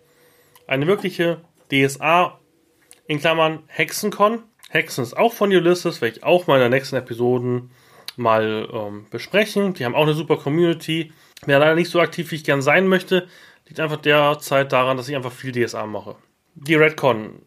Eine 0.68 0.88
wirkliche 0.88 1.42
DSA 1.72 2.40
in 3.08 3.20
Klammern 3.20 3.64
Hexencon. 3.68 4.44
Hexen 4.70 5.04
ist 5.04 5.16
auch 5.16 5.34
von 5.34 5.50
Ulysses, 5.50 6.02
werde 6.02 6.18
ich 6.18 6.24
auch 6.24 6.48
mal 6.48 6.58
in 6.58 6.64
den 6.64 6.72
nächsten 6.72 6.96
Episoden 6.96 7.72
mal 8.18 8.68
ähm, 8.72 9.06
besprechen. 9.10 9.74
Die 9.74 9.86
haben 9.86 9.96
auch 9.96 10.04
eine 10.04 10.14
super 10.14 10.38
Community. 10.38 11.12
Wer 11.46 11.60
leider 11.60 11.76
nicht 11.76 11.90
so 11.90 12.00
aktiv, 12.00 12.32
wie 12.32 12.36
ich 12.36 12.44
gern 12.44 12.62
sein 12.62 12.88
möchte, 12.88 13.28
liegt 13.68 13.80
einfach 13.80 13.98
derzeit 13.98 14.72
daran, 14.72 14.98
dass 14.98 15.10
ich 15.10 15.16
einfach 15.16 15.32
viel 15.32 15.52
DSA 15.52 15.86
mache. 15.86 16.16
Die 16.56 16.76
Redcon 16.76 17.42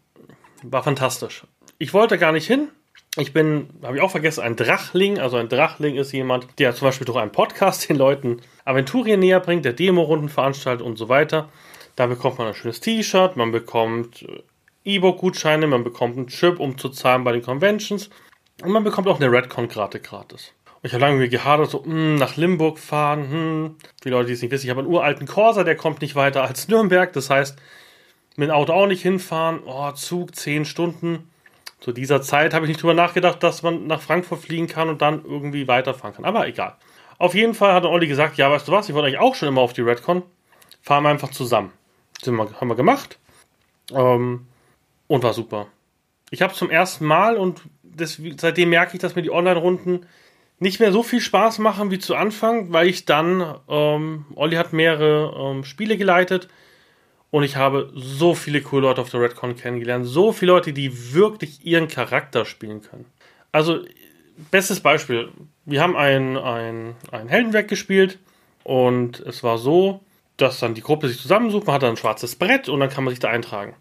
war 0.63 0.83
fantastisch. 0.83 1.45
Ich 1.77 1.93
wollte 1.93 2.17
gar 2.17 2.31
nicht 2.31 2.45
hin, 2.45 2.69
ich 3.17 3.33
bin, 3.33 3.69
habe 3.83 3.97
ich 3.97 4.01
auch 4.01 4.11
vergessen, 4.11 4.41
ein 4.41 4.55
Drachling. 4.55 5.19
Also 5.19 5.37
ein 5.37 5.49
Drachling 5.49 5.95
ist 5.95 6.11
jemand, 6.11 6.47
der 6.59 6.75
zum 6.75 6.87
Beispiel 6.87 7.05
durch 7.05 7.17
einen 7.17 7.31
Podcast 7.31 7.89
den 7.89 7.97
Leuten 7.97 8.41
Aventurien 8.65 9.19
näher 9.19 9.39
bringt, 9.39 9.65
der 9.65 9.73
Demo-Runden 9.73 10.29
veranstaltet 10.29 10.85
und 10.85 10.97
so 10.97 11.09
weiter. 11.09 11.49
Da 11.95 12.07
bekommt 12.07 12.37
man 12.37 12.47
ein 12.47 12.53
schönes 12.53 12.79
T-Shirt, 12.79 13.35
man 13.35 13.51
bekommt 13.51 14.23
äh, 14.23 14.43
E-Book-Gutscheine, 14.85 15.67
man 15.67 15.83
bekommt 15.83 16.17
einen 16.17 16.27
Chip, 16.27 16.59
um 16.59 16.77
zu 16.77 16.89
zahlen 16.89 17.23
bei 17.23 17.31
den 17.31 17.41
Conventions. 17.41 18.09
Und 18.63 18.71
man 18.71 18.83
bekommt 18.83 19.07
auch 19.07 19.19
eine 19.19 19.31
Redcon-Karte 19.31 19.99
gratis. 19.99 20.53
Ich 20.81 20.93
habe 20.93 21.01
lange 21.01 21.17
mir 21.17 21.29
gehadert, 21.29 21.69
so, 21.69 21.79
mh, 21.79 21.85
hm, 21.85 22.15
nach 22.15 22.37
Limburg 22.37 22.79
fahren, 22.79 23.29
hm. 23.29 23.75
Die 24.03 24.09
Leute, 24.09 24.27
die 24.27 24.33
es 24.33 24.41
nicht 24.41 24.51
wissen, 24.51 24.65
ich 24.65 24.69
habe 24.69 24.81
einen 24.81 24.89
uralten 24.89 25.27
Corsa, 25.27 25.63
der 25.63 25.75
kommt 25.75 26.01
nicht 26.01 26.15
weiter 26.15 26.43
als 26.43 26.67
Nürnberg. 26.67 27.11
Das 27.13 27.29
heißt, 27.29 27.57
mit 28.37 28.49
dem 28.49 28.55
Auto 28.55 28.73
auch 28.73 28.87
nicht 28.87 29.01
hinfahren. 29.01 29.61
Oh, 29.65 29.91
Zug, 29.91 30.35
10 30.35 30.65
Stunden 30.65 31.29
zu 31.79 31.91
dieser 31.91 32.21
Zeit 32.21 32.53
habe 32.53 32.65
ich 32.65 32.69
nicht 32.69 32.81
drüber 32.81 32.93
nachgedacht, 32.93 33.41
dass 33.41 33.63
man 33.63 33.87
nach 33.87 34.01
Frankfurt 34.01 34.41
fliegen 34.41 34.67
kann 34.67 34.89
und 34.89 35.01
dann 35.01 35.23
irgendwie 35.23 35.67
weiterfahren 35.67 36.15
kann. 36.15 36.25
Aber 36.25 36.47
egal. 36.47 36.75
Auf 37.17 37.35
jeden 37.35 37.53
Fall 37.53 37.73
hat 37.73 37.85
Olli 37.85 38.07
gesagt, 38.07 38.37
ja, 38.37 38.49
weißt 38.49 38.67
du 38.67 38.71
was, 38.71 38.89
ich 38.89 38.95
wollte 38.95 39.07
eigentlich 39.07 39.19
auch 39.19 39.35
schon 39.35 39.49
immer 39.49 39.61
auf 39.61 39.73
die 39.73 39.81
Redcon. 39.81 40.23
Fahren 40.81 41.03
wir 41.03 41.09
einfach 41.09 41.31
zusammen. 41.31 41.71
Das 42.21 42.33
haben 42.33 42.67
wir 42.67 42.75
gemacht. 42.75 43.17
Ähm, 43.93 44.47
und 45.07 45.23
war 45.23 45.33
super. 45.33 45.67
Ich 46.31 46.41
habe 46.41 46.53
zum 46.53 46.69
ersten 46.69 47.05
Mal 47.05 47.37
und 47.37 47.61
das, 47.83 48.21
seitdem 48.37 48.69
merke 48.69 48.95
ich, 48.95 49.01
dass 49.01 49.15
mir 49.15 49.21
die 49.21 49.31
Online-Runden 49.31 50.05
nicht 50.59 50.79
mehr 50.79 50.91
so 50.91 51.03
viel 51.03 51.21
Spaß 51.21 51.59
machen 51.59 51.91
wie 51.91 51.99
zu 51.99 52.15
Anfang, 52.15 52.71
weil 52.73 52.87
ich 52.87 53.05
dann, 53.05 53.55
ähm, 53.69 54.25
Olli 54.35 54.55
hat 54.55 54.73
mehrere 54.73 55.33
ähm, 55.37 55.63
Spiele 55.63 55.97
geleitet 55.97 56.49
und 57.31 57.43
ich 57.43 57.55
habe 57.55 57.91
so 57.95 58.35
viele 58.35 58.61
coole 58.61 58.83
Leute 58.83 59.01
auf 59.01 59.09
der 59.09 59.21
Redcon 59.21 59.55
kennengelernt. 59.55 60.05
So 60.05 60.31
viele 60.31 60.51
Leute, 60.53 60.73
die 60.73 61.13
wirklich 61.13 61.65
ihren 61.65 61.87
Charakter 61.87 62.43
spielen 62.43 62.81
können. 62.81 63.05
Also, 63.51 63.79
bestes 64.51 64.79
Beispiel. 64.81 65.29
Wir 65.65 65.81
haben 65.81 65.95
ein, 65.95 66.37
ein, 66.37 66.95
ein 67.11 67.27
Heldenwerk 67.27 67.67
gespielt 67.67 68.19
und 68.63 69.19
es 69.21 69.43
war 69.43 69.57
so, 69.57 70.01
dass 70.37 70.59
dann 70.59 70.73
die 70.73 70.81
Gruppe 70.81 71.07
sich 71.07 71.21
zusammensucht. 71.21 71.67
Man 71.67 71.75
hat 71.75 71.83
dann 71.83 71.91
ein 71.91 71.97
schwarzes 71.97 72.35
Brett 72.35 72.67
und 72.67 72.79
dann 72.79 72.89
kann 72.89 73.03
man 73.03 73.11
sich 73.11 73.19
da 73.19 73.29
eintragen. 73.29 73.75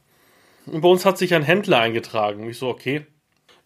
Und 0.66 0.82
bei 0.82 0.88
uns 0.88 1.04
hat 1.04 1.18
sich 1.18 1.34
ein 1.34 1.42
Händler 1.42 1.80
eingetragen. 1.80 2.48
Ich 2.48 2.58
so, 2.58 2.68
okay. 2.68 3.06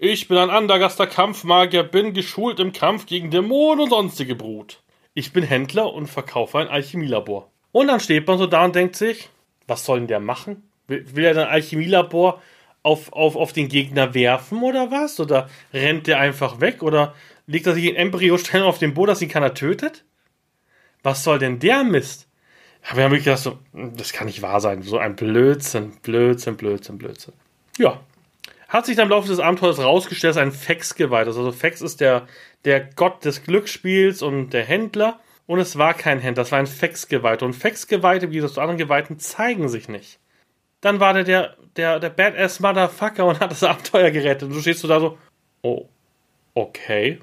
Ich 0.05 0.27
bin 0.27 0.37
ein 0.37 0.51
Andergaster 0.51 1.07
Kampfmagier, 1.07 1.85
bin 1.85 2.13
geschult 2.13 2.59
im 2.59 2.73
Kampf 2.73 3.07
gegen 3.07 3.31
Dämonen 3.31 3.85
und 3.85 3.91
sonstige 3.91 4.35
Brut. 4.35 4.83
Ich 5.15 5.33
bin 5.33 5.45
Händler 5.45 5.95
und 5.95 6.09
verkaufe 6.09 6.59
ein 6.59 6.67
Alchemielabor. 6.67 7.53
Und 7.71 7.87
dann 7.87 8.01
steht 8.01 8.27
man 8.27 8.37
so 8.37 8.49
da 8.49 8.65
und 8.65 8.75
denkt 8.75 8.97
sich, 8.97 9.29
was 9.69 9.85
soll 9.85 10.01
denn 10.01 10.09
der 10.09 10.19
machen? 10.19 10.69
Will, 10.89 11.07
will 11.15 11.25
er 11.25 11.35
dann 11.35 11.47
Alchemielabor 11.47 12.43
auf, 12.83 13.13
auf, 13.13 13.37
auf 13.37 13.53
den 13.53 13.69
Gegner 13.69 14.13
werfen 14.13 14.65
oder 14.65 14.91
was? 14.91 15.21
Oder 15.21 15.49
rennt 15.73 16.09
der 16.09 16.19
einfach 16.19 16.59
weg? 16.59 16.83
Oder 16.83 17.15
legt 17.47 17.69
er 17.69 17.75
sich 17.75 17.85
in 17.85 17.95
Embryostellung 17.95 18.67
auf 18.67 18.79
den 18.79 18.95
Boden, 18.95 19.11
dass 19.11 19.23
ihn 19.23 19.29
keiner 19.29 19.55
tötet? 19.55 20.05
Was 21.05 21.23
soll 21.23 21.39
denn 21.39 21.61
der 21.61 21.85
Mist? 21.85 22.27
Aber 22.89 22.97
wir 22.97 23.05
haben 23.05 23.13
wirklich 23.13 23.27
gedacht, 23.27 23.45
so, 23.45 23.61
das 23.73 24.13
kann 24.13 24.27
nicht 24.27 24.43
wahr 24.43 24.61
sein. 24.61 24.83
So 24.83 24.99
ein 24.99 25.15
Blödsinn, 25.15 25.93
Blödsinn, 26.03 26.57
Blödsinn, 26.57 26.99
Blödsinn. 26.99 27.35
Ja. 27.79 28.01
Hat 28.73 28.87
sich 28.87 28.97
dann 28.97 29.05
im 29.05 29.11
Laufe 29.11 29.29
des 29.29 29.39
Abenteuers 29.39 29.81
rausgestellt, 29.81 30.31
dass 30.31 30.43
ein 30.43 30.51
Fex 30.51 30.95
geweiht 30.95 31.29
ist. 31.29 31.37
Also 31.37 31.53
Fex 31.53 31.83
ist 31.83 32.01
der, 32.01 32.27
der 32.65 32.81
Gott 32.81 33.23
des 33.23 33.45
Glücksspiels 33.45 34.23
und 34.23 34.55
der 34.55 34.65
Händler. 34.65 35.21
Und 35.47 35.59
es 35.59 35.77
war 35.77 35.93
kein 35.93 36.21
Händler, 36.21 36.45
es 36.45 36.53
war 36.53 36.59
ein 36.59 36.67
Fex-Geweihter. 36.67 37.45
Und 37.45 37.53
Fex-Geweihte, 37.53 38.31
wie 38.31 38.41
das 38.41 38.55
zu 38.55 38.63
anderen 38.63 38.79
Geweihten, 38.79 39.19
zeigen 39.19 39.69
sich 39.69 39.91
nicht. 39.91 40.19
Dann 40.81 41.01
war 41.01 41.13
der, 41.13 41.25
der, 41.25 41.57
der, 41.77 42.01
der 42.01 42.09
Badass 42.09 42.61
Motherfucker 42.61 43.27
und 43.27 43.41
hat 43.41 43.51
das 43.51 43.63
Abenteuer 43.63 44.11
gerettet. 44.11 44.45
Und 44.45 44.55
du 44.55 44.63
stehst 44.63 44.81
so 44.81 44.89
da 44.89 45.01
so, 45.01 45.19
oh, 45.61 45.87
okay, 46.55 47.19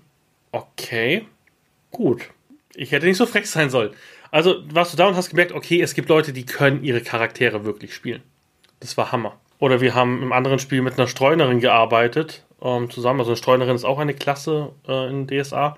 okay, 0.52 1.26
gut. 1.90 2.30
Ich 2.76 2.92
hätte 2.92 3.08
nicht 3.08 3.18
so 3.18 3.26
frech 3.26 3.50
sein 3.50 3.72
sollen. 3.72 3.96
Also 4.30 4.64
warst 4.72 4.94
du 4.94 4.98
da 4.98 5.08
und 5.08 5.16
hast 5.16 5.32
gemerkt, 5.32 5.54
okay, 5.54 5.82
es 5.82 5.96
gibt 5.96 6.10
Leute, 6.10 6.32
die 6.32 6.46
können 6.46 6.84
ihre 6.84 7.02
Charaktere 7.02 7.66
wirklich 7.66 7.96
spielen. 7.96 8.22
Das 8.82 8.98
war 8.98 9.12
Hammer. 9.12 9.40
Oder 9.60 9.82
wir 9.82 9.94
haben 9.94 10.24
im 10.24 10.32
anderen 10.32 10.60
Spiel 10.60 10.82
mit 10.82 10.98
einer 10.98 11.08
Streunerin 11.08 11.60
gearbeitet, 11.60 12.46
ähm, 12.62 12.90
zusammen. 12.90 13.20
Also 13.20 13.32
eine 13.32 13.38
Streunerin 13.38 13.76
ist 13.76 13.86
auch 13.86 14.00
eine 14.00 14.14
Klasse 14.14 14.72
äh, 14.88 15.10
in 15.10 15.28
DSA. 15.28 15.78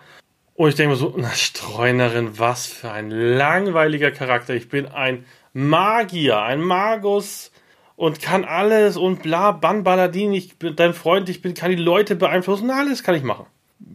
Und 0.56 0.70
ich 0.70 0.76
denke 0.76 0.92
mir 0.92 0.98
so, 0.98 1.14
eine 1.18 1.32
Streunerin, 1.32 2.38
was 2.40 2.68
für 2.68 2.92
ein 2.92 3.10
langweiliger 3.10 4.12
Charakter. 4.12 4.54
Ich 4.54 4.70
bin 4.70 4.88
ein 4.88 5.26
Magier, 5.54 6.42
ein 6.42 6.62
Magus 6.62 7.52
und 7.96 8.22
kann 8.22 8.46
alles 8.46 8.98
und 8.98 9.24
bla, 9.24 9.52
Ban 9.52 9.84
Baladin, 9.84 10.34
ich 10.34 10.58
bin 10.58 10.76
dein 10.76 10.94
Freund, 10.94 11.30
ich 11.30 11.42
bin, 11.42 11.54
kann 11.54 11.72
die 11.72 11.76
Leute 11.76 12.16
beeinflussen, 12.16 12.72
alles 12.72 13.04
kann 13.04 13.16
ich 13.16 13.24
machen. 13.24 13.46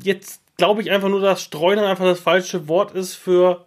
Jetzt 0.03 0.41
glaube 0.57 0.82
ich 0.82 0.91
einfach 0.91 1.09
nur, 1.09 1.20
dass 1.20 1.43
Streunern 1.43 1.87
einfach 1.87 2.05
das 2.05 2.20
falsche 2.20 2.68
Wort 2.68 2.93
ist 2.93 3.14
für 3.14 3.66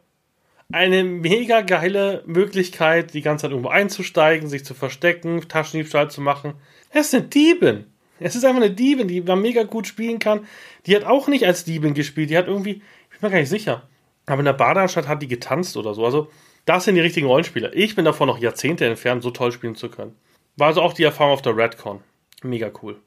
eine 0.72 1.04
mega 1.04 1.62
geile 1.62 2.24
Möglichkeit, 2.26 3.14
die 3.14 3.22
ganze 3.22 3.44
Zeit 3.44 3.52
irgendwo 3.52 3.70
einzusteigen, 3.70 4.48
sich 4.48 4.64
zu 4.64 4.74
verstecken, 4.74 5.48
Taschendiebstahl 5.48 6.12
zu 6.12 6.22
machen. 6.22 6.54
Es 6.92 7.08
ist 7.08 7.16
eine 7.16 7.24
Diebin. 7.24 7.86
Es 8.20 8.36
ist 8.36 8.44
einfach 8.46 8.62
eine 8.62 8.72
Diebin, 8.72 9.08
die 9.08 9.22
man 9.22 9.42
mega 9.42 9.64
gut 9.64 9.88
spielen 9.88 10.20
kann. 10.20 10.46
Die 10.86 10.96
hat 10.96 11.06
auch 11.06 11.28
nicht 11.28 11.46
als 11.46 11.64
Diebin 11.64 11.94
gespielt. 11.94 12.30
Die 12.30 12.38
hat 12.38 12.48
irgendwie, 12.48 12.82
ich 13.12 13.20
bin 13.20 13.20
mir 13.22 13.30
gar 13.32 13.40
nicht 13.40 13.50
sicher. 13.50 13.88
Aber 14.26 14.40
in 14.40 14.46
der 14.46 14.54
Badeanstalt 14.54 15.08
hat 15.08 15.22
die 15.22 15.28
getanzt 15.28 15.76
oder 15.76 15.94
so. 15.94 16.06
Also, 16.06 16.30
das 16.66 16.84
sind 16.84 16.96
die 16.96 17.02
richtigen 17.02 17.26
Rollenspieler. 17.26 17.74
Ich 17.74 17.96
bin 17.96 18.06
davon 18.06 18.28
noch 18.28 18.38
Jahrzehnte 18.38 18.86
entfernt, 18.86 19.24
so 19.24 19.32
toll 19.32 19.52
spielen 19.52 19.76
zu 19.76 19.90
können. 19.90 20.16
War 20.56 20.68
also 20.68 20.82
auch 20.82 20.94
die 20.94 21.04
Erfahrung 21.04 21.34
auf 21.34 21.42
der 21.42 21.58
Redcon. 21.58 22.02
Mega 22.44 22.72
cool. 22.84 23.00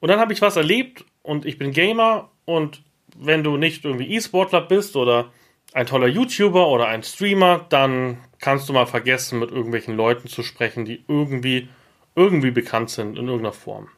Und 0.00 0.08
dann 0.08 0.18
habe 0.18 0.32
ich 0.32 0.42
was 0.42 0.56
erlebt 0.56 1.04
und 1.22 1.46
ich 1.46 1.56
bin 1.56 1.70
Gamer 1.70 2.30
und 2.46 2.82
wenn 3.16 3.44
du 3.44 3.56
nicht 3.56 3.84
irgendwie 3.84 4.12
E-Sportler 4.14 4.62
bist 4.62 4.96
oder 4.96 5.30
ein 5.74 5.86
toller 5.86 6.06
YouTuber 6.06 6.68
oder 6.68 6.86
ein 6.86 7.02
Streamer, 7.02 7.66
dann 7.68 8.18
kannst 8.38 8.68
du 8.68 8.72
mal 8.72 8.86
vergessen, 8.86 9.40
mit 9.40 9.50
irgendwelchen 9.50 9.96
Leuten 9.96 10.28
zu 10.28 10.42
sprechen, 10.42 10.84
die 10.84 11.04
irgendwie, 11.08 11.68
irgendwie 12.14 12.52
bekannt 12.52 12.90
sind 12.90 13.18
in 13.18 13.26
irgendeiner 13.26 13.52
Form. 13.52 13.88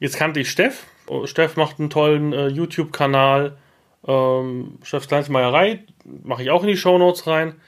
Jetzt 0.00 0.16
kannte 0.16 0.40
ich 0.40 0.50
Steff. 0.50 0.86
Oh, 1.06 1.26
Steff 1.26 1.56
macht 1.56 1.78
einen 1.78 1.90
tollen 1.90 2.32
äh, 2.32 2.48
YouTube-Kanal. 2.48 3.58
Ähm, 4.06 4.78
Steffs 4.82 5.06
Kleinstmeierei 5.06 5.84
mache 6.24 6.42
ich 6.42 6.50
auch 6.50 6.62
in 6.62 6.68
die 6.68 6.76
Shownotes 6.76 7.26
rein. 7.26 7.60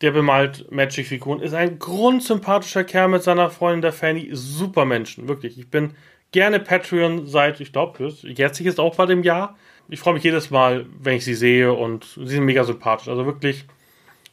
Der 0.00 0.10
bemalt 0.10 0.70
Magic-Figuren. 0.72 1.40
Ist 1.40 1.54
ein 1.54 1.78
grundsympathischer 1.78 2.84
Kerl 2.84 3.08
mit 3.08 3.22
seiner 3.22 3.50
Freundin, 3.50 3.82
der 3.82 3.92
Fanny. 3.92 4.30
Super 4.32 4.84
Menschen, 4.84 5.28
wirklich. 5.28 5.58
Ich 5.58 5.70
bin 5.70 5.94
gerne 6.32 6.58
Patreon 6.58 7.26
seit, 7.26 7.60
ich 7.60 7.72
glaube, 7.72 8.12
jetzt 8.24 8.60
ist 8.60 8.80
auch 8.80 8.96
bald 8.96 9.10
im 9.10 9.22
Jahr 9.22 9.56
ich 9.90 10.00
freue 10.00 10.14
mich 10.14 10.24
jedes 10.24 10.50
Mal, 10.50 10.86
wenn 10.98 11.16
ich 11.16 11.24
sie 11.24 11.34
sehe 11.34 11.72
und 11.72 12.04
sie 12.16 12.26
sind 12.26 12.44
mega 12.44 12.64
sympathisch. 12.64 13.08
Also 13.08 13.26
wirklich 13.26 13.64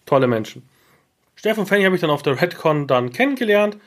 tolle 0.05 0.27
Menschen. 0.27 0.67
Steffen 1.35 1.65
Fanny 1.65 1.83
habe 1.83 1.95
ich 1.95 2.01
dann 2.01 2.09
auf 2.09 2.23
der 2.23 2.41
Redcon 2.41 2.87
dann 2.87 3.11
kennengelernt. 3.11 3.77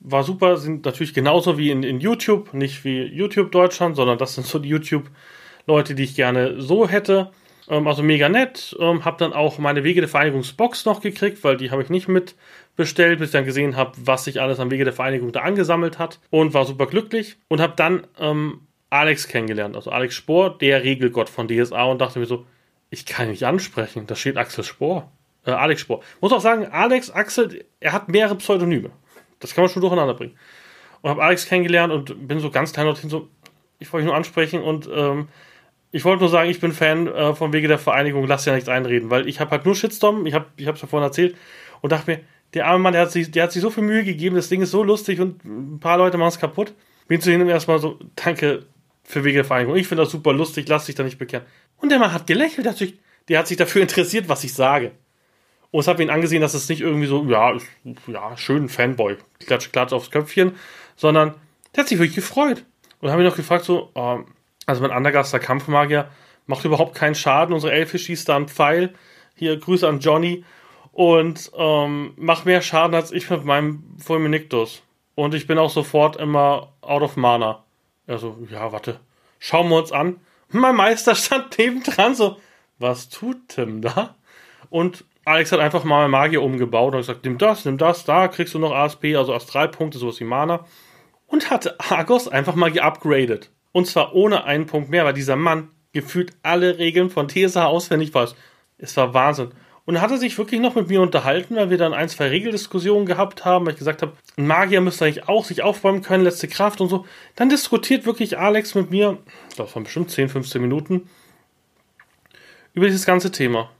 War 0.00 0.22
super, 0.22 0.56
sind 0.56 0.84
natürlich 0.84 1.14
genauso 1.14 1.56
wie 1.56 1.70
in, 1.70 1.82
in 1.82 2.00
YouTube, 2.00 2.52
nicht 2.52 2.84
wie 2.84 3.02
YouTube 3.02 3.52
Deutschland, 3.52 3.96
sondern 3.96 4.18
das 4.18 4.34
sind 4.34 4.46
so 4.46 4.58
die 4.58 4.68
YouTube-Leute, 4.68 5.94
die 5.94 6.04
ich 6.04 6.14
gerne 6.14 6.60
so 6.60 6.88
hätte. 6.88 7.30
Ähm, 7.68 7.86
also 7.86 8.02
mega 8.02 8.28
nett. 8.28 8.76
Ähm, 8.78 9.04
habe 9.04 9.16
dann 9.18 9.32
auch 9.32 9.58
meine 9.58 9.84
Wege 9.84 10.00
der 10.00 10.10
Vereinigungsbox 10.10 10.84
noch 10.84 11.00
gekriegt, 11.00 11.42
weil 11.42 11.56
die 11.56 11.70
habe 11.70 11.82
ich 11.82 11.88
nicht 11.88 12.08
mit 12.08 12.34
bestellt, 12.76 13.20
bis 13.20 13.28
ich 13.28 13.32
dann 13.32 13.44
gesehen 13.44 13.76
habe, 13.76 13.92
was 14.04 14.24
sich 14.24 14.40
alles 14.40 14.58
am 14.58 14.70
Wege 14.70 14.84
der 14.84 14.92
Vereinigung 14.92 15.32
da 15.32 15.40
angesammelt 15.40 15.98
hat 15.98 16.18
und 16.30 16.54
war 16.54 16.64
super 16.64 16.86
glücklich 16.86 17.36
und 17.48 17.60
habe 17.60 17.74
dann 17.76 18.06
ähm, 18.18 18.60
Alex 18.94 19.26
kennengelernt, 19.26 19.74
also 19.74 19.90
Alex 19.90 20.14
Spohr, 20.14 20.56
der 20.56 20.84
Regelgott 20.84 21.28
von 21.28 21.48
DSA 21.48 21.84
und 21.84 22.00
dachte 22.00 22.20
mir 22.20 22.26
so, 22.26 22.46
ich 22.90 23.06
kann 23.06 23.26
ihn 23.26 23.32
nicht 23.32 23.44
ansprechen, 23.44 24.06
da 24.06 24.14
steht 24.14 24.36
Axel 24.36 24.62
Spohr. 24.62 25.10
Äh, 25.44 25.50
Alex 25.50 25.80
Spohr. 25.80 26.00
Muss 26.20 26.32
auch 26.32 26.40
sagen, 26.40 26.66
Alex, 26.66 27.10
Axel, 27.10 27.64
er 27.80 27.92
hat 27.92 28.08
mehrere 28.08 28.36
Pseudonyme. 28.36 28.90
Das 29.40 29.54
kann 29.54 29.64
man 29.64 29.70
schon 29.70 29.82
durcheinander 29.82 30.14
bringen. 30.14 30.38
Und 31.02 31.10
habe 31.10 31.22
Alex 31.22 31.46
kennengelernt 31.46 31.92
und 31.92 32.28
bin 32.28 32.38
so 32.38 32.50
ganz 32.50 32.72
klein 32.72 32.86
dorthin 32.86 33.10
so, 33.10 33.28
ich 33.80 33.92
wollte 33.92 34.06
nur 34.06 34.14
ansprechen 34.14 34.62
und 34.62 34.88
ähm, 34.94 35.28
ich 35.90 36.04
wollte 36.04 36.20
nur 36.20 36.30
sagen, 36.30 36.48
ich 36.48 36.60
bin 36.60 36.72
Fan 36.72 37.08
äh, 37.08 37.34
vom 37.34 37.52
Wege 37.52 37.66
der 37.66 37.78
Vereinigung, 37.78 38.26
lass 38.26 38.44
ja 38.44 38.54
nichts 38.54 38.68
einreden, 38.68 39.10
weil 39.10 39.28
ich 39.28 39.40
habe 39.40 39.50
halt 39.50 39.64
nur 39.64 39.74
Shitstorm, 39.74 40.24
ich 40.26 40.34
habe 40.34 40.46
ich 40.56 40.66
es 40.66 40.80
ja 40.80 40.86
vorhin 40.86 41.06
erzählt 41.06 41.36
und 41.82 41.90
dachte 41.90 42.12
mir, 42.12 42.20
der 42.54 42.66
arme 42.66 42.78
Mann, 42.78 42.92
der 42.92 43.02
hat, 43.02 43.10
sich, 43.10 43.32
der 43.32 43.42
hat 43.42 43.52
sich 43.52 43.60
so 43.60 43.70
viel 43.70 43.82
Mühe 43.82 44.04
gegeben, 44.04 44.36
das 44.36 44.48
Ding 44.48 44.62
ist 44.62 44.70
so 44.70 44.84
lustig 44.84 45.20
und 45.20 45.44
ein 45.44 45.80
paar 45.80 45.98
Leute 45.98 46.16
machen 46.16 46.28
es 46.28 46.38
kaputt. 46.38 46.72
Bin 47.08 47.20
zu 47.20 47.30
ihm 47.32 47.46
erstmal 47.48 47.80
so, 47.80 47.98
danke, 48.14 48.64
für 49.04 49.44
Vereinigung. 49.44 49.76
Ich 49.76 49.86
finde 49.86 50.02
das 50.02 50.12
super 50.12 50.32
lustig, 50.32 50.66
lass 50.68 50.86
dich 50.86 50.94
da 50.94 51.02
nicht 51.02 51.18
bekehren. 51.18 51.46
Und 51.76 51.90
der 51.90 51.98
Mann 51.98 52.12
hat 52.12 52.26
gelächelt, 52.26 52.64
der 52.64 52.72
hat 52.72 52.78
sich, 52.78 52.98
der 53.28 53.38
hat 53.38 53.46
sich 53.46 53.56
dafür 53.56 53.82
interessiert, 53.82 54.28
was 54.28 54.44
ich 54.44 54.54
sage. 54.54 54.92
Und 55.70 55.80
es 55.80 55.88
hat 55.88 55.98
ihn 56.00 56.10
angesehen, 56.10 56.40
dass 56.40 56.54
es 56.54 56.68
nicht 56.68 56.80
irgendwie 56.80 57.06
so, 57.06 57.24
ja, 57.24 57.56
ja, 58.06 58.36
schön 58.36 58.68
Fanboy, 58.68 59.16
klatsch, 59.40 59.72
klatsch 59.72 59.92
aufs 59.92 60.10
Köpfchen, 60.10 60.52
sondern 60.96 61.34
der 61.74 61.82
hat 61.82 61.88
sich 61.88 61.98
wirklich 61.98 62.14
gefreut. 62.14 62.64
Und 63.00 63.10
habe 63.10 63.22
ihn 63.22 63.28
noch 63.28 63.36
gefragt, 63.36 63.64
so, 63.64 63.90
ähm, 63.96 64.26
also 64.66 64.82
mein 64.82 64.92
Andergaster 64.92 65.40
Kampfmagier 65.40 66.08
macht 66.46 66.64
überhaupt 66.64 66.94
keinen 66.94 67.14
Schaden, 67.14 67.52
unsere 67.54 67.72
Elfe 67.72 67.98
schießt 67.98 68.28
da 68.28 68.36
einen 68.36 68.48
Pfeil. 68.48 68.94
Hier, 69.34 69.58
Grüße 69.58 69.86
an 69.86 69.98
Johnny. 69.98 70.44
Und 70.92 71.50
ähm, 71.56 72.12
macht 72.16 72.46
mehr 72.46 72.62
Schaden 72.62 72.94
als 72.94 73.10
ich 73.10 73.28
mit 73.28 73.44
meinem 73.44 73.82
Fulminictus. 73.98 74.82
Und 75.16 75.34
ich 75.34 75.48
bin 75.48 75.58
auch 75.58 75.70
sofort 75.70 76.16
immer 76.16 76.72
out 76.82 77.02
of 77.02 77.16
Mana. 77.16 77.63
Er 78.06 78.18
so, 78.18 78.38
ja, 78.50 78.72
warte, 78.72 79.00
schauen 79.38 79.68
wir 79.68 79.78
uns 79.78 79.92
an. 79.92 80.20
Mein 80.50 80.76
Meister 80.76 81.14
stand 81.14 81.56
nebendran 81.58 82.14
so, 82.14 82.38
was 82.78 83.08
tut 83.08 83.48
Tim 83.48 83.82
da? 83.82 84.14
Und 84.70 85.04
Alex 85.24 85.52
hat 85.52 85.60
einfach 85.60 85.84
mal 85.84 86.08
Magier 86.08 86.42
umgebaut 86.42 86.92
und 86.92 87.00
gesagt, 87.00 87.24
nimm 87.24 87.38
das, 87.38 87.64
nimm 87.64 87.78
das, 87.78 88.04
da 88.04 88.28
kriegst 88.28 88.52
du 88.54 88.58
noch 88.58 88.74
ASP, 88.74 89.16
also 89.16 89.32
Astralpunkte, 89.32 89.98
sowas 89.98 90.20
wie 90.20 90.24
Mana. 90.24 90.66
Und 91.26 91.50
hatte 91.50 91.80
Argos 91.80 92.28
einfach 92.28 92.54
mal 92.54 92.70
geupgradet. 92.70 93.50
Und 93.72 93.86
zwar 93.86 94.14
ohne 94.14 94.44
einen 94.44 94.66
Punkt 94.66 94.90
mehr, 94.90 95.04
weil 95.04 95.14
dieser 95.14 95.36
Mann 95.36 95.70
gefühlt 95.92 96.32
alle 96.42 96.78
Regeln 96.78 97.08
von 97.08 97.28
TSA 97.28 97.64
auswendig 97.64 98.12
weiß. 98.12 98.34
Es 98.78 98.96
war 98.96 99.14
Wahnsinn. 99.14 99.52
Und 99.86 100.00
hat 100.00 100.10
er 100.10 100.16
sich 100.16 100.38
wirklich 100.38 100.60
noch 100.60 100.74
mit 100.74 100.88
mir 100.88 101.02
unterhalten, 101.02 101.56
weil 101.56 101.68
wir 101.68 101.76
dann 101.76 101.92
ein, 101.92 102.08
zwei 102.08 102.28
Regeldiskussionen 102.28 103.04
gehabt 103.04 103.44
haben, 103.44 103.66
weil 103.66 103.74
ich 103.74 103.78
gesagt 103.78 104.00
habe, 104.00 104.12
ein 104.38 104.46
Magier 104.46 104.80
müsste 104.80 105.04
eigentlich 105.04 105.28
auch 105.28 105.44
sich 105.44 105.62
aufräumen 105.62 106.00
können, 106.00 106.24
letzte 106.24 106.48
Kraft 106.48 106.80
und 106.80 106.88
so. 106.88 107.04
Dann 107.36 107.50
diskutiert 107.50 108.06
wirklich 108.06 108.38
Alex 108.38 108.74
mit 108.74 108.90
mir, 108.90 109.18
es 109.50 109.58
waren 109.58 109.84
bestimmt 109.84 110.10
10, 110.10 110.30
15 110.30 110.62
Minuten, 110.62 111.08
über 112.72 112.86
dieses 112.86 113.04
ganze 113.04 113.30
Thema. 113.30 113.70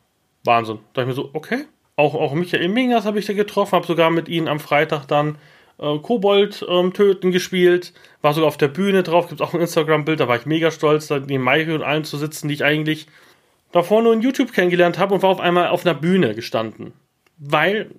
Wahnsinn. 0.44 0.78
Da 0.92 1.02
ich 1.02 1.08
mir 1.08 1.14
so, 1.14 1.30
okay. 1.32 1.64
Auch, 1.96 2.14
auch 2.14 2.34
Michael 2.34 2.68
Mingers 2.68 3.04
habe 3.04 3.18
ich 3.18 3.26
da 3.26 3.32
getroffen, 3.32 3.72
habe 3.72 3.86
sogar 3.86 4.10
mit 4.10 4.28
ihnen 4.28 4.48
am 4.48 4.60
Freitag 4.60 5.06
dann 5.06 5.38
äh, 5.78 5.98
Kobold 5.98 6.64
ähm, 6.68 6.92
töten 6.92 7.30
gespielt, 7.30 7.92
war 8.20 8.34
sogar 8.34 8.48
auf 8.48 8.56
der 8.56 8.68
Bühne 8.68 9.02
drauf, 9.02 9.28
gibt 9.28 9.42
auch 9.42 9.54
ein 9.54 9.60
Instagram-Bild, 9.60 10.20
da 10.20 10.28
war 10.28 10.36
ich 10.36 10.46
mega 10.46 10.70
stolz, 10.70 11.06
da 11.06 11.18
neben 11.18 11.44
Maike 11.44 11.74
und 11.74 11.82
allen 11.82 12.04
zu 12.04 12.16
sitzen, 12.18 12.48
die 12.48 12.54
ich 12.54 12.64
eigentlich 12.64 13.06
davor 13.74 14.02
nur 14.02 14.12
in 14.12 14.20
YouTube 14.20 14.52
kennengelernt 14.52 14.98
habe 14.98 15.14
und 15.14 15.22
war 15.22 15.30
auf 15.30 15.40
einmal 15.40 15.68
auf 15.68 15.84
einer 15.84 15.96
Bühne 15.96 16.34
gestanden. 16.34 16.92
Weil 17.38 17.90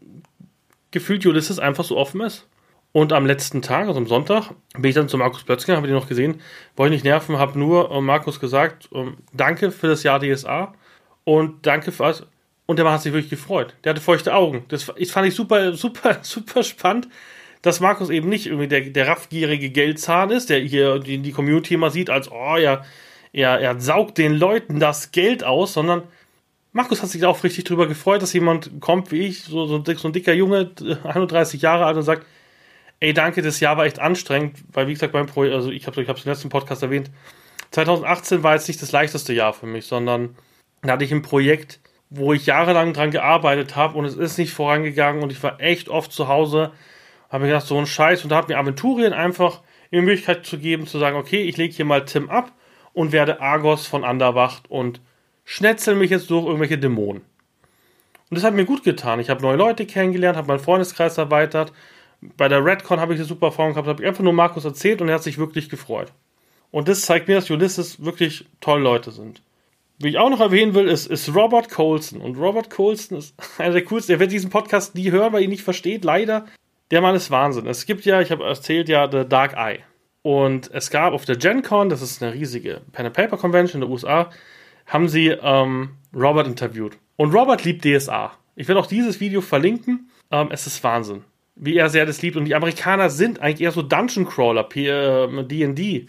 gefühlt 0.92 1.26
Ulysses 1.26 1.60
einfach 1.60 1.84
so 1.84 1.98
offen 1.98 2.22
ist. 2.22 2.48
Und 2.94 3.12
am 3.12 3.26
letzten 3.26 3.62
Tag, 3.62 3.90
also 3.90 4.00
am 4.00 4.08
Sonntag, 4.08 4.52
bin 4.72 4.86
ich 4.86 4.96
dann 4.96 5.10
zu 5.10 5.18
Markus 5.18 5.44
Plötzgen, 5.44 5.76
habe 5.76 5.86
ihn 5.86 5.94
noch 5.94 6.08
gesehen, 6.08 6.40
wollte 6.78 6.94
nicht 6.94 7.04
nerven, 7.04 7.38
habe 7.38 7.60
nur 7.60 7.92
äh, 7.92 8.00
Markus 8.00 8.40
gesagt, 8.40 8.88
äh, 8.94 9.08
danke 9.34 9.70
für 9.70 9.88
das 9.88 10.04
Jahr 10.04 10.22
DSA 10.22 10.74
und 11.26 11.66
danke 11.66 11.92
für 11.92 12.06
alles. 12.06 12.26
Und 12.68 12.78
der 12.78 12.86
Mann 12.86 12.94
hat 12.94 13.02
sich 13.02 13.12
wirklich 13.12 13.30
gefreut. 13.30 13.76
Der 13.84 13.90
hatte 13.90 14.02
feuchte 14.02 14.34
Augen. 14.34 14.64
Das, 14.70 14.86
das 14.86 15.12
fand 15.12 15.28
ich 15.28 15.36
super, 15.36 15.74
super, 15.76 16.20
super 16.22 16.64
spannend, 16.64 17.10
dass 17.62 17.82
Markus 17.82 18.10
eben 18.10 18.30
nicht 18.30 18.46
irgendwie 18.46 18.70
der, 18.70 18.80
der 18.80 19.10
raffgierige 19.10 19.72
Geldzahn 19.72 20.30
ist, 20.30 20.50
der 20.50 20.60
hier 20.60 21.00
die, 21.00 21.18
die 21.18 21.34
Community 21.34 21.74
immer 21.74 21.92
sieht 21.92 22.10
als, 22.10 22.32
oh 22.32 22.56
ja, 22.56 22.86
er, 23.36 23.60
er 23.60 23.80
saugt 23.82 24.18
den 24.18 24.34
Leuten 24.34 24.80
das 24.80 25.12
Geld 25.12 25.44
aus, 25.44 25.74
sondern 25.74 26.04
Markus 26.72 27.04
hat 27.04 27.10
sich 27.10 27.26
auch 27.26 27.44
richtig 27.44 27.66
drüber 27.66 27.86
gefreut, 27.86 28.22
dass 28.22 28.32
jemand 28.32 28.80
kommt 28.80 29.12
wie 29.12 29.28
ich, 29.28 29.44
so, 29.44 29.66
so, 29.66 29.84
so 29.84 30.08
ein 30.08 30.14
dicker 30.14 30.34
Junge, 30.34 30.72
31 31.04 31.62
Jahre 31.62 31.86
alt, 31.86 31.98
und 31.98 32.04
sagt, 32.04 32.26
ey, 33.02 33.14
danke, 33.14 33.42
das 33.42 33.60
Jahr 33.60 33.76
war 33.76 33.86
echt 33.86 34.00
anstrengend, 34.00 34.60
weil 34.72 34.88
wie 34.88 34.94
gesagt, 34.94 35.12
beim 35.12 35.26
Projekt, 35.26 35.54
also 35.54 35.70
ich 35.70 35.86
habe 35.86 36.02
es 36.02 36.08
im 36.08 36.32
letzten 36.32 36.50
Podcast 36.50 36.82
erwähnt, 36.82 37.12
2018 37.72 38.42
war 38.42 38.54
jetzt 38.54 38.70
nicht 38.70 38.82
das 38.82 38.94
leichteste 38.94 39.34
Jahr 39.34 39.52
für 39.52 39.66
mich, 39.66 39.86
sondern 39.86 40.38
da 40.82 40.94
hatte 40.94 41.04
ich 41.04 41.12
ein 41.12 41.22
Projekt, 41.22 41.82
wo 42.10 42.32
ich 42.32 42.46
jahrelang 42.46 42.94
dran 42.94 43.12
gearbeitet 43.12 43.76
habe 43.76 43.98
und 43.98 44.06
es 44.06 44.16
ist 44.16 44.38
nicht 44.38 44.54
vorangegangen 44.54 45.24
und 45.24 45.32
ich 45.34 45.44
war 45.44 45.60
echt 45.60 45.90
oft 45.90 46.14
zu 46.14 46.30
Hause, 46.30 46.72
habe 47.30 47.44
mir 47.44 47.50
gedacht, 47.50 47.68
so 47.68 47.78
ein 47.78 47.88
Scheiß 47.88 48.24
und 48.24 48.30
da 48.30 48.38
hat 48.38 48.48
mir 48.48 48.58
Aventurien 48.58 49.12
einfach 49.12 49.62
die 49.92 50.00
Möglichkeit 50.00 50.46
zu 50.46 50.58
geben, 50.58 50.88
zu 50.88 51.00
sagen, 51.00 51.18
okay, 51.18 51.42
ich 51.42 51.58
lege 51.58 51.74
hier 51.74 51.86
mal 51.86 52.06
Tim 52.06 52.30
ab 52.30 52.54
und 52.96 53.12
werde 53.12 53.42
Argos 53.42 53.86
von 53.86 54.04
Anderwacht 54.04 54.72
und 54.72 55.02
schnetzel 55.44 55.96
mich 55.96 56.10
jetzt 56.10 56.32
durch 56.32 56.46
irgendwelche 56.46 56.80
Dämonen. 56.80 57.22
Und 58.30 58.38
das 58.38 58.44
hat 58.44 58.56
mir 58.56 58.66
gut 58.66 58.84
getan. 58.84 59.20
Ich 59.20 59.30
habe 59.30 59.44
neue 59.44 59.58
Leute 59.58 59.86
kennengelernt, 59.86 60.38
habe 60.38 60.48
meinen 60.48 60.60
Freundeskreis 60.60 61.18
erweitert. 61.20 61.72
Bei 62.22 62.48
der 62.48 62.66
Redcon 62.66 63.00
habe 63.00 63.14
ich 63.14 63.20
eine 63.20 63.28
super 63.28 63.48
Erfahrung 63.48 63.74
gehabt, 63.74 63.88
habe 63.88 64.02
ich 64.02 64.08
einfach 64.08 64.24
nur 64.24 64.34
Markus 64.34 64.66
erzählt 64.66 65.02
und 65.02 65.10
er 65.10 65.16
hat 65.16 65.24
sich 65.24 65.38
wirklich 65.38 65.70
gefreut. 65.70 66.12
Und 66.72 66.88
das 66.88 67.02
zeigt 67.02 67.28
mir, 67.28 67.36
dass 67.36 67.52
Ulysses 67.52 68.04
wirklich 68.04 68.46
tolle 68.62 68.84
Leute 68.84 69.12
sind. 69.12 69.42
Wie 70.00 70.10
ich 70.10 70.18
auch 70.18 70.30
noch 70.30 70.42
erwähnen 70.42 70.74
will, 70.74 70.88
ist, 70.88 71.06
ist 71.08 71.34
Robert 71.36 71.70
Colson. 71.70 72.20
Und 72.20 72.38
Robert 72.38 72.70
Colson 72.70 73.18
ist 73.18 73.36
einer 73.58 73.74
der 73.74 73.86
coolsten. 73.86 74.14
Er 74.14 74.20
wird 74.20 74.32
diesen 74.32 74.50
Podcast 74.50 74.96
nie 74.96 75.12
hören, 75.12 75.32
weil 75.32 75.42
er 75.42 75.46
ihn 75.46 75.52
nicht 75.52 75.64
versteht. 75.64 76.04
Leider. 76.04 76.46
Der 76.92 77.02
Mann 77.02 77.16
ist 77.16 77.32
Wahnsinn. 77.32 77.68
Es 77.68 77.86
gibt 77.86 78.06
ja, 78.06 78.22
ich 78.22 78.32
habe 78.32 78.46
erzählt 78.46 78.90
ja, 78.90 79.10
The 79.10 79.28
Dark 79.28 79.54
Eye. 79.54 79.84
Und 80.26 80.72
es 80.74 80.90
gab 80.90 81.14
auf 81.14 81.24
der 81.26 81.36
Gen 81.36 81.62
Con, 81.62 81.90
das 81.90 82.02
ist 82.02 82.24
eine 82.24 82.34
riesige 82.34 82.82
Pen 82.94 83.06
and 83.06 83.16
Paper 83.16 83.38
Convention 83.38 83.80
in 83.80 83.88
den 83.88 83.92
USA, 83.92 84.32
haben 84.88 85.08
sie 85.08 85.28
ähm, 85.28 85.90
Robert 86.16 86.48
interviewt. 86.48 86.98
Und 87.16 87.32
Robert 87.32 87.64
liebt 87.64 87.86
DSA. 87.86 88.32
Ich 88.56 88.68
werde 88.68 88.82
auch 88.82 88.88
dieses 88.88 89.20
Video 89.20 89.42
verlinken. 89.42 90.10
Ähm, 90.32 90.48
es 90.50 90.66
ist 90.66 90.84
Wahnsinn, 90.84 91.26
wie 91.56 91.78
er 91.78 91.90
sehr 91.90 92.08
das 92.08 92.24
liebt. 92.24 92.38
Und 92.38 92.46
die 92.46 92.56
Amerikaner 92.56 93.12
sind 93.12 93.40
eigentlich 93.40 93.62
eher 93.62 93.72
so 93.72 93.84
Dungeon 93.84 94.26
Crawler, 94.26 94.64
D&D. 94.64 95.96
Äh, 95.96 96.08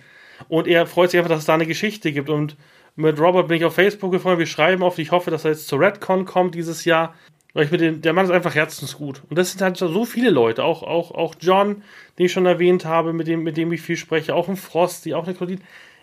und 0.49 0.67
er 0.67 0.87
freut 0.87 1.11
sich 1.11 1.19
einfach, 1.19 1.29
dass 1.29 1.41
es 1.41 1.45
da 1.45 1.53
eine 1.53 1.67
Geschichte 1.67 2.11
gibt. 2.11 2.31
Und 2.31 2.57
mit 2.95 3.21
Robert 3.21 3.49
bin 3.49 3.59
ich 3.59 3.67
auf 3.67 3.75
Facebook 3.75 4.12
gefreut. 4.12 4.39
Wir 4.39 4.47
schreiben 4.47 4.83
oft. 4.83 4.99
Ich 4.99 5.11
hoffe, 5.11 5.31
dass 5.31 5.45
er 5.45 5.51
jetzt 5.51 5.69
zur 5.69 5.81
Redcon 5.81 6.25
kommt 6.25 6.55
dieses 6.55 6.87
Jahr. 6.87 7.14
Weil 7.57 7.65
ich 7.65 7.71
mit 7.71 7.81
dem, 7.81 8.03
der 8.03 8.13
Mann 8.13 8.27
ist 8.27 8.31
einfach 8.31 8.55
herzensgut. 8.55 9.23
Und 9.31 9.39
das 9.39 9.51
sind 9.51 9.63
halt 9.63 9.79
so 9.79 10.05
viele 10.05 10.29
Leute. 10.29 10.63
Auch, 10.63 10.83
auch, 10.83 11.11
auch 11.13 11.37
John, 11.41 11.83
den 12.19 12.27
ich 12.27 12.33
schon 12.33 12.45
erwähnt 12.45 12.85
habe, 12.85 13.15
mit 13.15 13.29
dem, 13.29 13.45
mit 13.45 13.57
dem 13.57 13.73
ich 13.73 13.81
viel 13.81 13.97
spreche. 13.97 14.35
Auch 14.35 14.51
ein 14.51 14.59
Frost, 14.59 15.07
die 15.07 15.15
auch 15.15 15.25
eine 15.25 15.35
Claudine. 15.35 15.63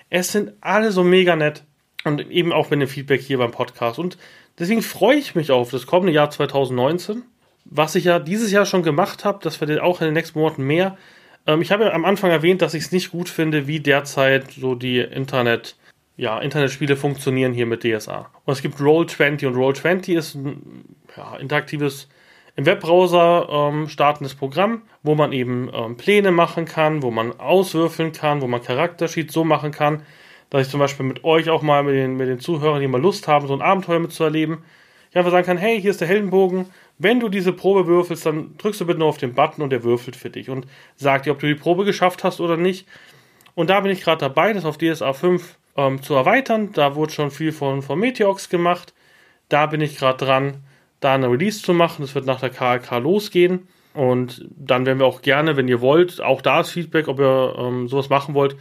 Es 0.09 0.31
sind 0.31 0.53
alle 0.61 0.91
so 0.91 1.03
mega 1.03 1.35
nett. 1.35 1.63
Und 2.05 2.27
eben 2.31 2.51
auch 2.51 2.71
mit 2.71 2.81
dem 2.81 2.87
Feedback 2.87 3.21
hier 3.21 3.37
beim 3.37 3.51
Podcast. 3.51 3.99
Und 3.99 4.17
deswegen 4.57 4.81
freue 4.81 5.17
ich 5.17 5.35
mich 5.35 5.51
auf 5.51 5.69
das 5.69 5.85
kommende 5.85 6.11
Jahr 6.11 6.31
2019. 6.31 7.21
Was 7.65 7.93
ich 7.93 8.05
ja 8.05 8.17
dieses 8.17 8.51
Jahr 8.51 8.65
schon 8.65 8.81
gemacht 8.81 9.23
habe, 9.23 9.37
das 9.43 9.61
wird 9.61 9.79
auch 9.79 10.01
in 10.01 10.05
den 10.05 10.15
nächsten 10.15 10.39
Monaten 10.39 10.63
mehr. 10.63 10.97
Ähm, 11.45 11.61
ich 11.61 11.71
habe 11.71 11.83
ja 11.83 11.93
am 11.93 12.03
Anfang 12.03 12.31
erwähnt, 12.31 12.63
dass 12.63 12.73
ich 12.73 12.85
es 12.85 12.91
nicht 12.91 13.11
gut 13.11 13.29
finde, 13.29 13.67
wie 13.67 13.79
derzeit 13.79 14.53
so 14.53 14.73
die 14.73 15.01
Internet, 15.01 15.75
ja, 16.15 16.39
Internetspiele 16.39 16.95
funktionieren 16.95 17.53
hier 17.53 17.65
mit 17.65 17.83
DSA. 17.83 18.29
Und 18.45 18.53
es 18.53 18.61
gibt 18.61 18.77
Roll20 18.77 19.47
und 19.47 19.55
Roll20 19.55 20.17
ist 20.17 20.35
ein 20.35 20.95
ja, 21.17 21.35
interaktives 21.37 22.07
im 22.55 22.65
Webbrowser 22.65 23.47
ähm, 23.49 23.89
startendes 23.89 24.35
Programm, 24.35 24.83
wo 25.01 25.15
man 25.15 25.33
eben 25.33 25.71
ähm, 25.73 25.97
Pläne 25.97 26.31
machen 26.31 26.65
kann, 26.65 27.01
wo 27.01 27.09
man 27.09 27.39
auswürfeln 27.39 28.11
kann, 28.11 28.41
wo 28.41 28.47
man 28.47 28.61
Charaktersheets 28.61 29.33
so 29.33 29.43
machen 29.43 29.71
kann, 29.71 30.03
dass 30.51 30.67
ich 30.67 30.69
zum 30.69 30.79
Beispiel 30.79 31.05
mit 31.05 31.23
euch 31.23 31.49
auch 31.49 31.63
mal, 31.63 31.81
mit 31.83 31.95
den, 31.95 32.15
mit 32.15 32.27
den 32.27 32.39
Zuhörern, 32.39 32.79
die 32.79 32.87
mal 32.87 33.01
Lust 33.01 33.27
haben, 33.27 33.47
so 33.47 33.55
ein 33.55 33.63
Abenteuer 33.63 33.99
mitzuerleben, 33.99 34.59
ich 35.09 35.17
einfach 35.17 35.31
sagen 35.31 35.45
kann, 35.45 35.57
hey, 35.57 35.79
hier 35.79 35.91
ist 35.91 36.01
der 36.01 36.07
Heldenbogen, 36.07 36.67
wenn 36.97 37.19
du 37.19 37.29
diese 37.29 37.53
Probe 37.53 37.87
würfelst, 37.87 38.25
dann 38.25 38.55
drückst 38.57 38.81
du 38.81 38.85
bitte 38.85 38.99
nur 38.99 39.07
auf 39.07 39.17
den 39.17 39.33
Button 39.33 39.61
und 39.61 39.71
der 39.71 39.83
würfelt 39.83 40.15
für 40.15 40.29
dich 40.29 40.49
und 40.49 40.67
sagt 40.95 41.25
dir, 41.25 41.31
ob 41.31 41.39
du 41.39 41.47
die 41.47 41.55
Probe 41.55 41.85
geschafft 41.85 42.23
hast 42.23 42.39
oder 42.39 42.57
nicht. 42.57 42.87
Und 43.55 43.69
da 43.69 43.79
bin 43.81 43.91
ich 43.91 44.01
gerade 44.01 44.19
dabei, 44.19 44.53
das 44.53 44.65
auf 44.65 44.77
DSA 44.77 45.13
5 45.13 45.57
ähm, 45.75 46.01
zu 46.01 46.13
erweitern. 46.13 46.71
Da 46.73 46.95
wurde 46.95 47.11
schon 47.11 47.31
viel 47.31 47.51
von, 47.51 47.81
von 47.81 47.99
Meteox 47.99 48.49
gemacht. 48.49 48.93
Da 49.49 49.65
bin 49.65 49.81
ich 49.81 49.97
gerade 49.97 50.25
dran, 50.25 50.63
da 50.99 51.13
eine 51.13 51.29
Release 51.29 51.61
zu 51.61 51.73
machen. 51.73 52.01
Das 52.01 52.15
wird 52.15 52.25
nach 52.25 52.39
der 52.39 52.49
KLK 52.49 52.99
losgehen. 52.99 53.67
Und 53.93 54.47
dann 54.49 54.85
werden 54.85 54.99
wir 54.99 55.05
auch 55.05 55.21
gerne, 55.21 55.55
wenn 55.55 55.67
ihr 55.67 55.81
wollt, 55.81 56.19
auch 56.19 56.41
da 56.41 56.61
ist 56.61 56.71
Feedback, 56.71 57.07
ob 57.07 57.19
ihr 57.19 57.55
ähm, 57.57 57.87
sowas 57.87 58.09
machen 58.09 58.33
wollt, 58.33 58.55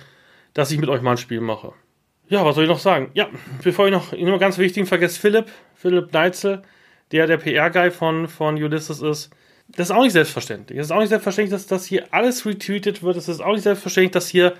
dass 0.53 0.71
ich 0.71 0.79
mit 0.79 0.91
euch 0.91 1.01
mal 1.01 1.13
ein 1.13 1.17
Spiel 1.17 1.41
mache. 1.41 1.73
Ja, 2.29 2.45
was 2.45 2.55
soll 2.55 2.65
ich 2.65 2.71
noch 2.71 2.79
sagen? 2.79 3.11
Ja, 3.15 3.29
bevor 3.63 3.87
ich 3.87 3.93
noch, 3.93 4.13
nur 4.13 4.39
ganz 4.39 4.59
wichtig 4.59 4.87
vergesse, 4.87 5.19
Philipp, 5.19 5.47
Philipp 5.75 6.13
Neitzel, 6.13 6.63
der 7.13 7.27
der 7.27 7.39
PR-Guy 7.39 7.91
von, 7.91 8.29
von 8.29 8.63
Ulysses 8.63 9.01
ist. 9.01 9.31
Das 9.69 9.89
ist 9.89 9.97
auch 9.97 10.03
nicht 10.03 10.13
selbstverständlich. 10.13 10.79
Es 10.79 10.87
ist 10.87 10.93
auch 10.93 11.01
nicht 11.01 11.09
selbstverständlich, 11.09 11.53
dass 11.53 11.67
das 11.67 11.87
hier 11.87 12.07
alles 12.11 12.45
retweetet 12.45 13.03
wird. 13.03 13.17
Es 13.17 13.29
ist 13.29 13.41
auch 13.41 13.53
nicht 13.53 13.63
selbstverständlich, 13.63 14.13
dass 14.13 14.29
hier 14.29 14.55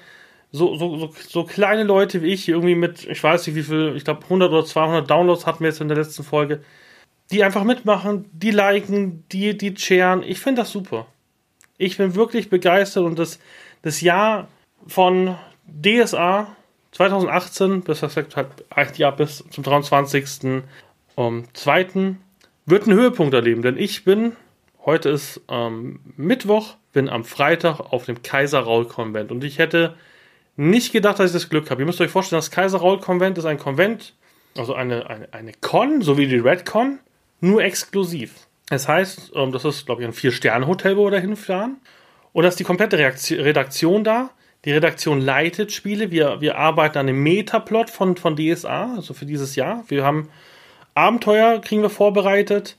so, 0.53 0.77
so, 0.77 0.99
so, 0.99 1.15
so 1.29 1.45
kleine 1.45 1.83
Leute 1.83 2.23
wie 2.23 2.33
ich, 2.33 2.49
irgendwie 2.49 2.75
mit, 2.75 3.05
ich 3.05 3.23
weiß 3.23 3.47
nicht 3.47 3.57
wie 3.57 3.63
viel, 3.63 3.95
ich 3.97 4.05
glaube 4.05 4.23
100 4.25 4.53
oder 4.53 4.65
200 4.65 5.11
Downloads 5.11 5.47
hatten 5.47 5.61
wir 5.61 5.69
jetzt 5.69 5.81
in 5.81 5.89
der 5.89 5.97
letzten 5.97 6.23
Folge, 6.23 6.63
die 7.31 7.43
einfach 7.43 7.65
mitmachen, 7.65 8.29
die 8.33 8.51
liken, 8.51 9.25
die, 9.33 9.57
die 9.57 9.75
sharen. 9.77 10.23
Ich 10.23 10.41
finde 10.41 10.63
das 10.63 10.71
super. 10.71 11.07
Ich 11.79 11.97
bin 11.97 12.15
wirklich 12.15 12.51
begeistert 12.51 13.05
und 13.05 13.19
das, 13.19 13.41
das 13.81 14.03
Jahr 14.03 14.49
von 14.87 15.37
DSA 15.67 16.55
2018, 16.93 17.81
bis 17.81 18.03
Jahr 18.99 19.17
bis 19.17 19.45
zum 19.51 19.65
23. 19.65 20.63
Um, 21.15 21.45
2. 21.53 22.17
wird 22.65 22.85
einen 22.85 22.99
Höhepunkt 22.99 23.35
erleben, 23.35 23.61
denn 23.61 23.77
ich 23.77 24.05
bin, 24.05 24.35
heute 24.85 25.11
ist 25.11 25.43
ähm, 25.49 26.01
Mittwoch, 26.17 26.77
bin 26.95 27.11
am 27.11 27.25
Freitag 27.25 27.81
auf 27.81 28.07
dem 28.07 28.23
Kaiser 28.23 28.61
Raul 28.61 28.87
Konvent 28.87 29.31
und 29.31 29.45
ich 29.45 29.59
hätte 29.59 29.95
nicht 30.57 30.93
gedacht, 30.93 31.19
dass 31.19 31.31
ich 31.31 31.33
das 31.33 31.49
Glück 31.49 31.71
habe. 31.71 31.83
Ihr 31.83 31.87
müsst 31.87 32.01
euch 32.01 32.11
vorstellen, 32.11 32.39
das 32.39 32.51
Kaiser 32.51 32.79
Raul 32.79 33.01
Konvent 33.01 33.39
ist 33.39 33.45
ein 33.45 33.59
Konvent, 33.59 34.15
also 34.57 34.75
eine, 34.75 35.09
eine, 35.09 35.33
eine 35.33 35.53
Con, 35.61 36.03
so 36.03 36.19
wie 36.19 36.27
die 36.27 36.39
Red 36.39 36.67
Con, 36.67 36.99
nur 37.41 37.63
exklusiv. 37.63 38.47
Das 38.69 38.89
heißt, 38.89 39.33
ähm, 39.35 39.53
das 39.53 39.65
ist, 39.65 39.87
glaube 39.87 40.03
ich, 40.03 40.09
ein 40.09 40.15
Vier-Sterne-Hotel, 40.15 40.97
wo 40.97 41.05
wir 41.05 41.11
da 41.11 41.19
hinfahren. 41.19 41.77
Und 42.33 42.43
da 42.43 42.49
ist 42.49 42.59
die 42.59 42.65
komplette 42.65 42.99
Redaktion 42.99 44.05
da. 44.05 44.31
Die 44.65 44.73
Redaktion 44.73 45.21
leitet 45.21 45.73
Spiele. 45.73 46.11
Wir, 46.11 46.41
wir 46.41 46.57
arbeiten 46.57 46.99
an 46.99 47.09
einem 47.09 47.23
Metaplot 47.23 47.91
von, 47.91 48.17
von 48.17 48.37
DSA, 48.37 48.95
also 48.95 49.13
für 49.13 49.27
dieses 49.27 49.57
Jahr. 49.57 49.85
Wir 49.89 50.05
haben 50.05 50.29
Abenteuer, 50.95 51.61
kriegen 51.61 51.83
wir 51.83 51.91
vorbereitet, 51.91 52.77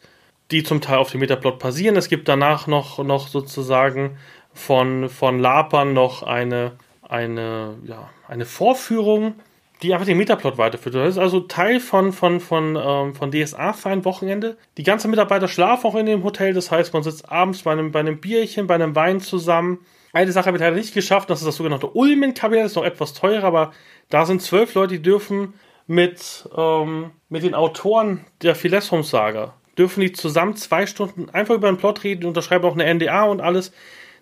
die 0.52 0.64
zum 0.64 0.82
Teil 0.82 0.98
auf 0.98 1.12
dem 1.12 1.20
Metaplot 1.20 1.60
passieren. 1.60 1.96
Es 1.96 2.10
gibt 2.10 2.28
danach 2.28 2.68
noch, 2.68 3.04
noch 3.04 3.28
sozusagen 3.28 4.18
von, 4.54 5.10
von 5.10 5.40
Lapern 5.40 5.94
noch 5.94 6.24
eine, 6.24 6.74
eine, 7.14 7.78
ja, 7.86 8.10
eine 8.28 8.46
Vorführung, 8.46 9.36
die 9.82 9.94
einfach 9.94 10.06
den 10.06 10.18
Metaplot 10.18 10.58
weiterführt. 10.58 10.96
Das 10.96 11.10
ist 11.10 11.18
also 11.18 11.42
Teil 11.42 11.80
von, 11.80 12.12
von, 12.12 12.40
von, 12.40 12.76
ähm, 12.76 13.16
von 13.16 13.32
DSA 13.32 13.74
für 13.74 13.90
ein 13.90 14.06
Wochenende. 14.06 14.58
Die 14.78 14.84
ganzen 14.84 15.12
Mitarbeiter 15.12 15.48
schlafen 15.48 15.88
auch 15.88 15.96
in 15.96 16.06
dem 16.06 16.24
Hotel, 16.24 16.54
das 16.54 16.72
heißt, 16.72 16.94
man 16.94 17.04
sitzt 17.04 17.32
abends 17.32 17.64
bei 17.64 17.72
einem, 17.72 17.92
bei 17.92 18.00
einem 18.00 18.20
Bierchen, 18.20 18.68
bei 18.68 18.76
einem 18.76 18.96
Wein 18.96 19.20
zusammen 19.20 19.80
eine 20.14 20.32
Sache 20.32 20.46
habe 20.46 20.58
ich 20.58 20.62
leider 20.62 20.76
nicht 20.76 20.94
geschafft, 20.94 21.32
das 21.32 21.40
ist 21.40 21.48
das 21.48 21.56
sogenannte 21.56 21.90
Ulmen-Kabinett, 21.90 22.68
ist 22.68 22.76
noch 22.76 22.86
etwas 22.86 23.14
teurer, 23.14 23.46
aber 23.46 23.72
da 24.10 24.28
sind 24.28 24.44
zwölf 24.44 24.76
Leute, 24.76 24.94
die 24.94 25.02
dürfen 25.02 25.56
mit, 25.88 26.48
ähm, 26.56 27.10
mit 27.30 27.42
den 27.42 27.56
Autoren 27.56 28.24
der 28.44 28.54
Philesum-Saga, 28.54 29.56
dürfen 29.76 30.02
die 30.02 30.12
zusammen 30.12 30.56
zwei 30.56 30.86
Stunden 30.86 31.32
einfach 31.32 31.56
über 31.56 31.68
den 31.68 31.78
Plot 31.78 32.04
reden, 32.04 32.28
unterschreiben 32.28 32.64
auch 32.66 32.78
eine 32.78 32.86
NDA 32.94 33.24
und 33.24 33.42
alles. 33.42 33.74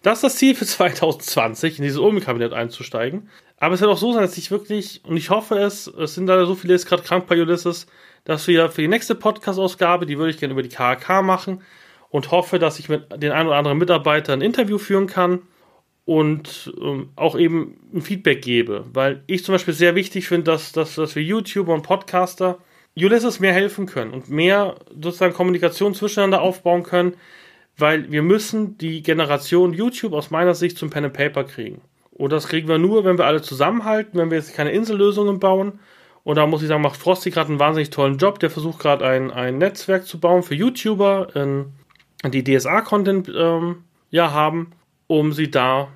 Das 0.01 0.19
ist 0.19 0.23
das 0.23 0.35
Ziel 0.37 0.55
für 0.55 0.65
2020, 0.67 1.77
in 1.77 1.83
dieses 1.83 1.99
Ulmen-Kabinett 1.99 2.53
einzusteigen. 2.53 3.29
Aber 3.57 3.75
es 3.75 3.81
wird 3.81 3.91
auch 3.91 3.97
so 3.97 4.11
sein, 4.13 4.23
dass 4.23 4.37
ich 4.37 4.49
wirklich, 4.49 5.01
und 5.05 5.17
ich 5.17 5.29
hoffe 5.29 5.59
es, 5.59 5.87
es 5.87 6.15
sind 6.15 6.27
leider 6.27 6.47
so 6.47 6.55
viele 6.55 6.73
jetzt 6.73 6.87
gerade 6.87 7.03
krank 7.03 7.27
bei 7.27 7.39
Ulysses, 7.39 7.85
dass 8.23 8.47
wir 8.47 8.69
für 8.69 8.81
die 8.81 8.87
nächste 8.87 9.15
Podcast-Ausgabe, 9.15 10.05
die 10.05 10.17
würde 10.17 10.31
ich 10.31 10.39
gerne 10.39 10.53
über 10.53 10.63
die 10.63 10.69
KHK 10.69 11.21
machen 11.23 11.61
und 12.09 12.31
hoffe, 12.31 12.59
dass 12.59 12.79
ich 12.79 12.89
mit 12.89 13.21
den 13.21 13.31
ein 13.31 13.47
oder 13.47 13.57
anderen 13.57 13.77
Mitarbeitern 13.77 14.39
ein 14.39 14.45
Interview 14.45 14.77
führen 14.77 15.07
kann 15.07 15.43
und 16.05 16.73
ähm, 16.81 17.09
auch 17.15 17.37
eben 17.37 17.79
ein 17.93 18.01
Feedback 18.01 18.41
gebe. 18.41 18.85
Weil 18.93 19.23
ich 19.27 19.45
zum 19.45 19.53
Beispiel 19.53 19.73
sehr 19.73 19.95
wichtig 19.95 20.27
finde, 20.27 20.51
dass, 20.51 20.71
dass, 20.71 20.95
dass 20.95 21.15
wir 21.15 21.23
YouTuber 21.23 21.73
und 21.73 21.83
Podcaster 21.83 22.57
Ulysses 22.95 23.39
mehr 23.39 23.53
helfen 23.53 23.85
können 23.85 24.11
und 24.11 24.29
mehr 24.29 24.75
sozusagen 24.89 25.33
Kommunikation 25.33 25.93
zwischeneinander 25.93 26.41
aufbauen 26.41 26.83
können, 26.83 27.13
weil 27.77 28.11
wir 28.11 28.21
müssen 28.21 28.77
die 28.77 29.01
Generation 29.01 29.73
YouTube 29.73 30.13
aus 30.13 30.31
meiner 30.31 30.55
Sicht 30.55 30.77
zum 30.77 30.89
Pen 30.89 31.05
and 31.05 31.13
Paper 31.13 31.43
kriegen. 31.43 31.81
Und 32.11 32.31
das 32.31 32.47
kriegen 32.47 32.67
wir 32.67 32.77
nur, 32.77 33.03
wenn 33.03 33.17
wir 33.17 33.25
alle 33.25 33.41
zusammenhalten, 33.41 34.19
wenn 34.19 34.29
wir 34.29 34.37
jetzt 34.37 34.53
keine 34.53 34.71
Insellösungen 34.71 35.39
bauen. 35.39 35.79
Und 36.23 36.35
da 36.35 36.45
muss 36.45 36.61
ich 36.61 36.67
sagen, 36.67 36.83
macht 36.83 36.97
Frosty 36.97 37.31
gerade 37.31 37.49
einen 37.49 37.59
wahnsinnig 37.59 37.89
tollen 37.89 38.17
Job. 38.17 38.39
Der 38.39 38.51
versucht 38.51 38.79
gerade 38.79 39.05
ein, 39.05 39.31
ein 39.31 39.57
Netzwerk 39.57 40.05
zu 40.05 40.19
bauen 40.19 40.43
für 40.43 40.53
YouTuber, 40.53 41.35
in, 41.35 41.73
die 42.31 42.43
DSA-Content 42.43 43.31
ähm, 43.35 43.83
ja 44.11 44.31
haben, 44.31 44.71
um 45.07 45.33
sie 45.33 45.49
da 45.49 45.87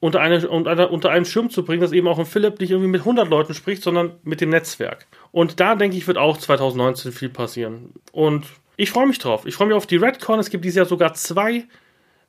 unter, 0.00 0.20
eine, 0.20 0.46
unter 0.48 1.10
einen 1.10 1.24
Schirm 1.24 1.50
zu 1.50 1.64
bringen, 1.64 1.80
dass 1.80 1.92
eben 1.92 2.08
auch 2.08 2.18
ein 2.18 2.26
Philipp 2.26 2.60
nicht 2.60 2.70
irgendwie 2.70 2.90
mit 2.90 3.00
100 3.00 3.28
Leuten 3.28 3.54
spricht, 3.54 3.82
sondern 3.82 4.12
mit 4.22 4.40
dem 4.40 4.50
Netzwerk. 4.50 5.06
Und 5.32 5.60
da 5.60 5.74
denke 5.74 5.96
ich, 5.96 6.06
wird 6.06 6.18
auch 6.18 6.36
2019 6.36 7.12
viel 7.12 7.30
passieren. 7.30 7.92
Und 8.12 8.44
ich 8.76 8.90
freue 8.90 9.06
mich 9.06 9.18
drauf. 9.18 9.46
Ich 9.46 9.54
freue 9.54 9.68
mich 9.68 9.76
auf 9.76 9.86
die 9.86 9.96
Redcon. 9.96 10.38
Es 10.38 10.50
gibt 10.50 10.64
dieses 10.64 10.76
Jahr 10.76 10.86
sogar 10.86 11.14
zwei 11.14 11.66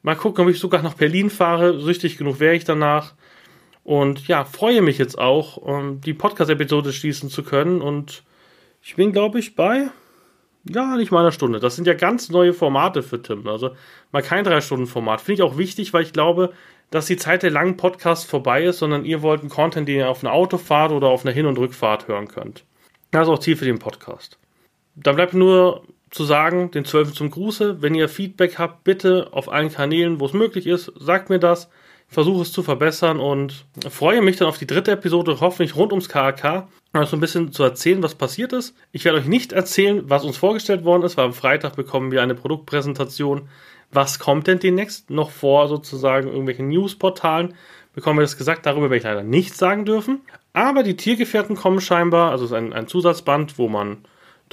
Mal 0.05 0.15
gucken, 0.15 0.43
ob 0.45 0.51
ich 0.51 0.59
sogar 0.59 0.83
nach 0.83 0.93
Berlin 0.93 1.31
fahre. 1.31 1.79
Süchtig 1.79 2.19
genug 2.19 2.39
wäre 2.39 2.53
ich 2.53 2.63
danach. 2.63 3.15
Und 3.83 4.27
ja, 4.27 4.45
freue 4.45 4.83
mich 4.83 4.99
jetzt 4.99 5.17
auch, 5.17 5.57
um 5.57 5.99
die 5.99 6.13
Podcast-Episode 6.13 6.93
schließen 6.93 7.31
zu 7.31 7.41
können. 7.41 7.81
Und 7.81 8.21
ich 8.83 8.95
bin, 8.95 9.13
glaube 9.13 9.39
ich, 9.39 9.55
bei 9.55 9.89
ja, 10.69 10.95
nicht 10.95 11.11
mal 11.11 11.21
einer 11.21 11.31
Stunde. 11.31 11.59
Das 11.59 11.75
sind 11.75 11.87
ja 11.87 11.95
ganz 11.95 12.29
neue 12.29 12.53
Formate 12.53 13.01
für 13.01 13.19
Tim. 13.19 13.47
Also 13.47 13.71
mal 14.11 14.21
kein 14.21 14.43
Drei-Stunden-Format. 14.43 15.21
Finde 15.21 15.41
ich 15.41 15.49
auch 15.49 15.57
wichtig, 15.57 15.91
weil 15.91 16.03
ich 16.03 16.13
glaube, 16.13 16.53
dass 16.91 17.07
die 17.07 17.17
Zeit 17.17 17.41
der 17.41 17.49
langen 17.49 17.75
Podcasts 17.75 18.25
vorbei 18.25 18.65
ist, 18.65 18.77
sondern 18.77 19.05
ihr 19.05 19.23
wollt 19.23 19.41
einen 19.41 19.49
Content, 19.49 19.87
den 19.87 19.97
ihr 19.97 20.09
auf 20.09 20.23
einer 20.23 20.33
Autofahrt 20.33 20.91
oder 20.91 21.07
auf 21.07 21.25
einer 21.25 21.33
Hin- 21.33 21.47
und 21.47 21.57
Rückfahrt 21.57 22.07
hören 22.07 22.27
könnt. 22.27 22.63
Das 23.09 23.23
ist 23.23 23.33
auch 23.33 23.39
Ziel 23.39 23.55
für 23.55 23.65
den 23.65 23.79
Podcast. 23.79 24.37
Da 24.95 25.13
bleibt 25.13 25.33
nur 25.33 25.81
zu 26.16 26.24
sagen, 26.24 26.72
den 26.72 26.86
Zwölfen 26.86 27.13
zum 27.13 27.30
Gruße. 27.30 27.82
Wenn 27.82 27.93
ihr 27.93 28.07
Feedback 28.07 28.57
habt, 28.57 28.86
bitte 28.86 29.28
auf 29.32 29.51
allen 29.51 29.70
Kanälen, 29.70 30.22
wo 30.22 30.26
es 30.28 30.34
möglich 30.34 30.66
ist, 30.66 30.89
sagt 30.97 31.30
mir 31.30 31.39
das. 31.39 31.70
Versuche 32.07 32.43
es 32.43 32.53
zu 32.53 32.63
verbessern 32.63 33.20
und 33.20 33.66
freue 33.89 34.22
mich 34.22 34.38
dann 34.38 34.47
auf 34.47 34.57
die 34.57 34.68
dritte 34.68 34.91
Episode, 34.91 35.41
hoffentlich 35.41 35.76
rund 35.76 35.91
ums 35.91 36.07
KAK, 36.07 36.68
mal 36.93 37.05
so 37.05 37.18
ein 37.18 37.20
bisschen 37.20 37.51
zu 37.51 37.63
erzählen, 37.63 38.01
was 38.01 38.16
passiert 38.16 38.53
ist. 38.53 38.78
Ich 38.93 39.03
werde 39.03 39.18
euch 39.18 39.26
nicht 39.26 39.51
erzählen, 39.51 40.03
was 40.05 40.24
uns 40.24 40.38
vorgestellt 40.38 40.86
worden 40.86 41.03
ist, 41.03 41.18
weil 41.18 41.26
am 41.26 41.34
Freitag 41.34 41.76
bekommen 41.76 42.11
wir 42.11 42.22
eine 42.22 42.36
Produktpräsentation. 42.36 43.49
Was 43.91 44.18
kommt 44.18 44.47
denn 44.47 44.59
demnächst 44.59 45.09
noch 45.09 45.32
vor, 45.32 45.68
sozusagen 45.68 46.28
irgendwelchen 46.28 46.70
Newsportalen? 46.70 47.55
Bekommen 47.93 48.20
wir 48.20 48.24
das 48.24 48.38
gesagt, 48.38 48.66
darüber 48.66 48.86
werde 48.86 48.97
ich 48.97 49.03
leider 49.03 49.24
nichts 49.24 49.57
sagen 49.57 49.84
dürfen. 49.84 50.22
Aber 50.53 50.84
die 50.84 50.95
Tiergefährten 50.95 51.57
kommen 51.57 51.82
scheinbar, 51.82 52.32
also 52.32 52.45
es 52.45 52.51
ist 52.51 52.57
ein, 52.57 52.72
ein 52.72 52.88
Zusatzband, 52.88 53.57
wo 53.57 53.68
man 53.68 53.97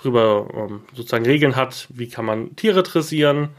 drüber 0.02 0.48
ähm, 0.54 0.82
sozusagen 0.94 1.26
Regeln 1.26 1.56
hat, 1.56 1.86
wie 1.90 2.08
kann 2.08 2.24
man 2.24 2.56
Tiere 2.56 2.82
dressieren, 2.82 3.50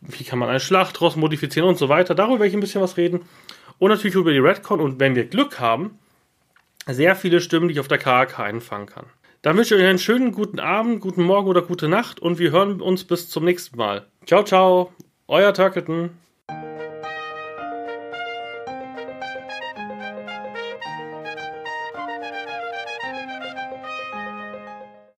wie 0.00 0.24
kann 0.24 0.38
man 0.38 0.48
einen 0.48 0.60
Schlachtross 0.60 1.16
modifizieren 1.16 1.68
und 1.68 1.78
so 1.78 1.88
weiter. 1.88 2.14
Darüber 2.14 2.40
werde 2.40 2.48
ich 2.48 2.54
ein 2.54 2.60
bisschen 2.60 2.82
was 2.82 2.96
reden. 2.96 3.20
Und 3.78 3.90
natürlich 3.90 4.16
über 4.16 4.32
die 4.32 4.38
Redcon 4.38 4.80
und 4.80 5.00
wenn 5.00 5.14
wir 5.14 5.24
Glück 5.24 5.60
haben, 5.60 5.98
sehr 6.86 7.16
viele 7.16 7.40
Stimmen, 7.40 7.68
die 7.68 7.74
ich 7.74 7.80
auf 7.80 7.88
der 7.88 7.98
KAK 7.98 8.40
einfangen 8.40 8.86
kann. 8.86 9.06
Dann 9.42 9.56
wünsche 9.56 9.76
ich 9.76 9.80
euch 9.80 9.88
einen 9.88 9.98
schönen 9.98 10.32
guten 10.32 10.58
Abend, 10.58 11.00
guten 11.00 11.22
Morgen 11.22 11.48
oder 11.48 11.62
gute 11.62 11.88
Nacht 11.88 12.20
und 12.20 12.38
wir 12.38 12.50
hören 12.50 12.80
uns 12.80 13.04
bis 13.04 13.28
zum 13.28 13.44
nächsten 13.44 13.76
Mal. 13.76 14.06
Ciao, 14.26 14.42
ciao, 14.42 14.92
euer 15.28 15.54
Turketon. 15.54 16.10